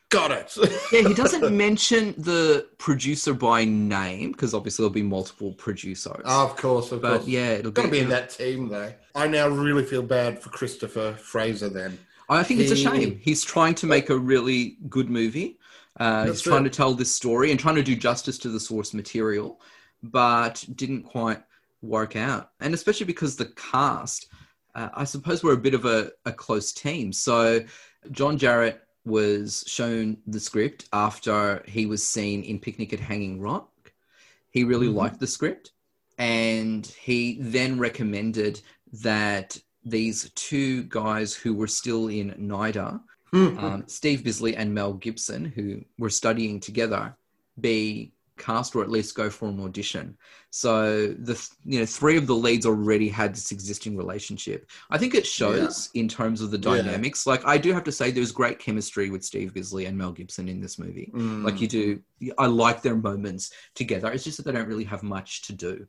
Got 0.10 0.32
it. 0.32 0.56
Yeah, 0.92 1.08
he 1.08 1.14
doesn't 1.16 1.58
mention 1.58 2.14
the 2.18 2.68
producer 2.78 3.34
by 3.34 3.66
name 3.66 4.32
because 4.32 4.54
obviously 4.54 4.84
there'll 4.84 4.94
be 4.94 5.02
multiple 5.02 5.52
producers. 5.54 6.22
of 6.26 6.56
course, 6.56 6.92
of 6.92 7.02
but 7.02 7.18
course. 7.18 7.28
yeah, 7.28 7.50
it'll 7.54 7.72
Got 7.72 7.82
to 7.84 7.88
be. 7.90 7.98
be 7.98 8.04
in 8.04 8.10
that 8.10 8.30
team, 8.30 8.70
though. 8.70 8.94
I 9.16 9.28
now 9.28 9.48
really 9.50 9.84
feel 9.84 10.04
bad 10.04 10.40
for 10.40 10.50
Christopher 10.50 11.14
Fraser. 11.14 11.70
Then 11.70 11.98
I 12.30 12.44
think 12.44 12.60
it's 12.60 12.72
a 12.72 12.76
shame. 12.76 13.20
He's 13.22 13.44
trying 13.44 13.74
to 13.76 13.88
make 13.88 14.10
a 14.12 14.18
really 14.18 14.78
good 14.88 15.10
movie. 15.10 15.58
Uh, 15.98 16.26
he's 16.26 16.42
trying 16.42 16.66
it. 16.66 16.70
to 16.70 16.76
tell 16.76 16.94
this 16.94 17.14
story 17.14 17.52
and 17.52 17.60
trying 17.60 17.76
to 17.76 17.84
do 17.84 17.96
justice 17.96 18.38
to 18.40 18.50
the 18.50 18.60
source 18.60 18.94
material, 18.94 19.62
but 20.04 20.66
didn't 20.76 21.04
quite 21.04 21.42
work 21.82 22.16
out. 22.16 22.52
And 22.60 22.74
especially 22.74 23.06
because 23.06 23.36
the 23.36 23.52
cast, 23.56 24.28
uh, 24.74 24.90
I 24.94 25.04
suppose, 25.06 25.44
we're 25.44 25.54
a 25.54 25.58
bit 25.58 25.74
of 25.74 25.86
a, 25.86 26.12
a 26.26 26.32
close 26.32 26.74
team. 26.74 27.14
So 27.14 27.64
John 28.12 28.38
Jarratt 28.38 28.80
was 29.06 29.64
shown 29.68 30.18
the 30.28 30.40
script 30.40 30.90
after 30.92 31.64
he 31.68 31.86
was 31.86 32.08
seen 32.08 32.44
in 32.44 32.60
Picnic 32.60 32.92
at 32.92 33.00
Hanging 33.00 33.40
Rock. 33.40 33.70
He 34.50 34.64
really 34.64 34.88
liked 34.88 35.20
the 35.20 35.28
script, 35.28 35.72
and 36.18 36.86
he 36.86 37.38
then 37.42 37.78
recommended 37.78 38.62
that 39.02 39.58
these 39.84 40.32
two 40.32 40.84
guys 40.84 41.34
who 41.34 41.54
were 41.54 41.68
still 41.68 42.08
in 42.08 42.32
NIDA, 42.32 43.02
um, 43.36 43.84
Steve 43.88 44.24
Bisley 44.24 44.56
and 44.56 44.74
Mel 44.74 44.94
Gibson, 44.94 45.46
who 45.46 45.82
were 45.98 46.10
studying 46.10 46.60
together, 46.60 47.16
be 47.60 48.12
cast 48.38 48.76
or 48.76 48.84
at 48.84 48.90
least 48.92 49.16
go 49.16 49.30
for 49.30 49.48
an 49.48 49.62
audition. 49.62 50.18
So 50.50 51.08
the 51.08 51.36
th- 51.36 51.50
you 51.64 51.80
know 51.80 51.86
three 51.86 52.18
of 52.18 52.28
the 52.28 52.36
leads 52.36 52.66
already 52.66 53.08
had 53.08 53.34
this 53.34 53.52
existing 53.54 53.96
relationship. 53.96 54.70
I 54.90 54.98
think 54.98 55.16
it 55.16 55.26
shows 55.26 55.90
in 55.94 56.10
terms 56.10 56.42
of 56.42 56.52
the 56.52 56.58
Yeah. 56.58 56.82
dynamics. 56.82 57.26
Like 57.26 57.46
I 57.46 57.58
do 57.58 57.72
have 57.74 57.86
to 57.86 57.94
say, 57.94 58.12
there's 58.12 58.34
great 58.34 58.60
chemistry 58.60 59.10
with 59.10 59.24
Steve 59.24 59.54
Bisley 59.54 59.86
and 59.86 59.98
Mel 59.98 60.12
Gibson 60.12 60.50
in 60.50 60.60
this 60.60 60.78
movie. 60.78 61.12
Mm. 61.16 61.46
Like 61.46 61.62
you 61.62 61.68
do, 61.68 62.02
I 62.38 62.48
like 62.48 62.82
their 62.82 62.96
moments 62.98 63.52
together. 63.74 64.12
It's 64.12 64.26
just 64.26 64.36
that 64.38 64.44
they 64.44 64.52
don't 64.52 64.68
really 64.68 64.84
have 64.86 65.04
much 65.04 65.44
to 65.44 65.54
do. 65.54 65.88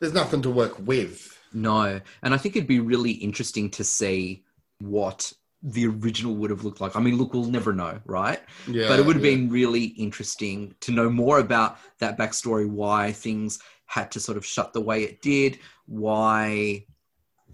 there's 0.00 0.14
nothing 0.14 0.40
to 0.42 0.50
work 0.50 0.78
with. 0.78 1.38
No, 1.52 2.00
and 2.22 2.32
I 2.34 2.38
think 2.38 2.56
it'd 2.56 2.66
be 2.66 2.80
really 2.80 3.12
interesting 3.12 3.68
to 3.72 3.84
see 3.84 4.44
what 4.80 5.32
the 5.66 5.86
original 5.86 6.34
would 6.36 6.50
have 6.50 6.64
looked 6.64 6.80
like. 6.80 6.94
I 6.94 7.00
mean, 7.00 7.18
look, 7.18 7.34
we'll 7.34 7.44
never 7.44 7.72
know, 7.72 7.98
right? 8.06 8.40
Yeah, 8.68 8.86
but 8.88 9.00
it 9.00 9.04
would 9.04 9.16
have 9.16 9.24
yeah. 9.24 9.32
been 9.32 9.50
really 9.50 9.86
interesting 9.86 10.74
to 10.80 10.92
know 10.92 11.10
more 11.10 11.40
about 11.40 11.78
that 11.98 12.16
backstory, 12.16 12.68
why 12.68 13.12
things 13.12 13.58
had 13.86 14.10
to 14.12 14.20
sort 14.20 14.38
of 14.38 14.46
shut 14.46 14.72
the 14.72 14.80
way 14.80 15.02
it 15.02 15.20
did, 15.22 15.58
why 15.86 16.84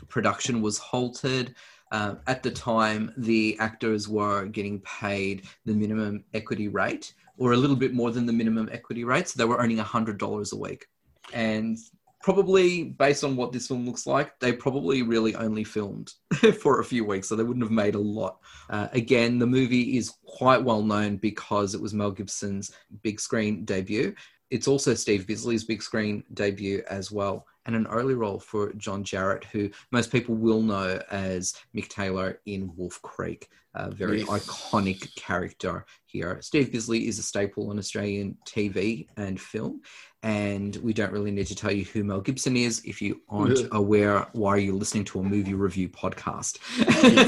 production 0.08 0.60
was 0.60 0.78
halted. 0.78 1.54
Uh, 1.90 2.16
at 2.26 2.42
the 2.42 2.50
time, 2.50 3.12
the 3.16 3.56
actors 3.58 4.08
were 4.08 4.46
getting 4.46 4.80
paid 4.80 5.46
the 5.64 5.74
minimum 5.74 6.24
equity 6.34 6.68
rate, 6.68 7.14
or 7.38 7.52
a 7.52 7.56
little 7.56 7.76
bit 7.76 7.94
more 7.94 8.10
than 8.10 8.26
the 8.26 8.32
minimum 8.32 8.68
equity 8.72 9.04
rate. 9.04 9.28
So 9.28 9.38
they 9.38 9.44
were 9.44 9.58
earning 9.58 9.78
$100 9.78 10.52
a 10.52 10.56
week. 10.56 10.86
And 11.32 11.78
probably 12.22 12.84
based 12.84 13.24
on 13.24 13.36
what 13.36 13.52
this 13.52 13.66
film 13.66 13.84
looks 13.84 14.06
like, 14.06 14.38
they 14.38 14.52
probably 14.52 15.02
really 15.02 15.34
only 15.34 15.64
filmed 15.64 16.12
for 16.60 16.80
a 16.80 16.84
few 16.84 17.04
weeks, 17.04 17.28
so 17.28 17.36
they 17.36 17.42
wouldn't 17.42 17.64
have 17.64 17.72
made 17.72 17.94
a 17.94 17.98
lot. 18.00 18.38
Uh, 18.70 18.88
again, 18.92 19.38
the 19.38 19.46
movie 19.46 19.96
is 19.96 20.14
quite 20.24 20.62
well 20.62 20.82
known 20.82 21.16
because 21.16 21.74
it 21.74 21.80
was 21.80 21.92
Mel 21.94 22.10
Gibson's 22.12 22.72
big 23.02 23.20
screen 23.20 23.64
debut. 23.64 24.14
It's 24.50 24.68
also 24.68 24.94
Steve 24.94 25.26
Bisley's 25.26 25.64
big 25.64 25.82
screen 25.82 26.22
debut 26.34 26.82
as 26.88 27.10
well, 27.10 27.46
and 27.66 27.74
an 27.74 27.86
early 27.88 28.14
role 28.14 28.38
for 28.38 28.72
John 28.74 29.02
Jarratt, 29.02 29.44
who 29.44 29.70
most 29.90 30.12
people 30.12 30.34
will 30.34 30.60
know 30.62 31.00
as 31.10 31.54
Mick 31.74 31.88
Taylor 31.88 32.40
in 32.46 32.70
Wolf 32.76 33.00
Creek, 33.02 33.48
a 33.74 33.90
very 33.90 34.18
Yes. 34.20 34.28
iconic 34.28 35.14
character 35.16 35.86
here. 36.04 36.38
Steve 36.42 36.70
Bisley 36.70 37.08
is 37.08 37.18
a 37.18 37.22
staple 37.22 37.70
on 37.70 37.78
Australian 37.78 38.36
TV 38.46 39.06
and 39.16 39.40
film, 39.40 39.80
and 40.22 40.76
we 40.76 40.92
don't 40.92 41.12
really 41.12 41.32
need 41.32 41.48
to 41.48 41.56
tell 41.56 41.72
you 41.72 41.84
who 41.84 42.04
Mel 42.04 42.20
Gibson 42.20 42.56
is. 42.56 42.80
If 42.84 43.02
you 43.02 43.20
aren't 43.28 43.66
aware, 43.72 44.28
why 44.32 44.50
are 44.50 44.58
you 44.58 44.76
listening 44.76 45.04
to 45.06 45.20
a 45.20 45.24
movie 45.24 45.54
review 45.54 45.88
podcast? 45.88 46.58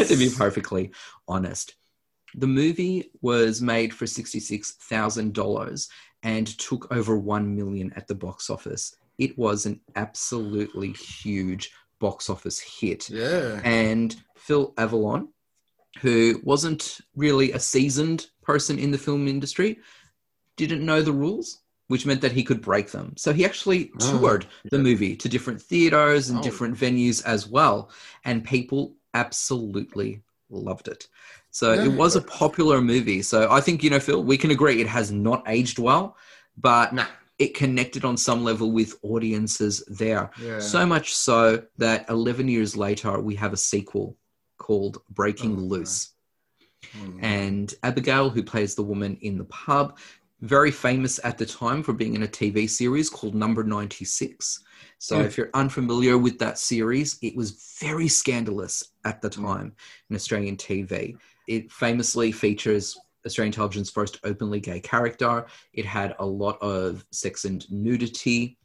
to 0.08 0.16
be 0.16 0.30
perfectly 0.30 0.92
honest. 1.26 1.74
The 2.36 2.46
movie 2.46 3.10
was 3.20 3.60
made 3.60 3.92
for 3.92 4.04
$66,000 4.04 5.88
and 6.22 6.58
took 6.58 6.92
over 6.92 7.18
1 7.18 7.56
million 7.56 7.92
at 7.96 8.06
the 8.06 8.14
box 8.14 8.48
office. 8.48 8.94
It 9.18 9.36
was 9.36 9.66
an 9.66 9.80
absolutely 9.96 10.92
huge 10.92 11.70
box 12.00 12.30
office 12.30 12.60
hit. 12.60 13.10
Yeah. 13.10 13.60
And 13.64 14.14
Phil 14.36 14.72
Avalon, 14.78 15.28
who 16.00 16.40
wasn't 16.44 16.98
really 17.16 17.52
a 17.52 17.60
seasoned 17.60 18.26
person 18.42 18.78
in 18.78 18.90
the 18.90 18.98
film 18.98 19.26
industry, 19.26 19.78
didn't 20.56 20.84
know 20.84 21.02
the 21.02 21.12
rules, 21.12 21.60
which 21.88 22.06
meant 22.06 22.20
that 22.22 22.32
he 22.32 22.42
could 22.42 22.62
break 22.62 22.90
them. 22.90 23.14
So 23.16 23.32
he 23.32 23.44
actually 23.44 23.90
Oh, 24.00 24.10
toured 24.10 24.46
the 24.70 24.78
movie 24.78 25.16
to 25.16 25.28
different 25.28 25.60
theaters 25.60 26.30
and 26.30 26.38
Oh. 26.38 26.42
different 26.42 26.76
venues 26.76 27.24
as 27.24 27.46
well. 27.46 27.90
And 28.24 28.44
people 28.44 28.96
absolutely 29.12 30.22
loved 30.50 30.88
it. 30.88 31.08
So 31.50 31.72
Yeah, 31.74 31.84
it 31.84 31.92
was 31.92 32.16
a 32.16 32.20
popular 32.22 32.80
movie. 32.80 33.22
So 33.22 33.50
I 33.50 33.60
think, 33.60 33.82
you 33.82 33.90
know, 33.90 34.00
Phil, 34.00 34.22
we 34.22 34.36
can 34.36 34.50
agree 34.50 34.80
it 34.80 34.86
has 34.88 35.12
not 35.12 35.42
aged 35.46 35.78
well, 35.78 36.16
but 36.56 36.92
Nah. 36.94 37.06
it 37.38 37.54
connected 37.54 38.04
on 38.04 38.16
some 38.16 38.44
level 38.44 38.72
with 38.72 38.96
audiences 39.02 39.82
there. 39.86 40.30
Yeah. 40.40 40.60
So 40.60 40.86
much 40.86 41.14
so 41.14 41.64
that 41.78 42.08
11 42.08 42.48
years 42.48 42.76
later, 42.76 43.20
we 43.20 43.34
have 43.36 43.52
a 43.52 43.56
sequel 43.56 44.16
called 44.56 45.02
Breaking 45.10 45.56
Oh, 45.56 45.60
Loose. 45.60 46.10
Mm. 46.96 47.22
And 47.22 47.74
Abigail, 47.82 48.30
who 48.30 48.42
plays 48.42 48.74
the 48.74 48.82
woman 48.82 49.16
in 49.20 49.38
the 49.38 49.44
pub, 49.44 49.98
very 50.44 50.70
famous 50.70 51.18
at 51.24 51.38
the 51.38 51.46
time 51.46 51.82
for 51.82 51.92
being 51.94 52.14
in 52.14 52.22
a 52.22 52.28
TV 52.28 52.68
series 52.68 53.08
called 53.08 53.34
Number 53.34 53.64
96. 53.64 54.60
So, 54.98 55.18
Mm. 55.18 55.24
if 55.24 55.36
you're 55.38 55.50
unfamiliar 55.54 56.18
with 56.18 56.38
that 56.38 56.58
series, 56.58 57.18
it 57.22 57.34
was 57.34 57.76
very 57.80 58.08
scandalous 58.08 58.92
at 59.04 59.22
the 59.22 59.30
time 59.30 59.74
in 60.10 60.16
Australian 60.16 60.56
TV. 60.56 61.16
It 61.48 61.72
famously 61.72 62.30
features 62.30 62.96
Australian 63.26 63.52
television's 63.52 63.90
first 63.90 64.18
openly 64.24 64.60
gay 64.60 64.80
character. 64.80 65.46
It 65.72 65.86
had 65.86 66.14
a 66.18 66.26
lot 66.26 66.60
of 66.60 67.04
sex 67.10 67.46
and 67.46 67.68
nudity. 67.70 68.58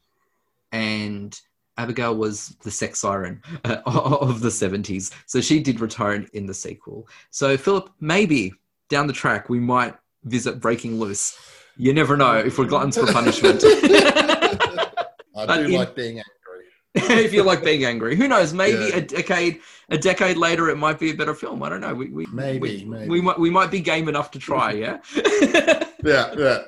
And 0.73 1.39
Abigail 1.77 2.15
was 2.15 2.57
the 2.61 2.71
sex 2.71 2.99
siren 2.99 3.41
uh, 3.63 3.77
of 3.85 4.41
the 4.41 4.49
70s. 4.49 5.11
So 5.27 5.39
she 5.39 5.61
did 5.61 5.79
return 5.79 6.27
in 6.33 6.45
the 6.45 6.53
sequel. 6.53 7.07
So, 7.31 7.55
Philip, 7.57 7.89
maybe 8.01 8.53
down 8.89 9.07
the 9.07 9.13
track 9.13 9.49
we 9.49 9.59
might 9.59 9.95
visit 10.25 10.59
Breaking 10.59 10.99
Loose. 10.99 11.37
You 11.79 11.93
never 11.93 12.17
know 12.17 12.35
if 12.37 12.57
we're 12.59 12.65
gluttons 12.65 12.97
for 12.97 13.05
punishment. 13.11 13.63
I 13.63 15.45
do 15.47 15.65
in- 15.65 15.71
like 15.71 15.95
being 15.95 16.17
angry. 16.17 16.65
if 17.23 17.31
you 17.33 17.43
like 17.43 17.63
being 17.63 17.85
angry. 17.85 18.17
Who 18.17 18.27
knows? 18.27 18.53
Maybe 18.53 18.89
Yeah. 18.89 18.97
a 18.97 19.01
decade 19.01 19.61
a 19.89 19.97
decade 19.97 20.35
later 20.35 20.69
it 20.69 20.75
might 20.77 20.99
be 20.99 21.11
a 21.11 21.13
better 21.13 21.33
film. 21.33 21.63
I 21.63 21.69
don't 21.69 21.79
know. 21.81 21.93
We, 21.93 22.09
we 22.09 22.25
Maybe, 22.33 22.59
we, 22.59 22.85
maybe. 22.85 23.09
we 23.09 23.21
might 23.21 23.39
we 23.39 23.49
might 23.49 23.71
be 23.71 23.79
game 23.79 24.09
enough 24.09 24.29
to 24.31 24.39
try, 24.39 24.73
yeah? 24.73 24.97
Yeah, 26.03 26.33
yeah. 26.37 26.59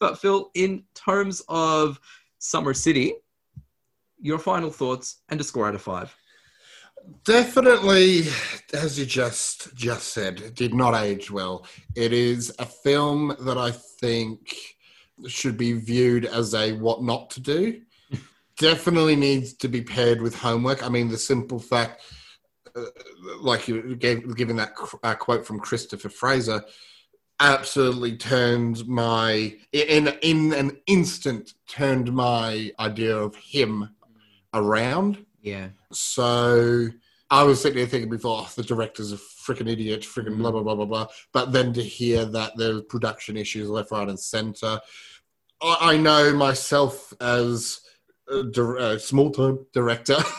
but 0.00 0.18
Phil, 0.18 0.50
in 0.54 0.84
terms 0.94 1.42
of 1.48 2.00
Summer 2.38 2.72
City, 2.74 3.14
your 4.18 4.38
final 4.38 4.70
thoughts 4.70 5.18
and 5.28 5.38
a 5.40 5.44
score 5.44 5.66
out 5.68 5.74
of 5.74 5.82
five. 5.82 6.14
Definitely, 7.24 8.24
as 8.72 8.98
you 8.98 9.06
just 9.06 9.74
just 9.74 10.08
said, 10.08 10.54
did 10.54 10.74
not 10.74 10.94
age 10.94 11.30
well. 11.30 11.66
It 11.94 12.12
is 12.12 12.52
a 12.58 12.66
film 12.66 13.36
that 13.40 13.56
I 13.58 13.70
think 13.70 14.56
should 15.28 15.56
be 15.56 15.74
viewed 15.74 16.24
as 16.24 16.54
a 16.54 16.72
what 16.72 17.02
not 17.02 17.30
to 17.30 17.40
do. 17.40 17.80
Definitely 18.58 19.16
needs 19.16 19.54
to 19.54 19.68
be 19.68 19.82
paired 19.82 20.20
with 20.20 20.34
homework. 20.34 20.84
I 20.84 20.88
mean, 20.88 21.08
the 21.08 21.18
simple 21.18 21.58
fact, 21.58 22.02
uh, 22.74 22.86
like 23.40 23.68
you 23.68 23.96
gave 23.96 24.36
giving 24.36 24.56
that 24.56 24.72
uh, 25.02 25.14
quote 25.14 25.46
from 25.46 25.60
Christopher 25.60 26.08
Fraser, 26.08 26.62
absolutely 27.40 28.16
turned 28.16 28.86
my 28.86 29.54
in 29.72 30.08
in 30.22 30.52
an 30.52 30.78
instant 30.86 31.54
turned 31.66 32.12
my 32.12 32.70
idea 32.78 33.16
of 33.16 33.34
him 33.36 33.94
around. 34.54 35.24
Yeah. 35.42 35.68
So 35.92 36.88
I 37.30 37.42
was 37.42 37.60
sitting 37.60 37.78
there 37.78 37.86
thinking 37.86 38.10
before, 38.10 38.38
oh, 38.42 38.50
the 38.54 38.62
director's 38.62 39.12
a 39.12 39.16
freaking 39.16 39.68
idiot, 39.70 40.02
freaking 40.02 40.36
blah, 40.38 40.50
blah, 40.50 40.62
blah, 40.62 40.74
blah, 40.74 40.84
blah. 40.84 41.06
But 41.32 41.52
then 41.52 41.72
to 41.74 41.82
hear 41.82 42.24
that 42.26 42.52
there's 42.56 42.82
production 42.82 43.36
issues 43.36 43.68
left, 43.68 43.90
right, 43.90 44.08
and 44.08 44.18
center, 44.20 44.80
I, 45.60 45.76
I 45.80 45.96
know 45.96 46.32
myself 46.34 47.12
as 47.20 47.80
a, 48.28 48.44
dir- 48.44 48.76
a 48.76 48.98
small 49.00 49.30
time 49.30 49.66
director, 49.72 50.14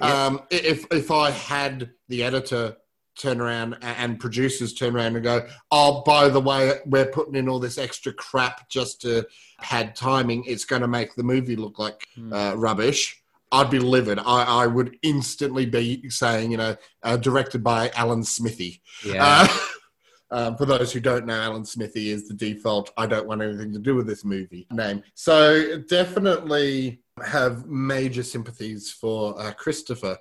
um, 0.00 0.40
i- 0.52 0.62
if, 0.64 0.86
if 0.92 1.10
I 1.10 1.30
had 1.30 1.90
the 2.08 2.22
editor 2.22 2.76
turn 3.18 3.40
around 3.40 3.78
and 3.80 4.20
producers 4.20 4.74
turn 4.74 4.94
around 4.94 5.16
and 5.16 5.24
go, 5.24 5.46
oh, 5.70 6.02
by 6.04 6.28
the 6.28 6.40
way, 6.40 6.74
we're 6.84 7.06
putting 7.06 7.34
in 7.34 7.48
all 7.48 7.58
this 7.58 7.78
extra 7.78 8.12
crap 8.12 8.68
just 8.68 9.00
to 9.00 9.26
pad 9.60 9.96
timing, 9.96 10.44
it's 10.46 10.66
going 10.66 10.82
to 10.82 10.88
make 10.88 11.14
the 11.14 11.22
movie 11.22 11.56
look 11.56 11.78
like 11.78 12.06
uh, 12.30 12.52
rubbish. 12.56 13.22
I'd 13.52 13.70
be 13.70 13.78
livid. 13.78 14.18
I, 14.18 14.64
I 14.64 14.66
would 14.66 14.98
instantly 15.02 15.66
be 15.66 16.08
saying, 16.10 16.50
you 16.50 16.56
know, 16.56 16.76
uh, 17.02 17.16
directed 17.16 17.62
by 17.62 17.90
Alan 17.94 18.24
Smithee. 18.24 18.82
Yeah. 19.04 19.46
Uh, 19.48 19.58
um, 20.30 20.56
for 20.58 20.66
those 20.66 20.92
who 20.92 21.00
don't 21.00 21.26
know, 21.26 21.40
Alan 21.40 21.64
Smithee 21.64 22.10
is 22.10 22.28
the 22.28 22.34
default. 22.34 22.92
I 22.96 23.06
don't 23.06 23.26
want 23.26 23.42
anything 23.42 23.72
to 23.72 23.78
do 23.78 23.94
with 23.94 24.06
this 24.06 24.24
movie 24.24 24.66
name. 24.70 25.02
So 25.14 25.78
definitely 25.88 27.02
have 27.24 27.66
major 27.66 28.22
sympathies 28.22 28.90
for 28.90 29.40
uh, 29.40 29.52
Christopher. 29.52 30.18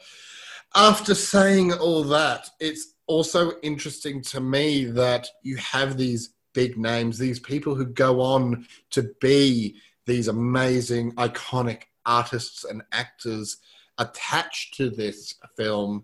After 0.76 1.16
saying 1.16 1.74
all 1.74 2.04
that, 2.04 2.50
it's 2.60 2.94
also 3.08 3.54
interesting 3.62 4.22
to 4.22 4.40
me 4.40 4.86
that 4.86 5.28
you 5.42 5.58
have 5.58 5.98
these 5.98 6.36
big 6.54 6.78
names, 6.78 7.18
these 7.18 7.40
people 7.40 7.76
who 7.76 7.86
go 7.86 8.22
on 8.22 8.66
to 8.92 9.12
be 9.20 9.76
these 10.06 10.28
amazing, 10.28 11.12
iconic 11.14 11.84
artists 12.06 12.64
and 12.64 12.84
actors 12.92 13.58
attached 13.98 14.76
to 14.76 14.90
this 14.90 15.36
film 15.56 16.04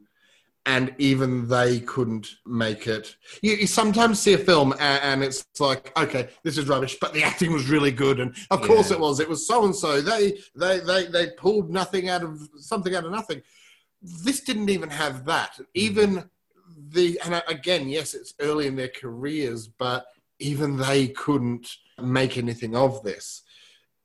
and 0.65 0.93
even 0.99 1.47
they 1.47 1.79
couldn't 1.79 2.35
make 2.45 2.85
it. 2.85 3.15
You, 3.41 3.53
you 3.53 3.67
sometimes 3.67 4.19
see 4.19 4.33
a 4.33 4.37
film 4.37 4.73
and, 4.73 5.03
and 5.03 5.23
it's 5.23 5.45
like, 5.59 5.91
okay, 5.97 6.29
this 6.43 6.57
is 6.57 6.67
rubbish, 6.67 6.97
but 7.01 7.13
the 7.13 7.23
acting 7.23 7.51
was 7.51 7.69
really 7.69 7.91
good, 7.91 8.19
and 8.19 8.35
of 8.51 8.61
course 8.61 8.91
it 8.91 8.99
was. 8.99 9.19
It 9.19 9.27
was 9.29 9.47
so 9.47 9.65
and 9.65 9.75
so. 9.75 10.01
They 10.01 10.37
they 10.55 10.79
they 10.79 11.07
they 11.07 11.29
pulled 11.31 11.71
nothing 11.71 12.09
out 12.09 12.23
of 12.23 12.47
something 12.57 12.93
out 12.93 13.05
of 13.05 13.11
nothing. 13.11 13.41
This 14.01 14.41
didn't 14.41 14.69
even 14.69 14.89
have 14.89 15.25
that. 15.25 15.55
Hmm. 15.57 15.63
Even 15.73 16.29
the 16.89 17.19
and 17.25 17.41
again, 17.47 17.89
yes, 17.89 18.13
it's 18.13 18.35
early 18.39 18.67
in 18.67 18.75
their 18.75 18.89
careers, 18.89 19.67
but 19.67 20.05
even 20.37 20.77
they 20.77 21.07
couldn't 21.07 21.77
make 21.99 22.37
anything 22.37 22.75
of 22.75 23.03
this 23.03 23.43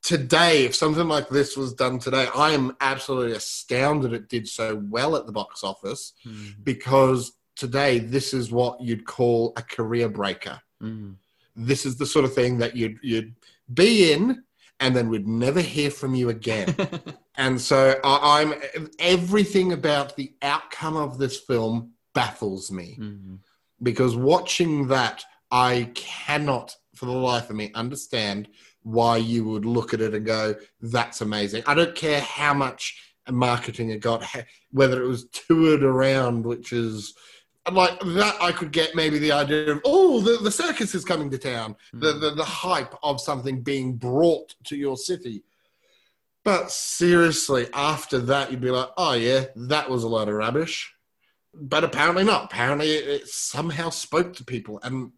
today, 0.06 0.64
if 0.64 0.74
something 0.74 1.08
like 1.08 1.28
this 1.28 1.56
was 1.56 1.74
done 1.74 1.98
today, 1.98 2.28
I 2.34 2.52
am 2.52 2.76
absolutely 2.80 3.32
astounded 3.32 4.12
it 4.12 4.28
did 4.28 4.46
so 4.46 4.76
well 4.88 5.16
at 5.16 5.26
the 5.26 5.32
box 5.32 5.64
office 5.64 6.12
Mm, 6.24 6.54
because 6.62 7.32
today 7.56 7.98
this 7.98 8.32
is 8.32 8.52
what 8.52 8.80
you'd 8.80 9.04
call 9.04 9.52
a 9.56 9.62
career 9.62 10.08
breaker. 10.08 10.60
mm. 10.82 11.16
This 11.56 11.84
is 11.86 11.96
the 11.96 12.06
sort 12.06 12.24
of 12.24 12.34
thing 12.34 12.58
that 12.58 12.76
you'd 12.76 12.98
you'd 13.02 13.34
be 13.72 14.12
in 14.12 14.44
and 14.78 14.94
then 14.94 15.08
we'd 15.08 15.26
never 15.26 15.60
hear 15.60 15.90
from 15.90 16.14
you 16.14 16.28
again. 16.28 16.76
and 17.36 17.60
so 17.60 17.78
I, 18.04 18.14
I'm 18.42 18.90
everything 19.00 19.72
about 19.72 20.14
the 20.16 20.34
outcome 20.42 20.96
of 20.96 21.18
this 21.18 21.36
film 21.40 21.92
baffles 22.14 22.70
me 22.70 22.96
Mm. 23.00 23.38
because 23.82 24.14
watching 24.16 24.86
that, 24.88 25.24
I 25.50 25.90
cannot 25.94 26.76
for 26.94 27.06
the 27.06 27.12
life 27.30 27.50
of 27.50 27.56
me 27.56 27.70
understand 27.74 28.48
why 28.86 29.16
you 29.16 29.44
would 29.44 29.64
look 29.64 29.92
at 29.92 30.00
it 30.00 30.14
and 30.14 30.24
go, 30.24 30.54
"That's 30.80 31.20
amazing." 31.20 31.64
I 31.66 31.74
don't 31.74 31.96
care 31.96 32.20
how 32.20 32.54
much 32.54 32.96
marketing 33.28 33.90
it 33.90 34.00
got, 34.00 34.24
whether 34.70 35.02
it 35.02 35.08
was 35.08 35.26
toured 35.32 35.82
around, 35.82 36.46
which 36.46 36.72
is 36.72 37.14
like 37.70 37.98
that. 38.00 38.36
I 38.40 38.52
could 38.52 38.70
get 38.70 38.94
maybe 38.94 39.18
the 39.18 39.32
idea 39.32 39.72
of, 39.72 39.80
"Oh, 39.84 40.20
the, 40.20 40.36
the 40.36 40.52
circus 40.52 40.94
is 40.94 41.04
coming 41.04 41.30
to 41.30 41.38
town," 41.38 41.74
hmm. 41.92 42.00
the, 42.00 42.12
the 42.12 42.30
the 42.30 42.44
hype 42.44 42.94
of 43.02 43.20
something 43.20 43.62
being 43.62 43.96
brought 43.96 44.54
to 44.64 44.76
your 44.76 44.96
city. 44.96 45.42
But 46.44 46.70
seriously, 46.70 47.66
after 47.72 48.20
that, 48.20 48.52
you'd 48.52 48.60
be 48.60 48.70
like, 48.70 48.90
"Oh 48.96 49.14
yeah, 49.14 49.46
that 49.56 49.90
was 49.90 50.04
a 50.04 50.08
lot 50.08 50.28
of 50.28 50.34
rubbish." 50.34 50.96
but 51.58 51.84
apparently 51.84 52.24
not. 52.24 52.44
Apparently, 52.44 52.90
it, 52.92 53.08
it 53.08 53.28
somehow 53.28 53.90
spoke 53.90 54.34
to 54.34 54.44
people. 54.44 54.78
And 54.82 55.12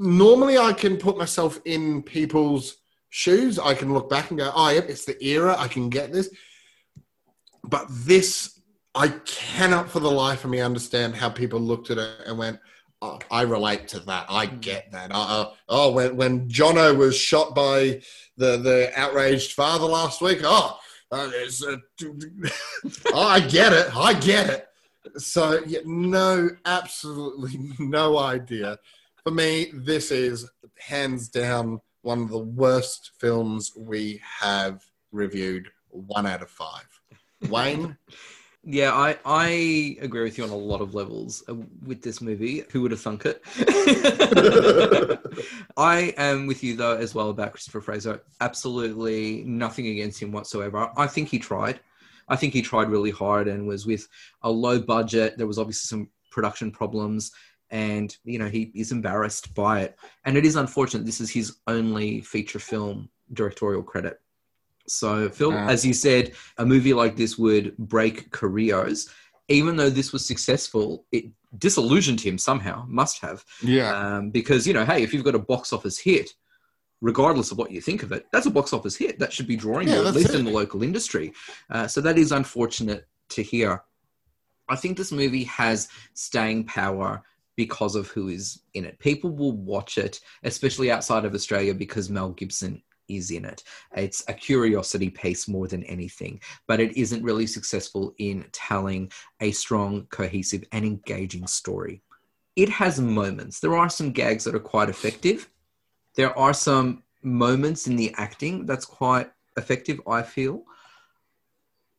normally, 0.00 0.58
I 0.58 0.72
can 0.72 0.96
put 0.96 1.18
myself 1.18 1.60
in 1.64 2.02
people's 2.02 2.78
shoes. 3.10 3.58
I 3.58 3.74
can 3.74 3.92
look 3.92 4.08
back 4.08 4.30
and 4.30 4.38
go, 4.38 4.50
"Oh, 4.54 4.70
yep, 4.70 4.88
it's 4.88 5.04
the 5.04 5.22
era. 5.24 5.54
I 5.58 5.68
can 5.68 5.90
get 5.90 6.12
this." 6.12 6.30
But 7.62 7.86
this, 7.90 8.60
I 8.94 9.08
cannot 9.26 9.90
for 9.90 10.00
the 10.00 10.10
life 10.10 10.44
of 10.44 10.50
me 10.50 10.60
understand 10.60 11.14
how 11.14 11.28
people 11.28 11.60
looked 11.60 11.90
at 11.90 11.98
it 11.98 12.10
and 12.26 12.38
went, 12.38 12.58
oh, 13.02 13.18
"I 13.30 13.42
relate 13.42 13.88
to 13.88 14.00
that. 14.00 14.26
I 14.28 14.46
get 14.46 14.90
that." 14.92 15.12
Uh, 15.12 15.50
oh, 15.68 15.92
when 15.92 16.16
when 16.16 16.48
Jono 16.48 16.96
was 16.96 17.16
shot 17.16 17.54
by 17.54 18.00
the 18.36 18.56
the 18.56 18.90
outraged 18.96 19.52
father 19.52 19.86
last 19.86 20.20
week, 20.20 20.40
oh. 20.42 20.78
Uh, 21.12 21.28
uh, 21.68 21.76
oh, 23.12 23.22
I 23.22 23.40
get 23.40 23.72
it. 23.72 23.96
I 23.96 24.14
get 24.14 24.48
it. 24.48 24.66
So, 25.16 25.60
yeah, 25.66 25.80
no, 25.84 26.50
absolutely 26.64 27.72
no 27.78 28.18
idea. 28.18 28.78
For 29.30 29.36
me, 29.36 29.70
this 29.72 30.10
is 30.10 30.50
hands 30.76 31.28
down 31.28 31.80
one 32.02 32.22
of 32.22 32.30
the 32.30 32.40
worst 32.40 33.12
films 33.20 33.70
we 33.76 34.20
have 34.24 34.82
reviewed. 35.12 35.68
One 35.90 36.26
out 36.26 36.42
of 36.42 36.50
five. 36.50 36.88
Wayne, 37.48 37.96
Yeah, 38.64 38.92
I, 38.92 39.18
I 39.24 39.96
agree 40.00 40.24
with 40.24 40.36
you 40.36 40.42
on 40.42 40.50
a 40.50 40.56
lot 40.56 40.80
of 40.80 40.96
levels 40.96 41.44
uh, 41.48 41.54
with 41.86 42.02
this 42.02 42.20
movie. 42.20 42.64
Who 42.72 42.82
would 42.82 42.90
have 42.90 43.02
thunk 43.02 43.24
it? 43.24 43.40
I 45.76 46.12
am 46.16 46.48
with 46.48 46.64
you 46.64 46.74
though 46.74 46.96
as 46.96 47.14
well 47.14 47.30
about 47.30 47.52
Christopher 47.52 47.82
Fraser. 47.82 48.24
Absolutely 48.40 49.44
nothing 49.44 49.86
against 49.86 50.20
him 50.20 50.32
whatsoever. 50.32 50.90
I 50.96 51.06
think 51.06 51.28
he 51.28 51.38
tried. 51.38 51.78
I 52.28 52.34
think 52.34 52.52
he 52.52 52.62
tried 52.62 52.90
really 52.90 53.12
hard 53.12 53.46
and 53.46 53.68
was 53.68 53.86
with 53.86 54.08
a 54.42 54.50
low 54.50 54.80
budget. 54.80 55.38
There 55.38 55.46
was 55.46 55.60
obviously 55.60 55.86
some 55.86 56.08
production 56.32 56.70
problems, 56.70 57.32
and 57.70 58.16
you 58.24 58.38
know 58.38 58.48
he 58.48 58.70
is 58.74 58.92
embarrassed 58.92 59.54
by 59.54 59.80
it. 59.82 59.98
And 60.24 60.36
it 60.36 60.44
is 60.44 60.56
unfortunate. 60.56 61.06
This 61.06 61.20
is 61.20 61.30
his 61.30 61.56
only 61.66 62.20
feature 62.20 62.58
film 62.58 63.08
directorial 63.32 63.82
credit. 63.82 64.20
So, 64.86 65.28
Phil, 65.28 65.52
as 65.52 65.86
you 65.86 65.94
said, 65.94 66.32
a 66.58 66.66
movie 66.66 66.94
like 66.94 67.14
this 67.16 67.38
would 67.38 67.76
break 67.78 68.30
careers. 68.32 69.08
Even 69.48 69.76
though 69.76 69.90
this 69.90 70.12
was 70.12 70.26
successful, 70.26 71.04
it 71.12 71.26
disillusioned 71.58 72.20
him 72.20 72.38
somehow. 72.38 72.84
Must 72.88 73.20
have 73.20 73.44
yeah, 73.62 73.92
um, 74.16 74.30
because 74.30 74.66
you 74.66 74.72
know, 74.72 74.84
hey, 74.84 75.02
if 75.02 75.12
you've 75.12 75.24
got 75.24 75.34
a 75.34 75.40
box 75.40 75.72
office 75.72 75.98
hit, 75.98 76.34
regardless 77.00 77.50
of 77.52 77.58
what 77.58 77.70
you 77.70 77.80
think 77.80 78.02
of 78.02 78.12
it, 78.12 78.26
that's 78.32 78.46
a 78.46 78.50
box 78.50 78.72
office 78.72 78.96
hit. 78.96 79.18
That 79.18 79.32
should 79.32 79.46
be 79.46 79.56
drawing 79.56 79.88
Yeah, 79.88 80.00
you, 80.02 80.06
at 80.08 80.14
least 80.14 80.30
it. 80.30 80.40
in 80.40 80.44
the 80.44 80.50
local 80.50 80.82
industry. 80.82 81.32
Uh, 81.68 81.86
so 81.86 82.00
that 82.00 82.18
is 82.18 82.32
unfortunate 82.32 83.06
to 83.30 83.42
hear. 83.42 83.82
I 84.68 84.76
think 84.76 84.96
this 84.96 85.10
movie 85.12 85.44
has 85.44 85.88
staying 86.14 86.64
power 86.64 87.22
because 87.60 87.94
of 87.94 88.08
who 88.08 88.28
is 88.28 88.62
in 88.72 88.86
it. 88.86 88.98
People 89.00 89.28
will 89.28 89.52
watch 89.52 89.98
it, 89.98 90.18
especially 90.44 90.90
outside 90.90 91.26
of 91.26 91.34
Australia, 91.34 91.74
because 91.74 92.08
Mel 92.08 92.30
Gibson 92.30 92.82
is 93.06 93.30
in 93.30 93.44
it. 93.44 93.62
It's 93.94 94.24
a 94.28 94.32
curiosity 94.32 95.10
piece 95.10 95.46
more 95.46 95.68
than 95.68 95.84
anything, 95.84 96.40
but 96.66 96.80
it 96.80 96.96
isn't 96.96 97.22
really 97.22 97.46
successful 97.46 98.14
in 98.16 98.46
telling 98.52 99.12
a 99.40 99.50
strong, 99.50 100.06
cohesive, 100.06 100.64
and 100.72 100.86
engaging 100.86 101.46
story. 101.46 102.00
It 102.56 102.70
has 102.70 102.98
moments. 102.98 103.60
There 103.60 103.76
are 103.76 103.90
some 103.90 104.10
gags 104.10 104.44
that 104.44 104.54
are 104.54 104.70
quite 104.74 104.88
effective. 104.88 105.50
There 106.14 106.36
are 106.38 106.54
some 106.54 107.02
moments 107.22 107.86
in 107.88 107.96
the 107.96 108.14
acting 108.16 108.64
that's 108.64 108.86
quite 108.86 109.30
effective, 109.58 110.00
I 110.06 110.22
feel. 110.22 110.62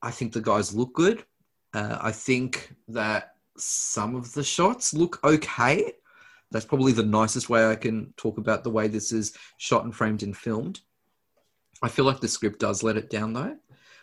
I 0.02 0.10
think 0.10 0.34
the 0.34 0.42
guys 0.42 0.74
look 0.74 0.92
good. 0.96 1.24
Uh, 1.72 2.00
I 2.02 2.12
think 2.12 2.74
that 2.88 3.36
some 3.62 4.16
of 4.16 4.34
the 4.34 4.44
shots 4.44 4.94
look 4.94 5.20
okay. 5.24 5.94
That's 6.52 6.66
probably 6.66 6.92
the 6.92 7.04
nicest 7.04 7.50
way 7.50 7.66
I 7.70 7.76
can 7.76 8.14
talk 8.18 8.38
about 8.38 8.64
the 8.64 8.70
way 8.70 8.88
this 8.88 9.12
is 9.12 9.36
shot 9.58 9.86
and 9.86 9.96
framed 9.96 10.24
and 10.24 10.36
filmed. 10.36 10.82
I 11.82 11.88
feel 11.88 12.06
like 12.06 12.20
the 12.20 12.28
script 12.28 12.60
does 12.60 12.84
let 12.84 12.98
it 12.98 13.10
down 13.10 13.34
though. 13.34 13.58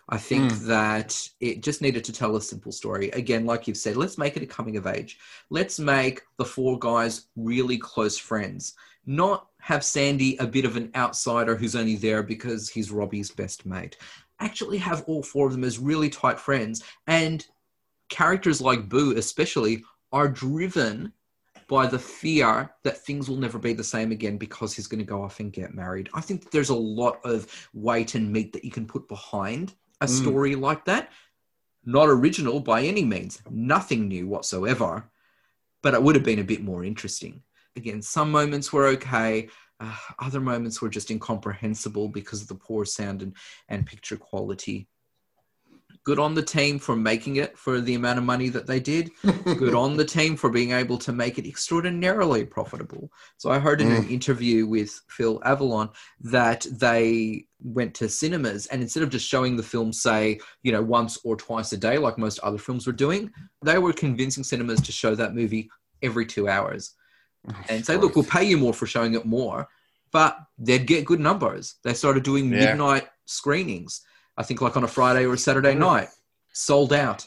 I 0.09 0.17
think 0.17 0.53
hmm. 0.53 0.69
that 0.69 1.29
it 1.41 1.63
just 1.63 1.83
needed 1.83 2.03
to 2.05 2.13
tell 2.13 2.37
a 2.37 2.41
simple 2.41 2.73
story. 2.73 3.11
Again, 3.11 3.45
like 3.45 3.69
you've 3.69 3.77
said, 3.77 3.97
let's 3.97 4.17
make 4.17 4.37
it 4.37 4.43
a 4.43 4.47
coming 4.47 4.77
of 4.77 4.87
age. 4.87 5.19
Let's 5.51 5.79
make 5.79 6.23
the 6.39 6.45
four 6.45 6.79
guys 6.79 7.27
really 7.37 7.77
close 7.77 8.17
friends, 8.17 8.75
not 9.05 9.49
have 9.61 9.85
Sandy 9.85 10.37
a 10.39 10.47
bit 10.47 10.65
of 10.65 10.77
an 10.77 10.91
outsider 10.95 11.57
who's 11.57 11.77
only 11.77 11.97
there 11.97 12.23
because 12.23 12.71
he's 12.71 12.91
Robbie's 12.91 13.31
best 13.31 13.67
mate. 13.67 13.99
Actually, 14.41 14.79
have 14.79 15.05
all 15.07 15.23
four 15.23 15.47
of 15.47 15.53
them 15.53 15.65
as 15.65 15.79
really 15.79 16.09
tight 16.09 16.41
friends. 16.41 16.83
And 17.07 17.45
characters 18.09 18.61
like 18.61 18.89
Boo, 18.89 19.17
especially, 19.17 19.85
are 20.13 20.29
driven 20.29 21.13
by 21.69 21.87
the 21.87 21.99
fear 21.99 22.71
that 22.83 23.05
things 23.05 23.29
will 23.29 23.37
never 23.37 23.59
be 23.59 23.75
the 23.75 23.85
same 23.85 24.11
again 24.11 24.39
because 24.39 24.75
he's 24.75 24.87
going 24.87 24.99
to 24.99 25.05
go 25.05 25.23
off 25.23 25.39
and 25.39 25.53
get 25.53 25.75
married. 25.75 26.09
I 26.15 26.23
think 26.23 26.51
there's 26.51 26.71
a 26.71 26.75
lot 26.75 27.21
of 27.25 27.69
weight 27.75 28.15
and 28.15 28.33
meat 28.33 28.55
that 28.55 28.65
you 28.65 28.71
can 28.71 28.87
put 28.87 29.07
behind 29.07 29.75
a 30.01 30.09
story 30.09 30.55
like 30.55 30.85
that. 30.87 31.11
Not 31.85 32.09
original 32.09 32.61
by 32.61 32.83
any 32.83 33.05
means, 33.05 33.41
nothing 33.51 34.09
new 34.09 34.27
whatsoever, 34.27 35.11
but 35.83 35.95
it 35.95 36.03
would 36.03 36.15
have 36.15 36.25
been 36.25 36.39
a 36.39 36.45
bit 36.45 36.63
more 36.63 36.85
interesting. 36.85 37.43
Again, 37.77 38.03
some 38.03 38.31
moments 38.31 38.73
were 38.73 38.87
okay. 38.89 39.49
Uh, 39.79 39.95
other 40.19 40.41
moments 40.41 40.81
were 40.81 40.89
just 40.89 41.11
incomprehensible 41.11 42.09
because 42.09 42.43
of 42.43 42.49
the 42.49 42.55
poor 42.55 42.85
sound 42.85 43.23
and, 43.23 43.35
and 43.69 43.87
picture 43.87 44.17
quality. 44.17 44.89
Good 46.09 46.19
on 46.19 46.35
the 46.35 46.43
team 46.43 46.79
for 46.79 46.97
making 46.97 47.37
it 47.37 47.59
for 47.59 47.83
the 47.83 47.95
amount 47.95 48.19
of 48.19 48.25
money 48.25 48.49
that 48.49 48.67
they 48.67 48.81
did. 48.81 49.11
Good 49.45 49.75
on 49.75 49.99
the 49.99 50.07
team 50.07 50.37
for 50.37 50.49
being 50.49 50.73
able 50.73 50.97
to 50.97 51.13
make 51.13 51.39
it 51.39 51.47
extraordinarily 51.47 52.47
profitable. 52.47 53.13
So 53.37 53.51
I 53.51 53.59
heard 53.59 53.83
in 53.83 53.93
an 53.93 54.05
mm. 54.05 54.11
interview 54.11 54.67
with 54.67 55.03
Phil 55.11 55.39
Avalon 55.45 55.91
that 56.23 56.65
they 56.71 57.45
went 57.63 57.93
to 57.97 58.09
cinemas 58.09 58.65
and 58.69 58.81
instead 58.81 59.03
of 59.03 59.11
just 59.11 59.29
showing 59.29 59.55
the 59.55 59.63
film, 59.63 59.93
say, 59.93 60.41
you 60.63 60.73
know, 60.73 60.81
once 60.81 61.19
or 61.25 61.37
twice 61.37 61.75
a 61.75 61.77
day, 61.77 61.99
like 61.99 62.17
most 62.17 62.39
other 62.39 62.57
films 62.57 62.87
were 62.87 62.95
doing, 62.95 63.31
they 63.63 63.77
were 63.77 63.93
convincing 63.93 64.45
cinemas 64.45 64.81
to 64.81 64.93
show 64.93 65.15
that 65.15 65.35
movie 65.35 65.69
every 66.01 66.25
two 66.25 66.49
hours 66.49 66.95
oh, 67.51 67.55
and 67.69 67.85
say, 67.85 67.99
look, 67.99 68.17
we'll 68.17 68.25
pay 68.25 68.45
you 68.45 68.57
more 68.57 68.73
for 68.73 68.87
showing 68.87 69.13
it 69.13 69.27
more, 69.27 69.69
but 70.11 70.39
they'd 70.57 70.87
get 70.87 71.05
good 71.05 71.21
numbers. 71.21 71.75
They 71.85 71.93
started 71.93 72.23
doing 72.23 72.51
Yeah. 72.51 72.61
midnight 72.61 73.09
screenings, 73.27 74.01
I 74.39 74.45
think 74.45 74.63
like 74.63 74.77
on 74.77 74.85
a 74.85 74.89
Friday 74.89 75.27
or 75.27 75.35
a 75.35 75.39
Saturday 75.39 75.75
night, 75.75 76.09
sold 76.53 76.93
out. 76.93 77.27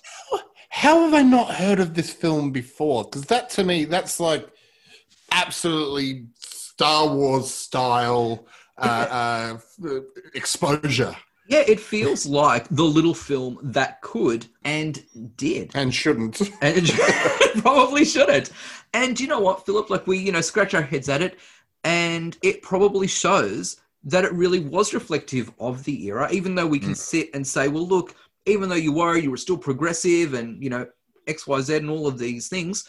How 0.69 1.01
have 1.01 1.13
I 1.13 1.21
not 1.21 1.51
heard 1.51 1.81
of 1.81 1.93
this 1.93 2.11
film 2.11 2.51
before? 2.51 3.03
Because 3.03 3.25
that 3.25 3.49
to 3.51 3.65
me, 3.65 3.83
that's 3.83 4.19
like 4.21 4.47
absolutely 5.31 6.27
Star 6.39 7.13
Wars 7.13 7.53
style 7.53 8.47
uh, 8.77 9.59
uh, 9.83 9.99
exposure 10.33 11.15
Yeah, 11.47 11.63
it 11.67 11.81
feels 11.81 12.25
like 12.25 12.67
the 12.69 12.83
little 12.83 13.13
film 13.13 13.59
that 13.61 14.01
could 14.01 14.47
and 14.63 15.03
did. 15.35 15.71
and 15.73 15.93
shouldn't. 15.93 16.41
And 16.61 16.89
probably 17.61 18.05
shouldn't. 18.05 18.51
And 18.93 19.19
you 19.19 19.27
know 19.27 19.41
what, 19.41 19.65
Philip? 19.65 19.89
Like 19.89 20.07
we, 20.07 20.17
you 20.17 20.31
know, 20.31 20.41
scratch 20.41 20.73
our 20.73 20.81
heads 20.81 21.09
at 21.09 21.21
it, 21.21 21.37
and 21.83 22.37
it 22.41 22.61
probably 22.61 23.07
shows 23.07 23.81
that 24.03 24.25
it 24.25 24.33
really 24.33 24.59
was 24.59 24.93
reflective 24.93 25.51
of 25.59 25.83
the 25.83 26.05
era, 26.07 26.27
even 26.31 26.55
though 26.55 26.67
we 26.67 26.79
can 26.79 26.91
mm. 26.91 26.97
sit 26.97 27.29
and 27.33 27.45
say, 27.45 27.67
well, 27.67 27.87
look, 27.87 28.15
even 28.45 28.69
though 28.69 28.75
you 28.75 28.91
were, 28.91 29.17
you 29.17 29.29
were 29.29 29.37
still 29.37 29.57
progressive 29.57 30.33
and, 30.33 30.63
you 30.63 30.69
know, 30.69 30.87
XYZ 31.27 31.77
and 31.77 31.89
all 31.89 32.07
of 32.07 32.17
these 32.17 32.47
things, 32.47 32.87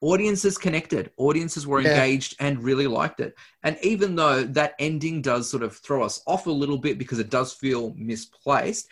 audiences 0.00 0.56
connected, 0.56 1.10
audiences 1.18 1.66
were 1.66 1.80
Yeah. 1.80 1.90
engaged 1.90 2.36
and 2.40 2.62
really 2.62 2.86
liked 2.86 3.20
it. 3.20 3.34
And 3.62 3.76
even 3.82 4.16
though 4.16 4.44
that 4.44 4.74
ending 4.78 5.20
does 5.20 5.50
sort 5.50 5.62
of 5.62 5.76
throw 5.76 6.02
us 6.02 6.22
off 6.26 6.46
a 6.46 6.50
little 6.50 6.78
bit 6.78 6.98
because 6.98 7.18
it 7.18 7.30
does 7.30 7.52
feel 7.52 7.94
misplaced, 7.96 8.88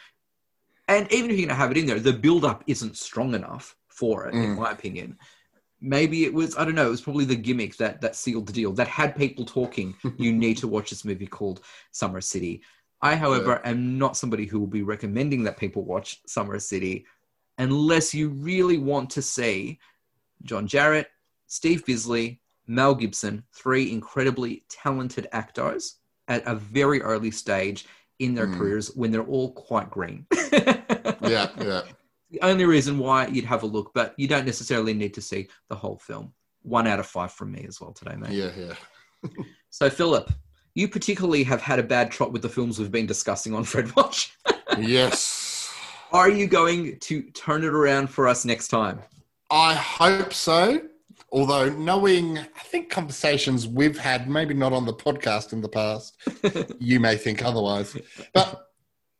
and 0.89 1.11
even 1.13 1.31
if 1.31 1.39
you're 1.39 1.47
going 1.47 1.57
to 1.57 1.63
have 1.63 1.71
it 1.71 1.79
in 1.79 1.87
there, 1.87 2.01
the 2.01 2.13
build 2.13 2.45
up 2.45 2.65
isn't 2.67 2.97
strong 2.97 3.35
enough 3.35 3.77
for 3.89 4.27
it, 4.27 4.35
in 4.35 4.55
mm. 4.55 4.59
my 4.59 4.71
opinion. 4.71 5.17
Maybe 5.87 6.25
it 6.25 6.35
was, 6.35 6.57
I 6.57 6.65
don't 6.65 6.75
know, 6.75 6.89
it 6.89 6.91
was 6.91 7.01
probably 7.01 7.25
the 7.25 7.37
gimmick 7.37 7.77
that, 7.77 8.01
that 8.01 8.17
sealed 8.17 8.47
the 8.47 8.53
deal, 8.53 8.73
that 8.73 8.89
had 8.89 9.17
people 9.17 9.45
talking. 9.45 9.95
you 10.19 10.33
need 10.45 10.57
to 10.59 10.69
watch 10.69 10.91
this 10.91 11.05
movie 11.05 11.27
called 11.27 11.61
Summer 11.93 12.21
City. 12.21 12.63
I, 13.01 13.15
however, 13.15 13.61
am 13.65 13.99
not 13.99 14.17
somebody 14.17 14.47
who 14.47 14.59
will 14.59 14.67
be 14.67 14.83
recommending 14.83 15.45
that 15.45 15.59
people 15.59 15.85
watch 15.85 16.21
Summer 16.27 16.59
City 16.59 17.07
unless 17.59 18.15
you 18.15 18.31
really 18.31 18.79
want 18.79 19.11
to 19.11 19.23
see 19.23 19.79
John 20.43 20.67
Jarratt, 20.67 21.07
Steve 21.47 21.85
Bisley, 21.87 22.41
Mel 22.67 22.95
Gibson, 22.95 23.45
three 23.53 23.93
incredibly 23.93 24.65
talented 24.69 25.29
actors 25.33 25.97
at 26.29 26.47
a 26.47 26.55
very 26.55 27.01
early 27.03 27.31
stage 27.31 27.87
in 28.19 28.35
their 28.35 28.47
mm. 28.47 28.59
careers 28.59 28.95
when 28.97 29.11
they're 29.11 29.23
all 29.23 29.53
quite 29.53 29.91
green. 29.91 30.27
yeah, 30.53 31.49
yeah. 31.61 31.83
The 32.31 32.41
only 32.43 32.65
reason 32.65 32.99
why 32.99 33.27
you'd 33.27 33.45
have 33.45 33.63
a 33.63 33.67
look, 33.67 33.93
but 33.95 34.15
you 34.17 34.29
don't 34.29 34.47
necessarily 34.47 34.95
need 34.95 35.15
to 35.15 35.21
see 35.21 35.49
the 35.69 35.77
whole 35.77 35.97
film. 35.97 36.33
One 36.63 36.87
out 36.87 36.99
of 36.99 37.07
five 37.07 37.33
from 37.33 37.53
me 37.53 37.65
as 37.69 37.81
well 37.81 37.93
today, 37.93 38.17
mate. 38.17 38.33
Yeah, 38.33 38.51
yeah. 38.57 39.31
So, 39.71 39.91
Philip, 39.91 40.31
you 40.75 40.89
particularly 40.89 41.43
have 41.43 41.61
had 41.61 41.79
a 41.79 41.83
bad 41.83 42.11
trot 42.11 42.33
with 42.33 42.41
the 42.41 42.49
films 42.49 42.79
we've 42.79 42.91
been 42.91 43.05
discussing 43.05 43.55
on 43.55 43.65
Fred 43.65 43.95
Watch. 43.95 44.33
yes. 44.79 45.71
Are 46.13 46.31
you 46.31 46.47
going 46.47 46.99
to 47.01 47.23
turn 47.33 47.63
it 47.63 47.75
around 47.75 48.09
for 48.09 48.27
us 48.27 48.47
next 48.47 48.69
time? 48.69 49.01
I 49.51 49.75
hope 49.75 50.33
so. 50.33 50.81
Although, 51.31 51.69
knowing, 51.71 52.39
I 52.39 52.63
think 52.65 52.89
conversations 52.89 53.69
we've 53.69 53.99
had, 53.99 54.31
maybe 54.31 54.55
not 54.55 54.73
on 54.73 54.87
the 54.87 54.95
podcast 54.95 55.53
in 55.53 55.61
the 55.61 55.69
past, 55.69 56.17
you 56.79 57.01
may 57.01 57.17
think 57.17 57.45
otherwise. 57.45 57.97
But 58.33 58.66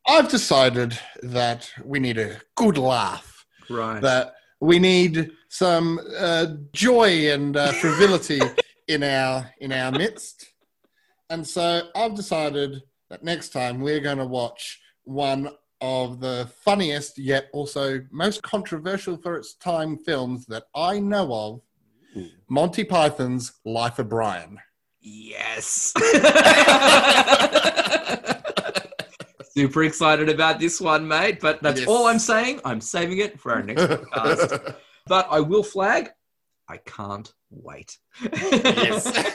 I've 0.07 0.29
decided 0.29 0.97
that 1.23 1.69
we 1.83 1.99
need 1.99 2.17
a 2.17 2.37
good 2.55 2.77
laugh, 2.77 3.45
Right. 3.69 4.01
that 4.01 4.35
we 4.61 4.79
need 4.79 5.31
some 5.49 5.99
uh, 6.17 6.47
joy 6.73 7.31
and 7.31 7.55
uh, 7.57 7.71
frivolity 7.73 8.39
in 8.87 9.03
our 9.03 9.49
in 9.59 9.71
our 9.73 9.91
midst. 9.91 10.45
And 11.29 11.45
so 11.45 11.89
I've 11.95 12.15
decided 12.15 12.81
that 13.09 13.23
next 13.23 13.49
time 13.49 13.81
we're 13.81 13.99
going 13.99 14.17
to 14.17 14.25
watch 14.25 14.79
one 15.03 15.49
of 15.81 16.19
the 16.19 16.49
funniest 16.63 17.17
yet 17.17 17.47
also 17.53 18.01
most 18.11 18.41
controversial 18.43 19.17
for 19.17 19.37
its 19.37 19.55
time 19.55 19.97
films 19.97 20.45
that 20.47 20.63
I 20.73 20.99
know 20.99 21.33
of 21.33 21.61
Monty 22.49 22.83
Python's 22.83 23.53
Life 23.65 23.99
of 23.99 24.09
Brian. 24.09 24.57
Yes. 25.01 25.93
Super 29.57 29.83
excited 29.85 30.29
about 30.29 30.59
this 30.59 30.79
one, 30.79 31.07
mate. 31.07 31.39
But 31.39 31.63
that's 31.63 31.79
Yes. 31.79 31.89
all 31.89 32.05
I'm 32.05 32.19
saying. 32.19 32.61
I'm 32.63 32.79
saving 32.79 33.17
it 33.17 33.39
for 33.39 33.51
our 33.53 33.63
next 33.63 33.81
podcast. 33.81 34.75
But 35.07 35.25
I 35.31 35.39
will 35.39 35.63
flag, 35.63 36.09
I 36.67 36.77
can't 36.77 37.31
wait. 37.49 37.97
Yes. 38.21 39.33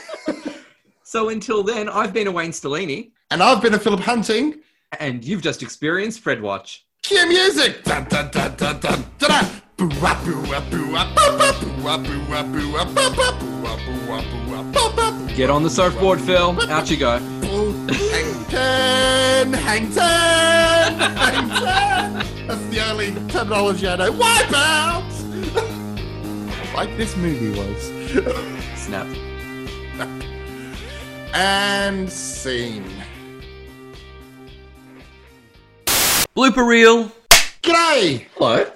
so 1.03 1.31
until 1.31 1.63
then, 1.65 1.89
I've 1.89 2.13
been 2.13 2.27
a 2.27 2.31
Wayne 2.31 2.51
Stellini, 2.53 3.11
and 3.31 3.43
I've 3.43 3.63
been 3.63 3.73
a 3.73 3.79
Philip 3.79 4.01
Hunting. 4.01 4.61
and 5.01 5.25
you've 5.25 5.41
just 5.41 5.63
experienced 5.63 6.21
Fred 6.21 6.43
Watch. 6.43 6.87
Cue 7.03 7.27
music! 7.27 7.83
Dun, 7.85 8.05
dun, 8.05 8.31
dun, 8.31 8.55
dun, 8.57 8.79
dun, 8.81 9.05
dun, 9.19 9.63
Get 15.35 15.49
on 15.51 15.63
the 15.63 15.71
surfboard, 15.71 16.21
Phil. 16.21 16.71
Out 16.71 16.91
you 16.91 16.99
go. 16.99 17.19
Boo. 18.53 18.59
Hang 18.59 19.51
ten, 19.51 19.53
hang 19.53 19.91
ten, 19.93 20.93
hang 21.17 21.49
ten. 21.49 22.47
That's 22.47 22.67
the 22.69 22.91
only 22.91 23.13
terminology 23.29 23.89
I 23.89 23.97
know. 23.97 24.13
Wipe 24.13 24.53
out! 24.53 25.03
like 26.75 26.97
this 26.97 27.17
movie 27.17 27.51
was. 27.59 27.93
Snap. 28.77 29.07
and 31.35 32.11
scene. 32.11 32.85
Blooper 36.37 36.67
reel. 36.67 37.13
G'day! 37.63 38.27
Hello. 38.37 38.67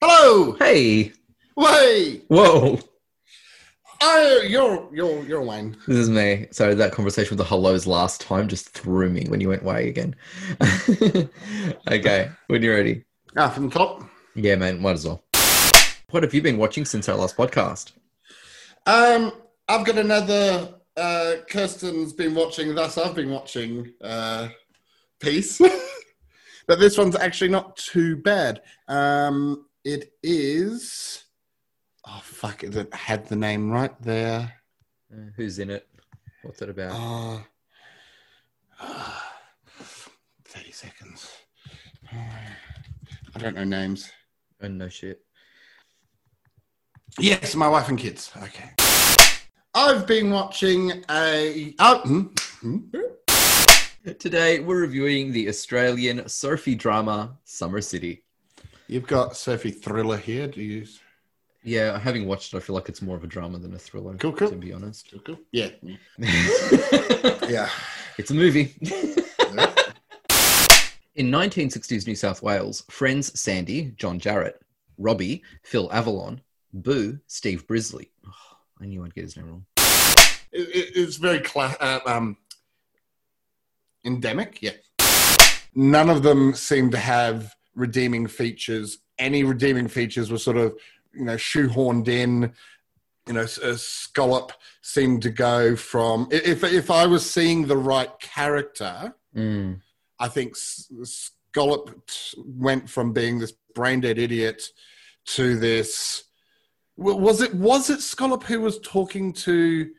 Hello! 0.00 0.52
Hey. 0.58 1.12
Way! 1.56 2.22
Whoa. 2.28 2.78
Oh, 4.04 4.42
you're 4.48 4.88
you're 4.92 5.22
you're 5.24 5.42
Wayne. 5.42 5.76
This 5.86 5.96
is 5.96 6.10
me. 6.10 6.48
So 6.50 6.74
that 6.74 6.92
conversation 6.92 7.36
with 7.36 7.38
the 7.38 7.48
hellos 7.48 7.86
last 7.86 8.20
time 8.20 8.48
just 8.48 8.70
threw 8.70 9.08
me 9.08 9.26
when 9.28 9.40
you 9.40 9.48
went 9.48 9.62
way 9.62 9.88
again. 9.88 10.16
okay, 11.88 12.30
when 12.48 12.62
you're 12.62 12.74
ready. 12.74 13.04
Ah, 13.36 13.48
from 13.48 13.68
the 13.68 13.74
top. 13.74 14.02
Yeah, 14.34 14.56
man, 14.56 14.82
might 14.82 14.92
as 14.92 15.06
well. 15.06 15.22
What 16.10 16.24
have 16.24 16.34
you 16.34 16.42
been 16.42 16.58
watching 16.58 16.84
since 16.84 17.08
our 17.08 17.16
last 17.16 17.36
podcast? 17.36 17.92
Um, 18.86 19.32
I've 19.68 19.86
got 19.86 19.98
another. 19.98 20.74
Uh, 20.96 21.34
Kirsten's 21.48 22.12
been 22.12 22.34
watching. 22.34 22.74
Thus, 22.74 22.98
I've 22.98 23.14
been 23.14 23.30
watching. 23.30 23.92
Uh, 24.02 24.48
piece, 25.22 25.58
but 26.66 26.80
this 26.80 26.98
one's 26.98 27.16
actually 27.16 27.50
not 27.50 27.76
too 27.76 28.16
bad. 28.16 28.62
Um, 28.88 29.66
it 29.84 30.12
is. 30.22 31.21
Oh 32.06 32.20
fuck! 32.22 32.64
It 32.64 32.92
had 32.94 33.28
the 33.28 33.36
name 33.36 33.70
right 33.70 33.94
there. 34.02 34.52
Uh, 35.12 35.30
who's 35.36 35.58
in 35.58 35.70
it? 35.70 35.86
What's 36.42 36.60
it 36.62 36.68
about? 36.68 36.92
Uh, 36.92 37.40
uh, 38.80 39.20
30 40.44 40.72
seconds. 40.72 41.30
I 42.12 43.38
don't 43.38 43.54
know 43.54 43.64
names. 43.64 44.10
Oh, 44.62 44.68
no 44.68 44.88
shit. 44.88 45.22
Yes, 47.18 47.54
my 47.54 47.68
wife 47.68 47.88
and 47.88 47.98
kids. 47.98 48.30
Okay. 48.42 48.70
I've 49.74 50.06
been 50.06 50.30
watching 50.30 51.04
a. 51.10 51.74
Oh, 51.78 52.00
hmm, 52.00 52.22
hmm. 52.60 54.10
Today, 54.18 54.60
we're 54.60 54.80
reviewing 54.80 55.32
the 55.32 55.48
Australian 55.48 56.20
surfie 56.22 56.76
drama 56.76 57.38
Summer 57.44 57.80
City. 57.80 58.24
You've 58.88 59.06
got 59.06 59.32
surfie 59.32 59.74
Thriller 59.74 60.16
here. 60.16 60.48
Do 60.48 60.60
you? 60.60 60.86
Yeah, 61.64 61.98
having 61.98 62.26
watched 62.26 62.52
it, 62.52 62.56
I 62.56 62.60
feel 62.60 62.74
like 62.74 62.88
it's 62.88 63.02
more 63.02 63.16
of 63.16 63.22
a 63.22 63.28
drama 63.28 63.58
than 63.58 63.72
a 63.74 63.78
thriller, 63.78 64.16
Cool, 64.16 64.32
cool. 64.32 64.50
to 64.50 64.56
be 64.56 64.72
honest. 64.72 65.08
Cool, 65.10 65.20
cool. 65.20 65.38
Yeah. 65.52 65.68
yeah. 66.18 67.68
it's 68.18 68.30
a 68.30 68.34
movie. 68.34 68.74
In 71.14 71.30
1960s 71.30 72.06
New 72.06 72.14
South 72.14 72.42
Wales, 72.42 72.84
friends 72.90 73.38
Sandy, 73.38 73.92
John 73.96 74.18
Jarratt, 74.18 74.54
Robbie, 74.98 75.42
Phil 75.62 75.92
Avalon, 75.92 76.40
Boo, 76.72 77.18
Steve 77.26 77.66
Brisley. 77.68 78.10
Oh, 78.26 78.30
I 78.80 78.86
knew 78.86 79.04
I'd 79.04 79.14
get 79.14 79.24
his 79.24 79.36
name 79.36 79.46
wrong. 79.48 79.66
It, 79.76 80.68
it- 80.68 80.92
it's 80.96 81.16
very 81.16 81.40
cla- 81.40 81.76
uh, 81.80 82.00
um, 82.06 82.38
endemic. 84.04 84.60
Yeah. 84.62 84.72
None 85.74 86.08
of 86.10 86.22
them 86.22 86.54
seem 86.54 86.90
to 86.90 86.98
have 86.98 87.54
redeeming 87.74 88.26
features. 88.26 88.98
Any 89.18 89.44
redeeming 89.44 89.88
features 89.88 90.30
were 90.30 90.38
sort 90.38 90.56
of, 90.56 90.74
you 91.14 91.24
know, 91.24 91.36
shoehorned 91.36 92.08
in. 92.08 92.52
You 93.28 93.34
know, 93.34 93.42
a 93.42 93.78
Scollop 93.78 94.50
seemed 94.82 95.22
to 95.22 95.30
go 95.30 95.76
from. 95.76 96.26
If 96.32 96.64
if 96.64 96.90
I 96.90 97.06
was 97.06 97.28
seeing 97.30 97.66
the 97.66 97.76
right 97.76 98.10
character, 98.20 99.14
Mm. 99.34 99.80
I 100.18 100.28
think 100.28 100.54
Scollop 100.56 102.02
went 102.36 102.88
from 102.88 103.12
being 103.12 103.38
this 103.38 103.52
brain 103.74 104.00
dead 104.00 104.18
idiot 104.18 104.62
to 105.26 105.58
this. 105.58 106.24
Was 106.96 107.40
it 107.40 107.54
was 107.54 107.90
it 107.90 108.00
Scollop 108.00 108.44
who 108.44 108.60
was 108.60 108.78
talking 108.80 109.32
to 109.32 109.90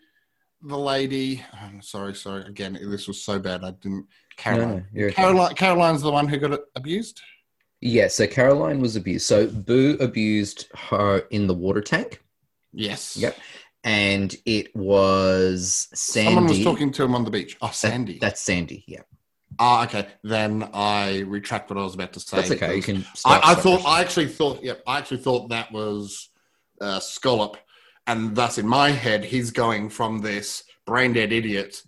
the 0.61 0.77
lady? 0.77 1.43
I'm 1.53 1.81
sorry, 1.81 2.13
sorry. 2.13 2.43
Again, 2.45 2.77
this 2.81 3.07
was 3.07 3.21
so 3.21 3.39
bad. 3.39 3.63
I 3.63 3.71
didn't. 3.71 4.05
Caroline. 4.37 4.69
No, 4.69 4.75
no, 4.75 4.83
you're 4.93 5.07
okay. 5.09 5.15
Caroline. 5.15 5.55
Caroline's 5.55 6.01
the 6.01 6.11
one 6.11 6.27
who 6.27 6.37
got 6.37 6.59
abused. 6.75 7.21
Yeah, 7.85 8.07
so 8.07 8.25
Caroline 8.27 8.79
was 8.79 8.95
abused. 8.95 9.25
So 9.25 9.47
Boo 9.47 9.97
abused 9.99 10.67
her 10.89 11.19
in 11.31 11.47
the 11.47 11.53
water 11.53 11.81
tank. 11.81 12.23
Yes. 12.71 13.17
Yep. 13.17 13.37
And 13.83 14.33
it 14.45 14.73
was 14.73 15.89
Sandy. 15.93 16.27
Someone 16.33 16.47
was 16.47 16.63
talking 16.63 16.91
to 16.93 17.03
him 17.03 17.13
on 17.13 17.25
the 17.25 17.29
beach. 17.31 17.57
Oh, 17.61 17.67
That- 17.67 17.75
Sandy. 17.75 18.19
that's 18.19 18.41
Sandy. 18.41 18.85
Yeah. 18.87 19.01
Ah, 19.59 19.83
okay. 19.83 20.07
Then 20.23 20.69
I 20.73 21.19
retract 21.19 21.69
what 21.69 21.77
I 21.77 21.83
was 21.83 21.93
about 21.93 22.13
to 22.13 22.19
say. 22.21 22.37
That's 22.37 22.51
okay. 22.51 22.75
You 22.75 22.81
can. 22.81 23.05
I, 23.25 23.51
I 23.51 23.55
thought. 23.55 23.85
I 23.85 24.01
actually 24.01 24.27
thought 24.27 24.63
yeah 24.63 24.73
I 24.87 24.97
actually 24.97 25.17
thought 25.17 25.49
that 25.49 25.71
was 25.71 26.29
uh, 26.81 26.99
Scollop, 26.99 27.57
and 28.07 28.35
thus 28.35 28.57
in 28.57 28.67
my 28.67 28.89
head 28.89 29.23
he's 29.23 29.51
going 29.51 29.89
from 29.89 30.21
this 30.21 30.63
brain 30.87 31.13
dead 31.13 31.31
idiot 31.31 31.83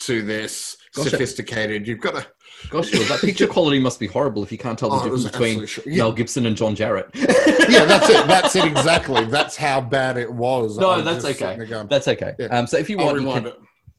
to 0.00 0.22
this 0.22 0.76
Gosh, 0.94 1.10
sophisticated. 1.10 1.86
You've 1.88 2.00
got 2.00 2.14
to 2.14 2.26
Gosh, 2.70 2.92
well, 2.94 3.02
that 3.08 3.20
picture 3.20 3.46
quality 3.46 3.78
must 3.78 4.00
be 4.00 4.06
horrible 4.06 4.42
if 4.42 4.50
you 4.50 4.56
can't 4.58 4.78
tell 4.78 4.88
the 4.90 4.96
Oh, 4.96 5.02
difference 5.02 5.24
between 5.24 5.66
sh- 5.66 5.80
yeah. 5.86 5.98
Mel 5.98 6.12
Gibson 6.12 6.46
and 6.46 6.56
John 6.56 6.74
Jarratt. 6.74 7.14
yeah 7.14 7.84
that's 7.84 8.08
it 8.08 8.26
that's 8.26 8.56
it 8.56 8.64
exactly 8.64 9.24
that's 9.26 9.56
how 9.56 9.80
bad 9.80 10.16
it 10.16 10.32
was. 10.32 10.78
No, 10.78 11.02
that's 11.02 11.24
okay. 11.24 11.34
sitting 11.34 11.58
there 11.58 11.66
going, 11.66 11.88
That's 11.88 12.08
okay. 12.08 12.34
Yeah. 12.38 12.46
Um, 12.46 12.66
so 12.66 12.78
if 12.78 12.88
you 12.88 12.96
want, 12.98 13.20
you 13.20 13.26
can, 13.26 13.52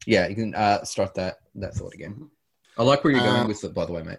yeah, 0.07 0.27
you 0.27 0.35
can 0.35 0.55
uh, 0.55 0.83
start 0.83 1.13
that 1.15 1.37
that 1.55 1.73
thought 1.75 1.93
again. 1.93 2.29
I 2.77 2.83
like 2.83 3.03
where 3.03 3.13
you're 3.13 3.21
going 3.23 3.41
Uh, 3.43 3.47
with 3.47 3.63
it, 3.63 3.73
by 3.73 3.85
the 3.85 3.91
way, 3.93 4.01
mate. 4.03 4.17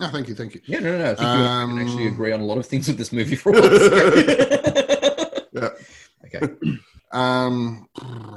Oh, 0.00 0.08
thank 0.10 0.28
you, 0.28 0.34
thank 0.34 0.54
you. 0.54 0.60
Yeah, 0.66 0.78
no, 0.80 0.92
no, 0.92 0.98
no. 0.98 1.10
I 1.10 1.14
think 1.14 1.20
you 1.20 1.26
can 1.26 1.78
actually 1.78 2.06
Um, 2.08 2.12
agree 2.12 2.32
on 2.32 2.40
a 2.40 2.44
lot 2.44 2.58
of 2.58 2.66
things 2.66 2.86
with 2.88 2.98
this 2.98 3.12
movie 3.12 3.36
for 3.36 3.52
once. 3.52 3.66
Yeah. 5.52 5.68
Okay. 6.26 6.54
Um, 7.10 7.88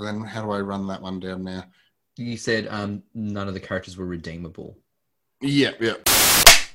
then 0.01 0.21
how 0.21 0.43
do 0.43 0.51
I 0.51 0.61
run 0.61 0.87
that 0.87 1.01
one 1.01 1.19
down 1.19 1.43
now? 1.43 1.65
You 2.17 2.37
said 2.37 2.67
um, 2.69 3.03
none 3.13 3.47
of 3.47 3.53
the 3.53 3.59
characters 3.59 3.97
were 3.97 4.05
redeemable. 4.05 4.77
Yeah, 5.41 5.71
yeah. 5.79 5.93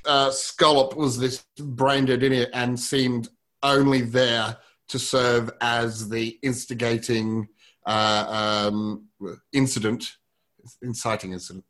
Uh, 0.05 0.31
Scollop 0.31 0.95
was 0.95 1.17
this 1.17 1.45
brain 1.57 2.05
dead 2.05 2.23
idiot 2.23 2.49
and 2.53 2.79
seemed 2.79 3.29
only 3.63 4.01
there 4.01 4.57
to 4.89 4.99
serve 4.99 5.51
as 5.61 6.09
the 6.09 6.39
instigating 6.41 7.47
uh, 7.85 8.67
um, 8.69 9.07
incident, 9.53 10.17
inciting 10.81 11.33
incident. 11.33 11.65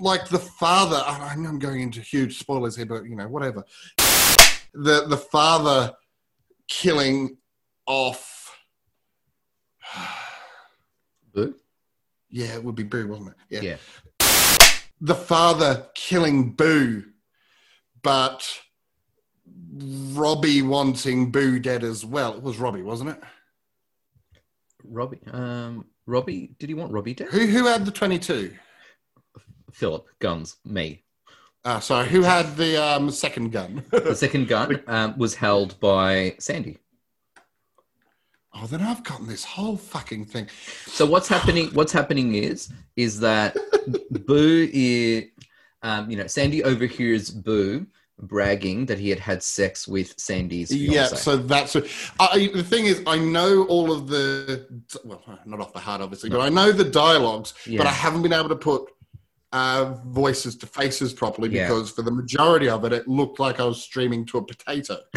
Like 0.00 0.28
the 0.28 0.38
father, 0.38 1.02
I 1.04 1.34
know 1.36 1.48
I'm 1.48 1.58
going 1.58 1.80
into 1.80 2.00
huge 2.00 2.38
spoilers 2.38 2.76
here, 2.76 2.86
but 2.86 3.04
you 3.04 3.16
know, 3.16 3.26
whatever. 3.26 3.64
The 4.72 5.06
the 5.08 5.16
father 5.16 5.92
killing 6.68 7.38
off. 7.86 8.56
Boo? 11.34 11.54
Yeah, 12.30 12.54
it 12.54 12.64
would 12.64 12.74
be 12.74 12.82
Boo, 12.82 13.08
wasn't 13.08 13.30
it? 13.30 13.62
Yeah. 13.62 13.76
yeah. 14.20 14.76
the 15.00 15.14
father 15.14 15.86
killing 15.94 16.52
Boo, 16.52 17.04
but 18.02 18.60
Robbie 20.12 20.62
wanting 20.62 21.30
Boo 21.30 21.58
dead 21.58 21.84
as 21.84 22.04
well. 22.04 22.34
It 22.34 22.42
was 22.42 22.58
Robbie, 22.58 22.82
wasn't 22.82 23.10
it? 23.10 23.20
Robbie. 24.84 25.20
Um, 25.30 25.86
Robbie. 26.06 26.54
Did 26.58 26.68
he 26.68 26.74
want 26.74 26.92
Robbie 26.92 27.14
dead? 27.14 27.28
Who 27.28 27.46
who 27.46 27.66
had 27.66 27.84
the 27.84 27.90
twenty 27.90 28.18
two? 28.18 28.54
Philip. 29.72 30.06
Guns. 30.18 30.56
Me. 30.64 31.04
Uh, 31.64 31.80
sorry, 31.80 32.08
who 32.08 32.22
had 32.22 32.56
the 32.56 32.82
um, 32.82 33.10
second 33.10 33.52
gun? 33.52 33.84
The 33.90 34.14
second 34.14 34.48
gun 34.48 34.82
um, 34.86 35.18
was 35.18 35.34
held 35.34 35.78
by 35.80 36.34
Sandy. 36.38 36.78
Oh, 38.54 38.66
then 38.66 38.82
I've 38.82 39.04
gotten 39.04 39.26
this 39.26 39.44
whole 39.44 39.76
fucking 39.76 40.26
thing. 40.26 40.48
So 40.86 41.06
what's 41.06 41.28
happening? 41.28 41.68
What's 41.72 41.92
happening 41.92 42.34
is 42.34 42.72
is 42.96 43.20
that 43.20 43.56
Boo 44.26 44.68
is, 44.72 45.24
um, 45.82 46.10
you 46.10 46.16
know, 46.16 46.26
Sandy 46.26 46.64
overhears 46.64 47.30
Boo 47.30 47.86
bragging 48.20 48.84
that 48.86 48.98
he 48.98 49.10
had 49.10 49.20
had 49.20 49.42
sex 49.42 49.86
with 49.86 50.18
Sandy's 50.18 50.70
fiance. 50.70 50.92
Yeah, 50.92 51.06
so 51.06 51.36
that's 51.36 51.76
I, 52.18 52.50
the 52.52 52.64
thing 52.64 52.86
is, 52.86 53.02
I 53.06 53.16
know 53.18 53.64
all 53.66 53.92
of 53.92 54.08
the 54.08 54.66
well, 55.04 55.22
not 55.46 55.60
off 55.60 55.72
the 55.72 55.78
heart, 55.78 56.00
obviously, 56.00 56.30
but 56.30 56.40
I 56.40 56.48
know 56.48 56.72
the 56.72 56.84
dialogues, 56.84 57.54
Yeah. 57.66 57.78
but 57.78 57.86
I 57.86 57.92
haven't 57.92 58.22
been 58.22 58.32
able 58.32 58.48
to 58.48 58.56
put 58.56 58.90
uh, 59.52 59.94
voices 60.06 60.56
to 60.56 60.66
faces 60.66 61.12
properly 61.12 61.48
Yeah. 61.50 61.68
because 61.68 61.90
for 61.90 62.02
the 62.02 62.10
majority 62.10 62.68
of 62.68 62.84
it, 62.84 62.92
it 62.92 63.08
looked 63.08 63.38
like 63.38 63.60
I 63.60 63.64
was 63.64 63.80
streaming 63.80 64.26
to 64.26 64.38
a 64.38 64.44
potato. 64.44 64.98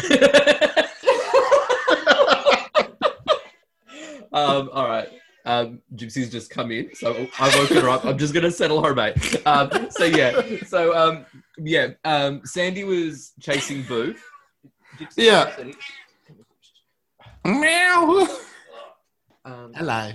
um, 4.32 4.70
all 4.72 4.86
right. 4.88 5.08
Um, 5.44 5.80
Gypsy's 5.96 6.30
just 6.30 6.50
come 6.50 6.70
in, 6.70 6.94
so 6.94 7.26
I've 7.40 7.54
woken 7.56 7.78
her 7.78 7.88
up. 7.88 8.04
I'm 8.04 8.16
just 8.16 8.32
gonna 8.32 8.50
settle 8.50 8.82
her, 8.84 8.94
mate. 8.94 9.16
Um, 9.44 9.88
so 9.90 10.04
yeah, 10.04 10.40
so 10.68 10.96
um, 10.96 11.26
yeah, 11.58 11.88
um, 12.04 12.42
Sandy 12.44 12.84
was 12.84 13.32
chasing 13.40 13.82
Boo. 13.82 14.14
Gypsy- 14.98 15.24
Yeah. 15.24 15.52
Meow. 17.44 18.28
Um, 19.44 19.72
Hello. 19.74 20.12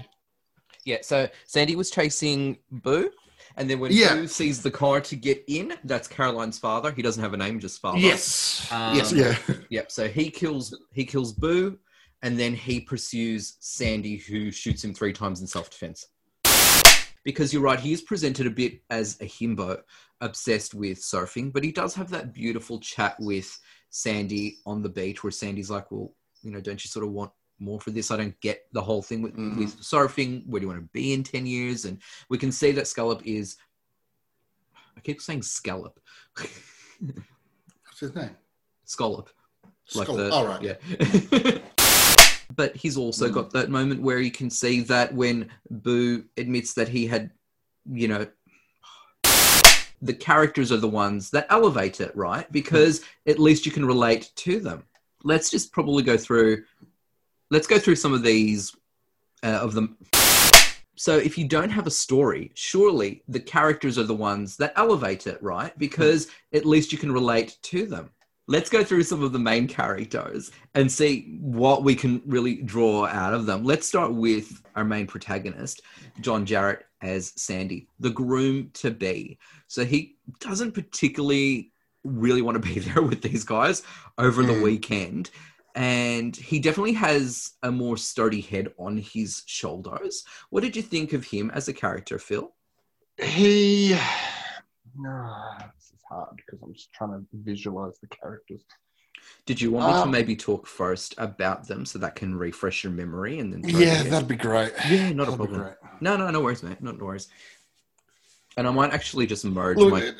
Yeah, 0.85 0.99
so 1.01 1.27
Sandy 1.45 1.75
was 1.75 1.91
chasing 1.91 2.57
Boo, 2.71 3.11
and 3.57 3.69
then 3.69 3.79
when 3.81 3.91
Yeah. 3.91 4.13
Boo 4.15 4.27
sees 4.27 4.61
the 4.63 4.71
car 4.71 5.01
to 5.01 5.15
get 5.17 5.43
in, 5.47 5.73
that's 5.83 6.07
Caroline's 6.07 6.57
father. 6.57 6.91
He 6.93 7.01
doesn't 7.01 7.21
have 7.21 7.33
a 7.33 7.37
name, 7.37 7.59
just 7.59 7.81
father. 7.81 7.97
Yes. 7.99 8.65
Um, 8.71 8.95
yes. 8.95 9.11
Yeah. 9.11 9.35
Yep. 9.69 9.91
So 9.91 10.07
he 10.07 10.29
kills 10.31 10.73
he 10.93 11.03
kills 11.03 11.33
Boo, 11.33 11.77
and 12.21 12.39
then 12.39 12.53
he 12.53 12.79
pursues 12.79 13.57
Sandy, 13.59 14.17
who 14.17 14.51
shoots 14.51 14.83
him 14.83 14.93
three 14.93 15.13
times 15.13 15.41
in 15.41 15.47
self 15.47 15.69
defense. 15.69 16.07
Because 17.23 17.51
you're 17.51 17.61
right, 17.61 17.79
he 17.79 17.91
is 17.91 18.01
presented 18.01 18.47
a 18.47 18.51
bit 18.51 18.81
as 18.89 19.19
a 19.19 19.25
himbo, 19.25 19.81
obsessed 20.21 20.73
with 20.73 20.99
surfing, 20.99 21.51
but 21.51 21.63
he 21.63 21.71
does 21.71 21.93
have 21.93 22.09
that 22.11 22.33
beautiful 22.33 22.79
chat 22.79 23.15
with 23.19 23.59
Sandy 23.89 24.59
on 24.65 24.81
the 24.81 24.89
beach, 24.89 25.23
where 25.23 25.31
Sandy's 25.31 25.69
like, 25.69 25.91
"Well, 25.91 26.13
you 26.41 26.51
know, 26.51 26.61
don't 26.61 26.83
you 26.83 26.87
sort 26.89 27.05
of 27.05 27.11
want 27.11 27.31
more 27.59 27.81
for 27.81 27.91
this. 27.91 28.11
I 28.11 28.17
don't 28.17 28.39
get 28.39 28.67
the 28.71 28.81
whole 28.81 29.01
thing 29.01 29.23
with, 29.23 29.35
Mhm. 29.35 29.57
with 29.57 29.77
surfing. 29.81 30.45
Where 30.45 30.59
do 30.59 30.65
you 30.65 30.71
want 30.71 30.79
to 30.83 30.89
be 30.93 31.11
in 31.13 31.23
10 31.23 31.45
years? 31.47 31.85
And 31.85 31.99
we 32.29 32.37
can 32.37 32.51
see 32.51 32.71
that 32.73 32.87
Scollop 32.87 33.25
is, 33.25 33.57
I 34.95 34.99
keep 35.01 35.19
saying 35.21 35.41
Scollop. 35.41 35.99
What's 36.35 37.99
his 37.99 38.13
name? 38.15 38.37
Scollop. 38.85 39.29
Like 39.95 40.05
Skull. 40.05 40.17
the, 40.17 40.29
All 40.31 40.45
right. 40.47 40.61
Yeah. 40.61 41.59
but 42.57 42.75
he's 42.75 42.97
also 42.97 43.29
Mm. 43.29 43.33
got 43.33 43.51
that 43.51 43.69
moment 43.69 44.01
where 44.01 44.19
you 44.19 44.31
can 44.31 44.49
see 44.49 44.81
that 44.81 45.13
when 45.13 45.49
Boo 45.69 46.25
admits 46.35 46.73
that 46.73 46.89
he 46.89 47.07
had, 47.07 47.31
you 47.89 48.09
know, 48.09 48.27
the 50.01 50.13
characters 50.13 50.71
are 50.71 50.77
the 50.77 50.87
ones 50.87 51.29
that 51.31 51.47
elevate 51.49 52.01
it, 52.01 52.15
right? 52.15 52.51
Because 52.51 53.01
at 53.25 53.39
least 53.39 53.65
you 53.65 53.71
can 53.71 53.85
relate 53.85 54.31
to 54.35 54.59
them. 54.59 54.83
Let's 55.23 55.49
just 55.49 55.71
probably 55.71 56.03
go 56.03 56.17
through. 56.17 56.63
Let's 57.49 57.67
go 57.67 57.79
through 57.79 57.95
some 57.95 58.13
of 58.13 58.23
these 58.23 58.75
uh, 59.43 59.59
of 59.61 59.73
them. 59.73 59.97
So 60.95 61.15
if 61.15 61.37
you 61.37 61.47
don't 61.47 61.69
have 61.69 61.85
a 61.85 61.91
story, 61.91 62.51
surely 62.55 63.23
the 63.27 63.39
characters 63.39 63.99
are 63.99 64.03
the 64.03 64.15
ones 64.15 64.57
that 64.57 64.73
elevate 64.75 65.27
it, 65.27 65.41
right? 65.43 65.77
Because 65.77 66.27
at 66.53 66.65
least 66.65 66.91
you 66.91 66.97
can 66.97 67.11
relate 67.11 67.57
to 67.63 67.85
them. 67.85 68.09
Let's 68.49 68.69
go 68.69 68.81
through 68.83 69.03
some 69.03 69.23
of 69.23 69.33
the 69.33 69.39
main 69.39 69.67
characters 69.67 70.51
and 70.73 70.89
see 70.89 71.37
what 71.41 71.83
we 71.83 71.95
can 71.95 72.21
really 72.25 72.55
draw 72.61 73.05
out 73.05 73.33
of 73.33 73.45
them. 73.45 73.65
Let's 73.65 73.85
start 73.87 74.13
with 74.13 74.61
our 74.75 74.85
main 74.85 75.05
protagonist, 75.05 75.81
John 76.21 76.45
Jarratt 76.45 76.83
as 77.01 77.33
Sandy, 77.35 77.87
the 77.99 78.09
groom 78.09 78.69
to 78.75 78.89
be. 78.89 79.37
So 79.67 79.83
he 79.83 80.15
doesn't 80.39 80.71
particularly 80.71 81.73
really 82.05 82.41
want 82.41 82.61
to 82.61 82.73
be 82.73 82.79
there 82.87 83.01
with 83.03 83.21
these 83.21 83.43
guys 83.43 83.83
over 84.17 84.43
the 84.43 84.53
Mm. 84.53 84.63
weekend. 84.63 85.29
And 85.75 86.35
he 86.35 86.57
definitely 86.59 86.93
has 86.93 87.51
a 87.63 87.71
more 87.71 87.97
sturdy 87.97 88.41
head 88.41 88.73
on 88.79 88.97
his 88.97 89.43
shoulders. 89.45 90.23
What 90.49 90.63
did 90.63 90.75
you 90.75 90.81
think 90.81 91.13
of 91.13 91.25
him 91.25 91.51
as 91.51 91.67
a 91.67 91.73
character, 91.73 92.17
Phil? 92.17 92.51
He. 93.21 93.91
Is 95.76 95.76
hard 96.09 96.35
because 96.37 96.59
I'm 96.63 96.73
just 96.73 96.91
trying 96.93 97.11
to 97.11 97.25
visualize 97.33 97.99
the 98.01 98.07
characters. 98.07 98.61
Did 99.45 99.59
you 99.59 99.71
want 99.71 99.87
me 99.87 99.93
to 99.93 99.99
Um, 100.03 100.11
maybe 100.11 100.35
talk 100.35 100.67
first 100.67 101.15
about 101.17 101.67
them 101.67 101.85
so 101.85 101.99
that 101.99 102.15
can 102.15 102.35
refresh 102.35 102.83
your 102.83 102.93
memory 102.93 103.39
and 103.39 103.51
then 103.51 103.63
Yeah, 103.67 104.03
that'd 104.03 104.27
be 104.27 104.35
great. 104.35 104.73
Yeah, 104.89 105.11
not 105.11 105.27
a 105.27 105.31
That'd 105.31 105.47
be 105.47 105.53
problem. 105.53 105.75
No, 106.01 106.17
no, 106.17 106.29
no 106.29 106.41
worries, 106.41 106.63
mate. 106.63 106.81
Not 106.81 106.97
no 106.97 107.05
worries. 107.05 107.27
And 108.57 108.67
I 108.67 108.71
might 108.71 108.93
actually 108.93 109.25
just 109.27 109.45
merge 109.45 109.77
Look, 109.77 109.91
my. 109.91 110.11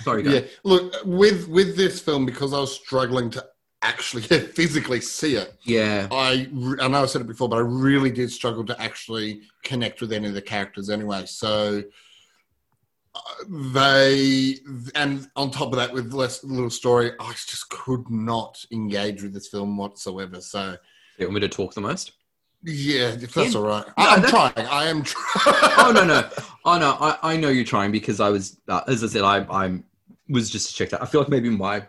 Sorry, 0.00 0.22
go. 0.22 0.30
yeah, 0.32 0.40
look 0.64 0.92
with 1.04 1.48
with 1.48 1.76
this 1.76 2.00
film 2.00 2.26
because 2.26 2.52
I 2.52 2.58
was 2.58 2.74
struggling 2.74 3.30
to 3.30 3.46
actually 3.82 4.22
physically 4.22 5.00
see 5.00 5.36
it. 5.36 5.54
Yeah, 5.64 6.08
I 6.10 6.48
I 6.80 6.88
know 6.88 7.02
I 7.02 7.06
said 7.06 7.20
it 7.20 7.26
before, 7.28 7.48
but 7.48 7.56
I 7.56 7.60
really 7.60 8.10
did 8.10 8.30
struggle 8.32 8.64
to 8.66 8.80
actually 8.82 9.42
connect 9.62 10.00
with 10.00 10.12
any 10.12 10.26
of 10.28 10.34
the 10.34 10.42
characters 10.42 10.90
anyway. 10.90 11.26
So 11.26 11.84
they 13.48 14.58
and 14.94 15.28
on 15.36 15.50
top 15.50 15.68
of 15.72 15.76
that, 15.76 15.92
with 15.92 16.12
less 16.12 16.42
little 16.44 16.70
story, 16.70 17.12
I 17.20 17.30
just 17.32 17.68
could 17.70 18.08
not 18.10 18.64
engage 18.72 19.22
with 19.22 19.32
this 19.32 19.48
film 19.48 19.76
whatsoever. 19.76 20.40
So 20.40 20.76
you 21.18 21.26
want 21.26 21.34
me 21.34 21.40
to 21.40 21.48
talk 21.48 21.74
the 21.74 21.80
most? 21.80 22.12
yeah, 22.66 23.08
if 23.10 23.34
that's 23.34 23.52
Yeah. 23.52 23.60
all 23.60 23.66
right, 23.66 23.86
No, 23.86 23.92
I'm 23.98 24.22
that's- 24.22 24.30
trying. 24.54 24.66
I 24.68 24.84
am 24.86 25.02
trying. 25.02 25.54
oh 25.78 25.92
no, 25.94 26.04
no, 26.04 26.28
oh 26.64 26.78
no. 26.78 26.96
I, 27.00 27.18
I 27.34 27.36
know 27.36 27.48
you're 27.50 27.64
trying 27.64 27.92
because 27.92 28.20
I 28.20 28.30
was, 28.30 28.58
uh, 28.68 28.80
as 28.88 29.04
I 29.04 29.06
said, 29.08 29.22
I 29.22 29.44
I'm 29.50 29.84
was 30.28 30.48
just 30.50 30.68
to 30.70 30.74
check 30.74 30.90
that. 30.90 31.02
I 31.02 31.06
feel 31.06 31.20
like 31.20 31.28
maybe 31.30 31.50
my 31.50 31.86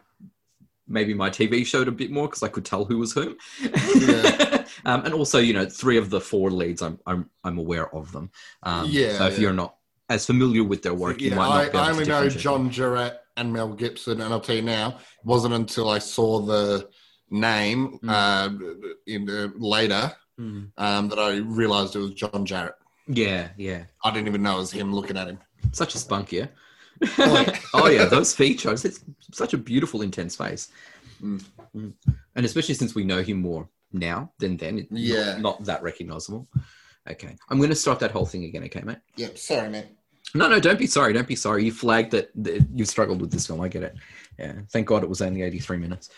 maybe 0.87 1.13
my 1.13 1.29
TV 1.29 1.65
showed 1.65 1.87
a 1.87 1.91
bit 1.91 2.11
more 2.11 2.27
because 2.27 2.43
I 2.43 2.47
could 2.49 2.65
tell 2.65 2.85
who 2.85 2.97
was 2.99 3.13
whom. 3.13 3.37
Yeah. 3.61 4.65
um, 4.85 5.03
and 5.05 5.13
also, 5.13 5.39
you 5.39 5.53
know, 5.53 5.65
three 5.65 5.97
of 5.97 6.09
the 6.09 6.19
four 6.21 6.51
leads, 6.51 6.81
I'm 6.81 6.99
I'm 7.07 7.29
I'm 7.43 7.57
aware 7.57 7.93
of 7.95 8.11
them. 8.11 8.29
Um, 8.63 8.87
Yeah, 8.89 9.17
So 9.17 9.27
if 9.27 9.33
yeah. 9.35 9.39
you're 9.39 9.53
not 9.53 9.75
as 10.09 10.25
familiar 10.25 10.63
with 10.63 10.81
their 10.83 10.93
work, 10.93 11.19
Yeah, 11.21 11.39
I, 11.39 11.67
I 11.73 11.89
only 11.91 12.05
know. 12.05 12.29
John 12.29 12.69
Jarratt 12.69 13.17
and 13.37 13.51
Mel 13.51 13.73
Gibson, 13.73 14.21
and 14.21 14.31
I'll 14.33 14.39
tell 14.39 14.55
you 14.55 14.61
now, 14.61 14.89
it 14.89 15.25
wasn't 15.25 15.53
until 15.55 15.89
I 15.89 15.99
saw 15.99 16.39
the 16.39 16.89
name 17.31 17.99
Mm. 18.03 18.09
uh, 18.09 18.85
in 19.07 19.25
the, 19.25 19.51
later 19.57 20.11
Mm. 20.39 20.71
um, 20.77 21.07
that 21.09 21.17
I 21.19 21.37
realised 21.37 21.95
it 21.95 21.99
was 21.99 22.13
John 22.13 22.45
Jarratt. 22.45 22.73
Yeah, 23.07 23.49
yeah. 23.57 23.85
I 24.03 24.11
didn't 24.11 24.27
even 24.27 24.43
know 24.43 24.57
it 24.57 24.59
was 24.59 24.71
him 24.71 24.93
looking 24.93 25.17
at 25.17 25.27
him. 25.27 25.39
Such 25.71 25.95
a 25.95 25.97
spunk, 25.97 26.31
yeah. 26.31 26.47
Oh, 27.73 27.87
yeah. 27.89 28.05
those 28.05 28.33
features. 28.35 28.85
It's 28.85 28.99
such 29.33 29.53
a 29.53 29.57
beautiful, 29.57 30.01
intense 30.01 30.35
face. 30.35 30.69
Mm. 31.21 31.43
And 31.73 32.45
especially 32.45 32.75
since 32.75 32.93
we 32.95 33.03
know 33.03 33.21
him 33.23 33.41
more 33.41 33.69
now 33.91 34.31
than 34.39 34.57
then, 34.57 34.79
it's 34.79 34.91
Yeah. 34.91 35.33
not, 35.33 35.41
not 35.41 35.63
that 35.65 35.83
recognizable. 35.83 36.47
Okay, 37.09 37.35
I'm 37.49 37.57
going 37.57 37.69
to 37.69 37.75
start 37.75 37.99
that 37.99 38.11
whole 38.11 38.25
thing 38.25 38.45
again. 38.45 38.63
Okay, 38.63 38.81
mate. 38.81 38.97
Yep. 39.17 39.37
sorry, 39.37 39.69
man. 39.69 39.85
No, 40.33 40.49
no, 40.49 40.59
don't 40.59 40.79
be 40.79 40.87
sorry. 40.87 41.13
Don't 41.13 41.27
be 41.27 41.35
sorry. 41.35 41.63
You 41.63 41.71
flagged 41.71 42.11
that, 42.11 42.31
that 42.43 42.67
you 42.73 42.83
struggled 42.83 43.21
with 43.21 43.31
this 43.31 43.47
film. 43.47 43.61
I 43.61 43.67
get 43.67 43.83
it. 43.83 43.95
Yeah. 44.39 44.53
Thank 44.71 44.87
God 44.87 45.03
it 45.03 45.09
was 45.09 45.21
only 45.21 45.43
83 45.43 45.77
minutes. 45.77 46.09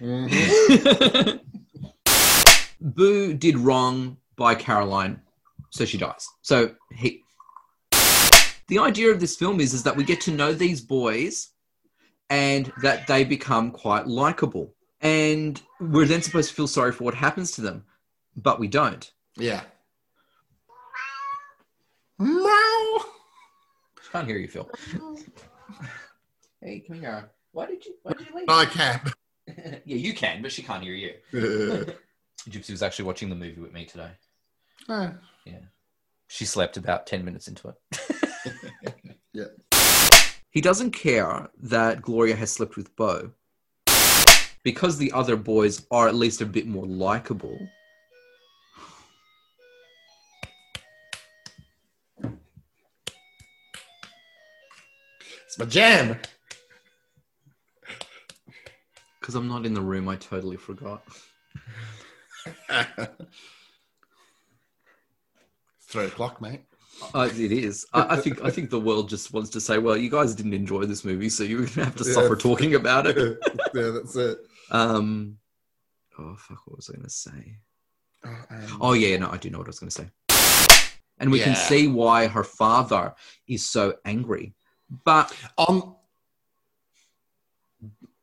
Mhm. 0.00 1.40
Boo 2.80 3.34
did 3.34 3.58
wrong 3.58 4.16
by 4.36 4.54
Caroline, 4.54 5.20
so 5.70 5.84
she 5.84 5.98
dies. 5.98 6.26
So 6.42 6.74
he. 6.94 7.22
The 8.68 8.78
idea 8.78 9.10
of 9.10 9.20
this 9.20 9.36
film 9.36 9.60
is 9.60 9.74
is 9.74 9.82
that 9.82 9.96
we 9.96 10.04
get 10.04 10.20
to 10.22 10.30
know 10.30 10.52
these 10.52 10.80
boys, 10.80 11.50
and 12.30 12.72
that 12.82 13.06
they 13.06 13.24
become 13.24 13.70
quite 13.72 14.06
likable, 14.06 14.72
and 15.02 15.60
we're 15.80 16.06
then 16.06 16.22
supposed 16.22 16.50
to 16.50 16.54
feel 16.54 16.68
sorry 16.68 16.92
for 16.92 17.04
what 17.04 17.14
happens 17.14 17.50
to 17.52 17.60
them, 17.60 17.84
but 18.36 18.60
we 18.60 18.68
don't. 18.68 19.10
Yeah. 19.36 19.62
Meow. 22.20 23.04
Can't 24.12 24.26
hear 24.26 24.36
you, 24.36 24.48
Phil. 24.48 24.70
hey, 26.60 26.84
come 26.86 27.00
here. 27.00 27.30
Why 27.52 27.66
did 27.66 27.84
you? 27.84 27.94
Why 28.02 28.12
did 28.12 28.28
you 28.28 28.36
leave? 28.36 28.44
I 28.48 28.64
can. 28.66 29.00
yeah, 29.84 29.96
you 29.96 30.12
can, 30.12 30.42
but 30.42 30.52
she 30.52 30.62
can't 30.62 30.82
hear 30.82 30.94
you. 30.94 31.14
Gypsy 32.48 32.70
was 32.70 32.82
actually 32.82 33.06
watching 33.06 33.28
the 33.28 33.34
movie 33.34 33.60
with 33.60 33.72
me 33.72 33.84
today. 33.84 34.10
Oh. 34.88 35.12
Yeah. 35.44 35.60
She 36.28 36.44
slept 36.44 36.76
about 36.76 37.06
10 37.06 37.24
minutes 37.24 37.48
into 37.48 37.68
it. 37.68 38.00
Yeah. 39.32 39.44
He 40.50 40.60
doesn't 40.60 40.90
care 40.90 41.48
that 41.62 42.02
Gloria 42.02 42.34
has 42.34 42.50
slept 42.50 42.76
with 42.76 42.94
Boo 42.96 43.32
because 44.64 44.98
the 44.98 45.12
other 45.12 45.36
boys 45.36 45.86
are 45.92 46.08
at 46.08 46.16
least 46.16 46.40
a 46.40 46.46
bit 46.46 46.66
more 46.66 46.86
likable. 46.86 47.56
It's 55.50 55.58
my 55.58 55.64
jam. 55.64 56.16
Because 59.18 59.34
I'm 59.34 59.48
not 59.48 59.66
in 59.66 59.74
the 59.74 59.80
room, 59.80 60.08
I 60.08 60.14
totally 60.14 60.56
forgot. 60.56 61.02
Three 65.88 66.04
o'clock, 66.04 66.40
mate. 66.40 66.60
Uh, 67.14 67.28
it 67.32 67.50
is. 67.50 67.84
I, 67.92 68.14
I 68.14 68.16
think. 68.16 68.44
I 68.44 68.50
think 68.50 68.70
the 68.70 68.78
world 68.78 69.08
just 69.08 69.32
wants 69.32 69.50
to 69.50 69.60
say, 69.60 69.78
"Well, 69.78 69.96
you 69.96 70.08
guys 70.08 70.36
didn't 70.36 70.54
enjoy 70.54 70.84
this 70.84 71.04
movie, 71.04 71.28
so 71.28 71.42
you're 71.42 71.66
gonna 71.66 71.86
have 71.86 71.96
to 71.96 72.04
Yeah. 72.04 72.12
suffer 72.12 72.36
talking 72.36 72.76
about 72.76 73.06
it." 73.08 73.16
yeah, 73.74 73.90
that's 73.90 74.14
it. 74.14 74.38
Um. 74.70 75.38
Oh 76.16 76.36
fuck! 76.36 76.60
What 76.66 76.76
was 76.76 76.90
I 76.90 76.96
gonna 76.96 77.10
say? 77.10 77.56
Oh, 78.24 78.28
um, 78.50 78.78
Oh 78.80 78.92
yeah, 78.92 79.16
no, 79.16 79.30
I 79.30 79.36
do 79.38 79.50
know 79.50 79.58
what 79.58 79.66
I 79.66 79.70
was 79.70 79.80
going 79.80 79.90
to 79.90 79.96
say. 79.96 80.08
And 81.18 81.30
we 81.30 81.40
can 81.40 81.54
see 81.56 81.86
why 81.88 82.26
her 82.28 82.44
father 82.44 83.14
is 83.48 83.68
so 83.68 83.94
angry. 84.04 84.54
But 85.04 85.34
on 85.56 85.94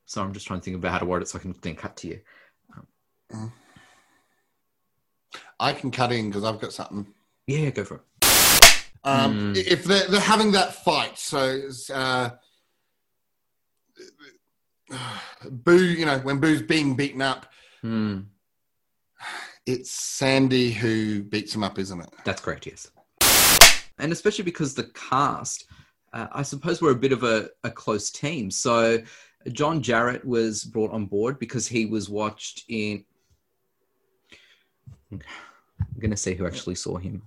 so 0.05 0.21
I'm 0.21 0.33
just 0.33 0.47
trying 0.47 0.59
to 0.61 0.63
think 0.63 0.77
about 0.77 0.91
how 0.93 0.99
to 0.99 1.05
word 1.05 1.21
it 1.21 1.27
so 1.27 1.37
I 1.37 1.41
can 1.41 1.53
then 1.61 1.75
cut 1.75 1.97
to 1.97 2.07
you. 2.07 2.19
I 5.59 5.73
can 5.73 5.91
cut 5.91 6.11
in 6.11 6.29
because 6.29 6.43
I've 6.43 6.59
got 6.61 6.71
something. 6.73 7.07
Yeah, 7.45 7.69
go 7.71 7.83
for 7.83 7.95
it. 7.95 8.01
Um, 9.03 9.53
Mm. 9.53 9.57
If 9.57 9.83
they're, 9.83 10.07
they're 10.07 10.19
having 10.19 10.51
that 10.53 10.75
fight, 10.83 11.17
so 11.17 11.39
it's, 11.49 11.89
uh, 11.89 12.31
Boo, 15.49 15.83
you 15.83 16.05
know, 16.05 16.19
when 16.19 16.39
Boo's 16.39 16.61
being 16.61 16.95
beaten 16.95 17.21
up, 17.21 17.45
Hmm, 17.81 18.21
it's 19.65 19.91
Sandy 19.91 20.71
who 20.71 21.21
beats 21.23 21.53
him 21.53 21.63
up, 21.63 21.77
isn't 21.77 21.99
it? 22.01 22.09
that's 22.25 22.41
correct. 22.41 22.65
Yes, 22.65 22.89
and 23.99 24.11
especially 24.11 24.45
because 24.45 24.73
the 24.73 24.85
cast, 24.95 25.65
uh, 26.17 26.27
I 26.31 26.41
suppose, 26.41 26.81
we're 26.81 26.91
a 26.91 26.95
bit 26.95 27.11
of 27.11 27.23
a, 27.23 27.49
a 27.63 27.69
close 27.69 28.09
team. 28.09 28.49
So 28.49 28.97
John 29.51 29.83
Jarratt 29.83 30.25
was 30.25 30.63
brought 30.63 30.91
on 30.91 31.05
board 31.05 31.37
because 31.37 31.67
he 31.67 31.85
was 31.85 32.09
watched 32.09 32.63
in. 32.69 33.05
I'm 35.11 35.21
going 35.99 36.11
to 36.11 36.17
see 36.17 36.33
who 36.33 36.47
actually 36.47 36.75
saw 36.75 36.97
him. 36.97 37.21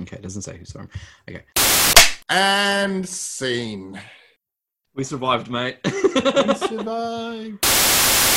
Okay, 0.00 0.16
it 0.16 0.22
doesn't 0.22 0.42
say 0.42 0.56
who 0.56 0.64
saw 0.64 0.80
him. 0.80 0.88
Okay. 1.28 1.44
And 2.30 3.06
scene. 3.06 4.00
We 4.94 5.04
survived, 5.04 5.50
mate. 5.50 5.78
We 5.84 6.54
survived. 6.54 7.66